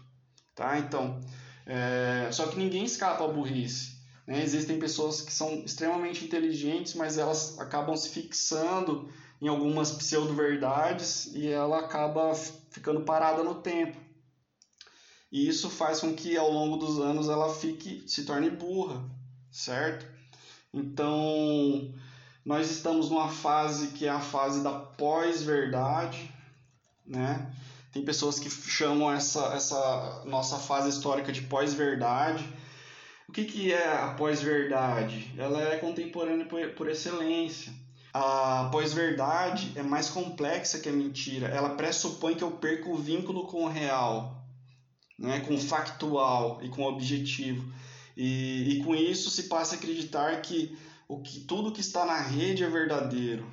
tá? 0.53 0.77
Então, 0.77 1.21
é... 1.65 2.29
só 2.31 2.47
que 2.47 2.57
ninguém 2.57 2.83
escapa 2.83 3.23
à 3.23 3.27
burrice. 3.27 3.95
Né? 4.27 4.43
Existem 4.43 4.79
pessoas 4.79 5.21
que 5.21 5.31
são 5.31 5.63
extremamente 5.63 6.25
inteligentes, 6.25 6.95
mas 6.95 7.17
elas 7.17 7.57
acabam 7.59 7.95
se 7.95 8.09
fixando 8.09 9.09
em 9.41 9.47
algumas 9.47 9.91
pseudo-verdades 9.91 11.27
e 11.33 11.47
ela 11.47 11.79
acaba 11.79 12.33
ficando 12.69 13.01
parada 13.01 13.43
no 13.43 13.55
tempo. 13.55 13.97
E 15.31 15.47
isso 15.47 15.69
faz 15.69 15.99
com 15.99 16.13
que 16.13 16.37
ao 16.37 16.51
longo 16.51 16.77
dos 16.77 16.99
anos 16.99 17.27
ela 17.27 17.53
fique 17.53 18.03
se 18.07 18.23
torne 18.25 18.49
burra, 18.49 19.03
certo? 19.51 20.05
Então, 20.73 21.93
nós 22.43 22.69
estamos 22.69 23.09
numa 23.09 23.29
fase 23.29 23.87
que 23.89 24.05
é 24.05 24.09
a 24.09 24.19
fase 24.19 24.63
da 24.63 24.71
pós-verdade, 24.71 26.31
né? 27.05 27.51
Tem 27.91 28.03
pessoas 28.03 28.37
que 28.39 28.49
chamam 28.49 29.11
essa, 29.11 29.53
essa 29.53 30.23
nossa 30.25 30.57
fase 30.57 30.89
histórica 30.89 31.31
de 31.31 31.41
pós-verdade. 31.43 32.45
O 33.27 33.31
que, 33.31 33.45
que 33.45 33.73
é 33.73 33.93
a 33.93 34.13
pós-verdade? 34.13 35.33
Ela 35.37 35.61
é 35.61 35.77
contemporânea 35.77 36.45
por, 36.45 36.61
por 36.75 36.89
excelência. 36.89 37.73
A 38.17 38.69
pós-verdade 38.71 39.73
é 39.75 39.83
mais 39.83 40.09
complexa 40.09 40.79
que 40.79 40.87
a 40.87 40.91
mentira. 40.93 41.47
Ela 41.47 41.75
pressupõe 41.75 42.33
que 42.33 42.45
eu 42.45 42.51
perco 42.51 42.91
o 42.91 42.97
vínculo 42.97 43.45
com 43.45 43.65
o 43.65 43.67
real 43.67 44.41
né, 45.19 45.41
com 45.41 45.57
factual 45.57 46.59
e 46.61 46.69
com 46.69 46.83
objetivo. 46.83 47.69
E, 48.15 48.69
e 48.69 48.83
com 48.85 48.95
isso 48.95 49.29
se 49.29 49.43
passa 49.43 49.75
a 49.75 49.77
acreditar 49.77 50.41
que, 50.41 50.77
o 51.09 51.21
que 51.21 51.41
tudo 51.41 51.73
que 51.73 51.81
está 51.81 52.05
na 52.05 52.21
rede 52.21 52.63
é 52.63 52.69
verdadeiro. 52.69 53.51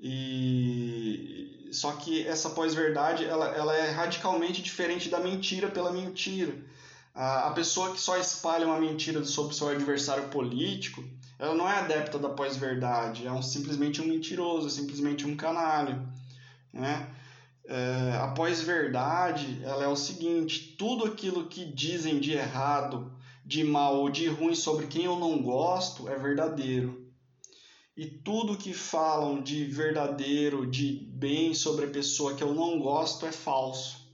E 0.00 1.68
só 1.70 1.92
que 1.92 2.26
essa 2.26 2.48
pós-verdade 2.48 3.26
ela, 3.26 3.48
ela 3.48 3.76
é 3.76 3.90
radicalmente 3.90 4.62
diferente 4.62 5.10
da 5.10 5.20
mentira 5.20 5.68
pela 5.68 5.92
mentira. 5.92 6.56
A, 7.14 7.48
a 7.48 7.50
pessoa 7.52 7.92
que 7.92 8.00
só 8.00 8.16
espalha 8.16 8.66
uma 8.66 8.80
mentira 8.80 9.22
sobre 9.22 9.54
seu 9.54 9.68
adversário 9.68 10.28
político, 10.28 11.04
ela 11.38 11.54
não 11.54 11.68
é 11.68 11.78
adepta 11.78 12.18
da 12.18 12.28
pós-verdade, 12.28 13.26
é 13.26 13.32
um, 13.32 13.42
simplesmente 13.42 14.00
um 14.00 14.06
mentiroso, 14.06 14.66
é 14.66 14.70
simplesmente 14.70 15.26
um 15.26 15.36
canalha. 15.36 16.02
Né? 16.72 17.08
é, 17.66 18.18
a 18.20 18.28
pós-verdade 18.28 19.60
ela 19.62 19.84
é 19.84 19.88
o 19.88 19.96
seguinte: 19.96 20.74
tudo 20.78 21.04
aquilo 21.04 21.46
que 21.46 21.64
dizem 21.64 22.20
de 22.20 22.32
errado, 22.32 23.12
de 23.44 23.64
mal 23.64 23.96
ou 23.96 24.10
de 24.10 24.26
ruim 24.28 24.54
sobre 24.54 24.86
quem 24.86 25.04
eu 25.04 25.18
não 25.18 25.42
gosto 25.42 26.08
é 26.08 26.16
verdadeiro. 26.16 27.02
E 27.96 28.06
tudo 28.06 28.58
que 28.58 28.74
falam 28.74 29.40
de 29.40 29.64
verdadeiro, 29.66 30.66
de 30.66 30.92
bem 31.12 31.54
sobre 31.54 31.84
a 31.86 31.90
pessoa 31.90 32.34
que 32.34 32.42
eu 32.42 32.52
não 32.52 32.78
gosto 32.80 33.24
é 33.24 33.30
falso. 33.30 34.04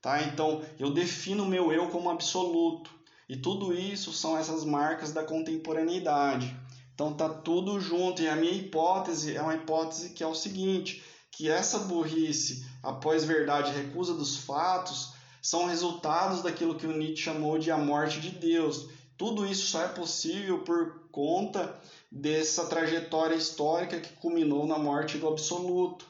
Tá? 0.00 0.22
Então 0.24 0.62
eu 0.78 0.90
defino 0.90 1.44
o 1.44 1.48
meu 1.48 1.70
eu 1.70 1.88
como 1.88 2.10
absoluto. 2.10 2.90
E 3.30 3.36
tudo 3.36 3.72
isso 3.72 4.12
são 4.12 4.36
essas 4.36 4.64
marcas 4.64 5.12
da 5.12 5.22
contemporaneidade. 5.22 6.52
Então 6.92 7.12
tá 7.12 7.28
tudo 7.28 7.80
junto. 7.80 8.20
E 8.20 8.28
a 8.28 8.34
minha 8.34 8.52
hipótese 8.52 9.36
é 9.36 9.40
uma 9.40 9.54
hipótese 9.54 10.10
que 10.10 10.24
é 10.24 10.26
o 10.26 10.34
seguinte: 10.34 11.00
que 11.30 11.48
essa 11.48 11.78
burrice, 11.78 12.66
após 12.82 13.24
verdade, 13.24 13.70
recusa 13.70 14.14
dos 14.14 14.38
fatos, 14.38 15.12
são 15.40 15.66
resultados 15.66 16.42
daquilo 16.42 16.74
que 16.74 16.88
o 16.88 16.92
Nietzsche 16.92 17.22
chamou 17.22 17.56
de 17.56 17.70
a 17.70 17.78
morte 17.78 18.20
de 18.20 18.30
Deus. 18.30 18.88
Tudo 19.16 19.46
isso 19.46 19.68
só 19.68 19.84
é 19.84 19.88
possível 19.88 20.64
por 20.64 21.08
conta 21.12 21.80
dessa 22.10 22.66
trajetória 22.66 23.36
histórica 23.36 24.00
que 24.00 24.12
culminou 24.14 24.66
na 24.66 24.76
morte 24.76 25.18
do 25.18 25.28
absoluto. 25.28 26.04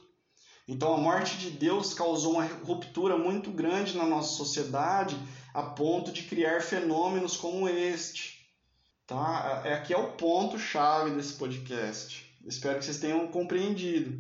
Então, 0.66 0.94
a 0.94 0.96
morte 0.96 1.36
de 1.36 1.50
Deus 1.50 1.92
causou 1.92 2.34
uma 2.34 2.46
ruptura 2.46 3.18
muito 3.18 3.50
grande 3.50 3.96
na 3.96 4.06
nossa 4.06 4.36
sociedade, 4.36 5.18
a 5.53 5.62
ponto 5.62 6.12
de 6.12 6.22
criar 6.22 6.61
fenômenos 6.62 7.36
como 7.36 7.68
este. 7.68 8.46
Tá? 9.07 9.62
É, 9.64 9.74
aqui 9.74 9.92
é 9.92 9.98
o 9.98 10.12
ponto 10.12 10.59
chave 10.59 11.11
desse 11.11 11.34
podcast. 11.34 12.24
Espero 12.46 12.78
que 12.78 12.84
vocês 12.84 12.98
tenham 12.98 13.26
compreendido. 13.28 14.18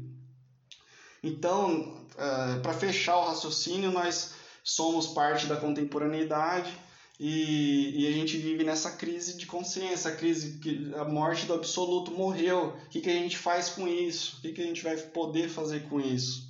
Então, 1.22 2.04
uh, 2.14 2.60
para 2.60 2.74
fechar 2.74 3.16
o 3.18 3.26
raciocínio, 3.26 3.92
nós 3.92 4.34
somos 4.64 5.08
parte 5.08 5.46
da 5.46 5.56
contemporaneidade 5.56 6.72
e, 7.18 8.02
e, 8.02 8.08
a 8.08 8.12
gente 8.12 8.38
vive 8.38 8.64
nessa 8.64 8.92
crise 8.92 9.36
de 9.36 9.44
consciência, 9.44 10.10
a 10.10 10.16
crise 10.16 10.58
que 10.58 10.90
a 10.94 11.04
morte 11.04 11.44
do 11.44 11.52
absoluto 11.52 12.10
morreu. 12.12 12.76
O 12.86 12.88
que, 12.88 13.02
que 13.02 13.10
a 13.10 13.14
gente 13.14 13.36
faz 13.36 13.68
com 13.68 13.86
isso? 13.86 14.38
O 14.38 14.40
que, 14.40 14.52
que 14.52 14.62
a 14.62 14.64
gente 14.64 14.82
vai 14.82 14.96
poder 14.96 15.50
fazer 15.50 15.86
com 15.88 16.00
isso? 16.00 16.48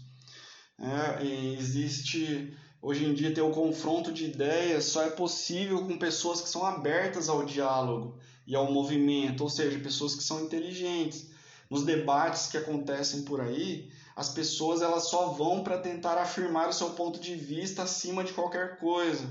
É, 0.78 1.26
existe 1.59 2.57
hoje 2.83 3.05
em 3.05 3.14
dia 3.14 3.35
ter 3.35 3.43
o 3.43 3.51
confronto 3.51 4.12
de 4.12 4.24
ideias 4.24 4.85
só 4.85 5.03
é 5.03 5.11
possível 5.11 5.85
com 5.87 5.99
pessoas 5.99 6.41
que 6.41 6.49
são 6.49 6.64
abertas 6.64 7.28
ao 7.28 7.45
diálogo 7.45 8.18
e 8.47 8.55
ao 8.55 8.72
movimento, 8.72 9.43
ou 9.43 9.51
seja, 9.51 9.78
pessoas 9.78 10.14
que 10.14 10.22
são 10.22 10.45
inteligentes. 10.45 11.31
Nos 11.68 11.85
debates 11.85 12.49
que 12.49 12.57
acontecem 12.57 13.22
por 13.22 13.41
aí, 13.41 13.91
as 14.16 14.28
pessoas 14.28 14.83
elas 14.83 15.05
só 15.05 15.28
vão 15.28 15.62
para 15.62 15.78
tentar 15.78 16.18
afirmar 16.18 16.68
o 16.68 16.72
seu 16.72 16.91
ponto 16.91 17.20
de 17.20 17.37
vista 17.37 17.85
acima 17.85 18.24
de 18.24 18.33
qualquer 18.33 18.78
coisa. 18.78 19.24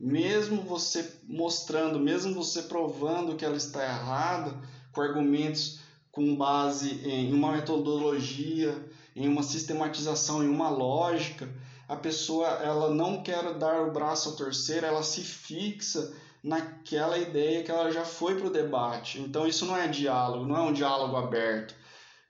Mesmo 0.00 0.62
você 0.62 1.06
mostrando, 1.28 2.00
mesmo 2.00 2.34
você 2.34 2.62
provando 2.62 3.36
que 3.36 3.44
ela 3.44 3.56
está 3.56 3.84
errada, 3.84 4.58
com 4.92 5.00
argumentos 5.00 5.78
com 6.14 6.36
base 6.36 7.00
em 7.04 7.32
uma 7.32 7.50
metodologia, 7.50 8.72
em 9.16 9.28
uma 9.28 9.42
sistematização, 9.42 10.44
em 10.44 10.48
uma 10.48 10.70
lógica, 10.70 11.48
a 11.88 11.96
pessoa 11.96 12.48
ela 12.48 12.90
não 12.90 13.22
quer 13.22 13.54
dar 13.54 13.82
o 13.82 13.92
braço 13.92 14.30
a 14.30 14.32
torcer, 14.32 14.84
ela 14.84 15.02
se 15.02 15.22
fixa 15.22 16.14
naquela 16.42 17.16
ideia 17.18 17.62
que 17.62 17.70
ela 17.70 17.90
já 17.90 18.04
foi 18.04 18.36
para 18.36 18.46
o 18.46 18.52
debate. 18.52 19.20
Então 19.20 19.46
isso 19.46 19.64
não 19.64 19.76
é 19.76 19.88
diálogo, 19.88 20.46
não 20.46 20.56
é 20.56 20.60
um 20.60 20.72
diálogo 20.72 21.16
aberto. 21.16 21.74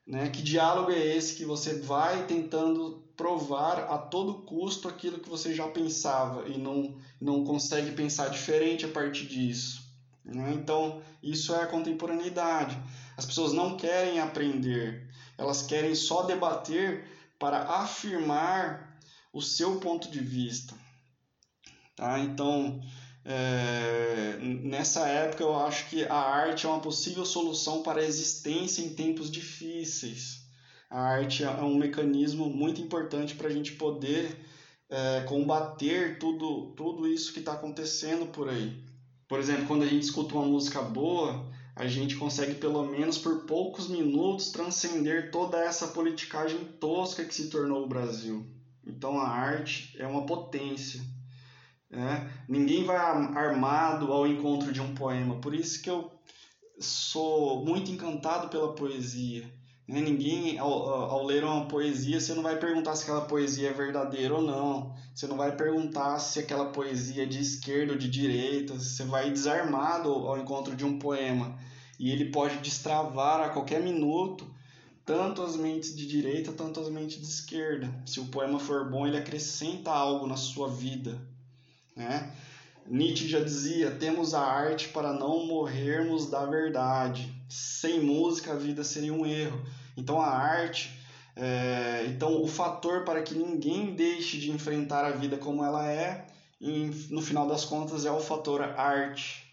Né? 0.06 0.28
Que 0.28 0.42
diálogo 0.42 0.90
é 0.90 0.98
esse 0.98 1.34
que 1.34 1.44
você 1.44 1.80
vai 1.80 2.26
tentando 2.26 3.02
provar 3.16 3.80
a 3.90 3.98
todo 3.98 4.42
custo 4.42 4.88
aquilo 4.88 5.18
que 5.18 5.28
você 5.28 5.54
já 5.54 5.68
pensava 5.68 6.48
e 6.48 6.58
não, 6.58 6.96
não 7.20 7.44
consegue 7.44 7.92
pensar 7.92 8.28
diferente 8.28 8.84
a 8.84 8.88
partir 8.88 9.26
disso? 9.26 9.82
Né? 10.24 10.52
Então, 10.54 11.00
isso 11.22 11.54
é 11.54 11.62
a 11.62 11.66
contemporaneidade. 11.66 12.78
As 13.16 13.24
pessoas 13.26 13.52
não 13.52 13.76
querem 13.76 14.20
aprender, 14.20 15.08
elas 15.38 15.62
querem 15.62 15.94
só 15.94 16.22
debater 16.22 17.04
para 17.38 17.62
afirmar 17.62 18.93
o 19.34 19.42
seu 19.42 19.80
ponto 19.80 20.08
de 20.08 20.20
vista. 20.20 20.76
Tá? 21.96 22.20
Então, 22.20 22.80
é, 23.24 24.38
nessa 24.40 25.08
época 25.08 25.42
eu 25.42 25.56
acho 25.56 25.88
que 25.88 26.04
a 26.04 26.14
arte 26.14 26.66
é 26.66 26.68
uma 26.68 26.80
possível 26.80 27.24
solução 27.24 27.82
para 27.82 28.00
a 28.00 28.04
existência 28.04 28.80
em 28.80 28.94
tempos 28.94 29.30
difíceis. 29.30 30.44
A 30.88 31.00
arte 31.00 31.42
é 31.42 31.50
um 31.50 31.76
mecanismo 31.76 32.48
muito 32.48 32.80
importante 32.80 33.34
para 33.34 33.48
a 33.48 33.50
gente 33.50 33.72
poder 33.72 34.38
é, 34.88 35.22
combater 35.22 36.20
tudo, 36.20 36.72
tudo 36.76 37.08
isso 37.08 37.32
que 37.32 37.40
está 37.40 37.54
acontecendo 37.54 38.26
por 38.26 38.48
aí. 38.48 38.84
Por 39.26 39.40
exemplo, 39.40 39.66
quando 39.66 39.82
a 39.82 39.88
gente 39.88 40.04
escuta 40.04 40.36
uma 40.36 40.46
música 40.46 40.80
boa, 40.80 41.50
a 41.74 41.88
gente 41.88 42.14
consegue 42.14 42.54
pelo 42.54 42.84
menos 42.84 43.18
por 43.18 43.46
poucos 43.46 43.88
minutos 43.88 44.52
transcender 44.52 45.32
toda 45.32 45.58
essa 45.58 45.88
politicagem 45.88 46.64
tosca 46.78 47.24
que 47.24 47.34
se 47.34 47.50
tornou 47.50 47.82
o 47.82 47.88
Brasil. 47.88 48.46
Então 48.86 49.18
a 49.18 49.28
arte 49.28 49.94
é 49.98 50.06
uma 50.06 50.26
potência. 50.26 51.00
Né? 51.90 52.30
Ninguém 52.48 52.84
vai 52.84 52.96
armado 52.96 54.12
ao 54.12 54.26
encontro 54.26 54.72
de 54.72 54.80
um 54.80 54.94
poema. 54.94 55.36
Por 55.36 55.54
isso 55.54 55.82
que 55.82 55.90
eu 55.90 56.10
sou 56.78 57.64
muito 57.64 57.90
encantado 57.90 58.48
pela 58.48 58.74
poesia. 58.74 59.44
Né? 59.86 60.00
Ninguém, 60.00 60.58
ao, 60.58 60.72
ao, 60.72 61.24
ler 61.24 61.44
uma 61.44 61.66
poesia, 61.66 62.20
você 62.20 62.34
não 62.34 62.42
vai 62.42 62.58
perguntar 62.58 62.96
se 62.96 63.04
aquela 63.04 63.26
poesia 63.26 63.70
é 63.70 63.72
verdadeira 63.72 64.34
ou 64.34 64.42
não. 64.42 64.94
Você 65.14 65.26
não 65.26 65.36
vai 65.36 65.54
perguntar 65.54 66.18
se 66.18 66.38
aquela 66.38 66.72
poesia 66.72 67.22
é 67.22 67.26
de 67.26 67.40
esquerda 67.40 67.92
ou 67.92 67.98
de 67.98 68.08
direita. 68.08 68.74
Você 68.74 69.04
vai 69.04 69.30
desarmado 69.30 70.08
ao 70.08 70.38
encontro 70.38 70.74
de 70.74 70.84
um 70.84 70.98
poema. 70.98 71.56
E 71.98 72.10
ele 72.10 72.26
pode 72.26 72.58
destravar 72.58 73.40
a 73.40 73.50
qualquer 73.50 73.80
minuto 73.80 74.52
tanto 75.04 75.42
as 75.42 75.56
mentes 75.56 75.94
de 75.94 76.06
direita, 76.06 76.52
tanto 76.52 76.80
as 76.80 76.88
mentes 76.88 77.20
de 77.20 77.26
esquerda. 77.26 77.92
Se 78.06 78.20
o 78.20 78.26
poema 78.26 78.58
for 78.58 78.88
bom, 78.88 79.06
ele 79.06 79.18
acrescenta 79.18 79.90
algo 79.90 80.26
na 80.26 80.36
sua 80.36 80.68
vida. 80.68 81.20
Né? 81.94 82.32
Nietzsche 82.86 83.28
já 83.28 83.40
dizia: 83.40 83.90
temos 83.90 84.34
a 84.34 84.40
arte 84.40 84.88
para 84.88 85.12
não 85.12 85.46
morrermos 85.46 86.30
da 86.30 86.44
verdade. 86.46 87.32
Sem 87.48 88.00
música, 88.00 88.52
a 88.52 88.56
vida 88.56 88.82
seria 88.82 89.12
um 89.12 89.26
erro. 89.26 89.64
Então, 89.96 90.20
a 90.20 90.26
arte. 90.26 90.90
É... 91.36 92.06
então, 92.08 92.40
o 92.40 92.46
fator 92.46 93.04
para 93.04 93.20
que 93.20 93.34
ninguém 93.34 93.94
deixe 93.94 94.38
de 94.38 94.50
enfrentar 94.50 95.04
a 95.04 95.10
vida 95.10 95.36
como 95.36 95.64
ela 95.64 95.90
é, 95.90 96.26
no 97.10 97.20
final 97.20 97.46
das 97.48 97.64
contas, 97.64 98.04
é 98.06 98.10
o 98.10 98.20
fator 98.20 98.62
arte. 98.62 99.44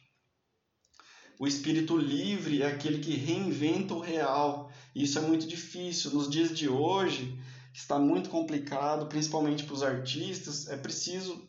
O 1.40 1.48
espírito 1.48 1.98
livre 1.98 2.62
é 2.62 2.68
aquele 2.68 3.00
que 3.00 3.16
reinventa 3.16 3.96
o 3.96 4.00
real. 4.00 4.71
Isso 4.96 5.18
é 5.18 5.22
muito 5.22 5.48
difícil. 5.48 6.12
Nos 6.12 6.30
dias 6.30 6.56
de 6.56 6.68
hoje, 6.68 7.38
está 7.74 7.98
muito 7.98 8.30
complicado, 8.30 9.08
principalmente 9.08 9.64
para 9.64 9.74
os 9.74 9.84
artistas, 9.84 10.68
é 10.68 10.78
preciso 10.78 11.48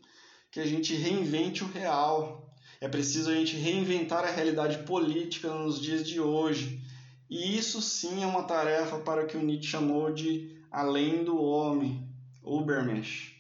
que 0.51 0.61
a 0.61 0.67
gente 0.67 0.95
reinvente 0.95 1.65
o 1.65 1.69
real. 1.69 2.55
É 2.81 2.89
preciso 2.89 3.31
a 3.31 3.35
gente 3.35 3.57
reinventar 3.57 4.25
a 4.25 4.31
realidade 4.31 4.85
política 4.85 5.49
nos 5.49 5.81
dias 5.81 6.07
de 6.07 6.21
hoje. 6.21 6.81
E 7.29 7.57
isso 7.57 7.81
sim 7.81 8.23
é 8.23 8.27
uma 8.27 8.43
tarefa 8.43 8.99
para 8.99 9.25
o 9.25 9.27
que 9.27 9.37
o 9.37 9.43
Nietzsche 9.43 9.71
chamou 9.71 10.13
de 10.13 10.61
além 10.71 11.25
do 11.25 11.41
homem, 11.41 12.07
Ubermensch. 12.43 13.33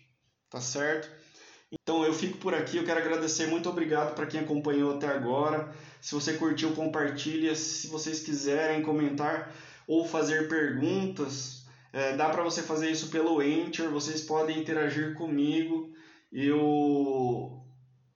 Tá 0.48 0.60
certo? 0.60 1.10
Então 1.70 2.04
eu 2.04 2.12
fico 2.12 2.38
por 2.38 2.54
aqui, 2.54 2.76
eu 2.76 2.84
quero 2.84 3.00
agradecer, 3.00 3.46
muito 3.46 3.68
obrigado 3.68 4.14
para 4.14 4.26
quem 4.26 4.40
acompanhou 4.40 4.94
até 4.94 5.08
agora. 5.08 5.74
Se 6.00 6.14
você 6.14 6.34
curtiu, 6.34 6.72
compartilha. 6.72 7.54
Se 7.54 7.86
vocês 7.88 8.20
quiserem 8.20 8.82
comentar 8.82 9.54
ou 9.92 10.06
fazer 10.06 10.48
perguntas, 10.48 11.66
é, 11.92 12.16
dá 12.16 12.30
para 12.30 12.42
você 12.42 12.62
fazer 12.62 12.90
isso 12.90 13.08
pelo 13.08 13.42
Enter, 13.42 13.90
vocês 13.90 14.22
podem 14.22 14.58
interagir 14.58 15.12
comigo. 15.12 15.92
Eu 16.32 17.62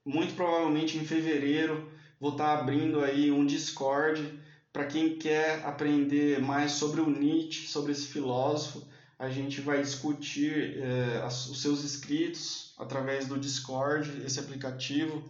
muito 0.03 0.35
provavelmente 0.35 0.97
em 0.97 1.05
fevereiro 1.05 1.91
vou 2.19 2.33
estar 2.33 2.57
tá 2.57 2.61
abrindo 2.61 3.01
aí 3.01 3.31
um 3.31 3.45
Discord 3.45 4.41
para 4.73 4.87
quem 4.87 5.19
quer 5.19 5.67
aprender 5.67 6.41
mais 6.41 6.73
sobre 6.73 7.03
o 7.03 7.11
Nietzsche, 7.11 7.69
sobre 7.69 7.93
esse 7.93 8.07
filósofo. 8.07 8.83
A 9.19 9.29
gente 9.29 9.61
vai 9.61 9.83
discutir 9.83 10.79
é, 10.79 11.27
os 11.27 11.61
seus 11.61 11.85
escritos 11.85 12.75
através 12.79 13.27
do 13.27 13.39
Discord, 13.39 14.23
esse 14.25 14.41
aplicativo. 14.41 15.23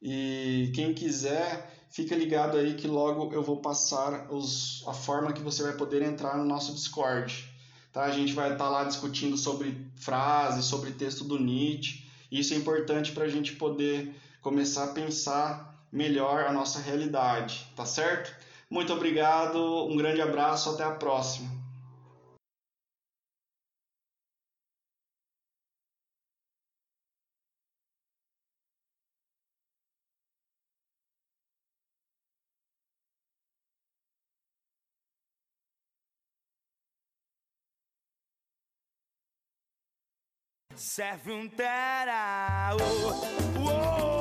E 0.00 0.72
quem 0.74 0.94
quiser, 0.94 1.70
fica 1.90 2.14
ligado 2.14 2.56
aí 2.56 2.74
que 2.74 2.86
logo 2.86 3.32
eu 3.32 3.42
vou 3.42 3.58
passar 3.58 4.32
os, 4.32 4.82
a 4.86 4.94
forma 4.94 5.32
que 5.32 5.42
você 5.42 5.62
vai 5.62 5.72
poder 5.72 6.02
entrar 6.02 6.38
no 6.38 6.44
nosso 6.44 6.72
Discord. 6.72 7.48
Tá? 7.92 8.04
A 8.04 8.10
gente 8.10 8.32
vai 8.32 8.52
estar 8.52 8.64
tá 8.64 8.70
lá 8.70 8.84
discutindo 8.84 9.36
sobre 9.36 9.76
frases, 9.96 10.64
sobre 10.64 10.92
texto 10.92 11.24
do 11.24 11.38
Nietzsche 11.38 12.08
isso 12.30 12.54
é 12.54 12.56
importante 12.56 13.10
para 13.10 13.24
a 13.24 13.28
gente 13.28 13.54
poder 13.54 14.14
começar 14.40 14.84
a 14.84 14.88
pensar 14.88 15.84
melhor 15.90 16.44
a 16.44 16.52
nossa 16.52 16.78
realidade, 16.78 17.66
tá 17.74 17.84
certo? 17.84 18.32
Muito 18.70 18.92
obrigado, 18.92 19.58
um 19.88 19.96
grande 19.96 20.22
abraço, 20.22 20.70
até 20.70 20.84
a 20.84 20.92
próxima. 20.92 21.59
Serve 40.80 41.30
um 41.30 41.46
terá. 41.46 42.70
Oh, 42.72 43.66
oh. 43.68 44.19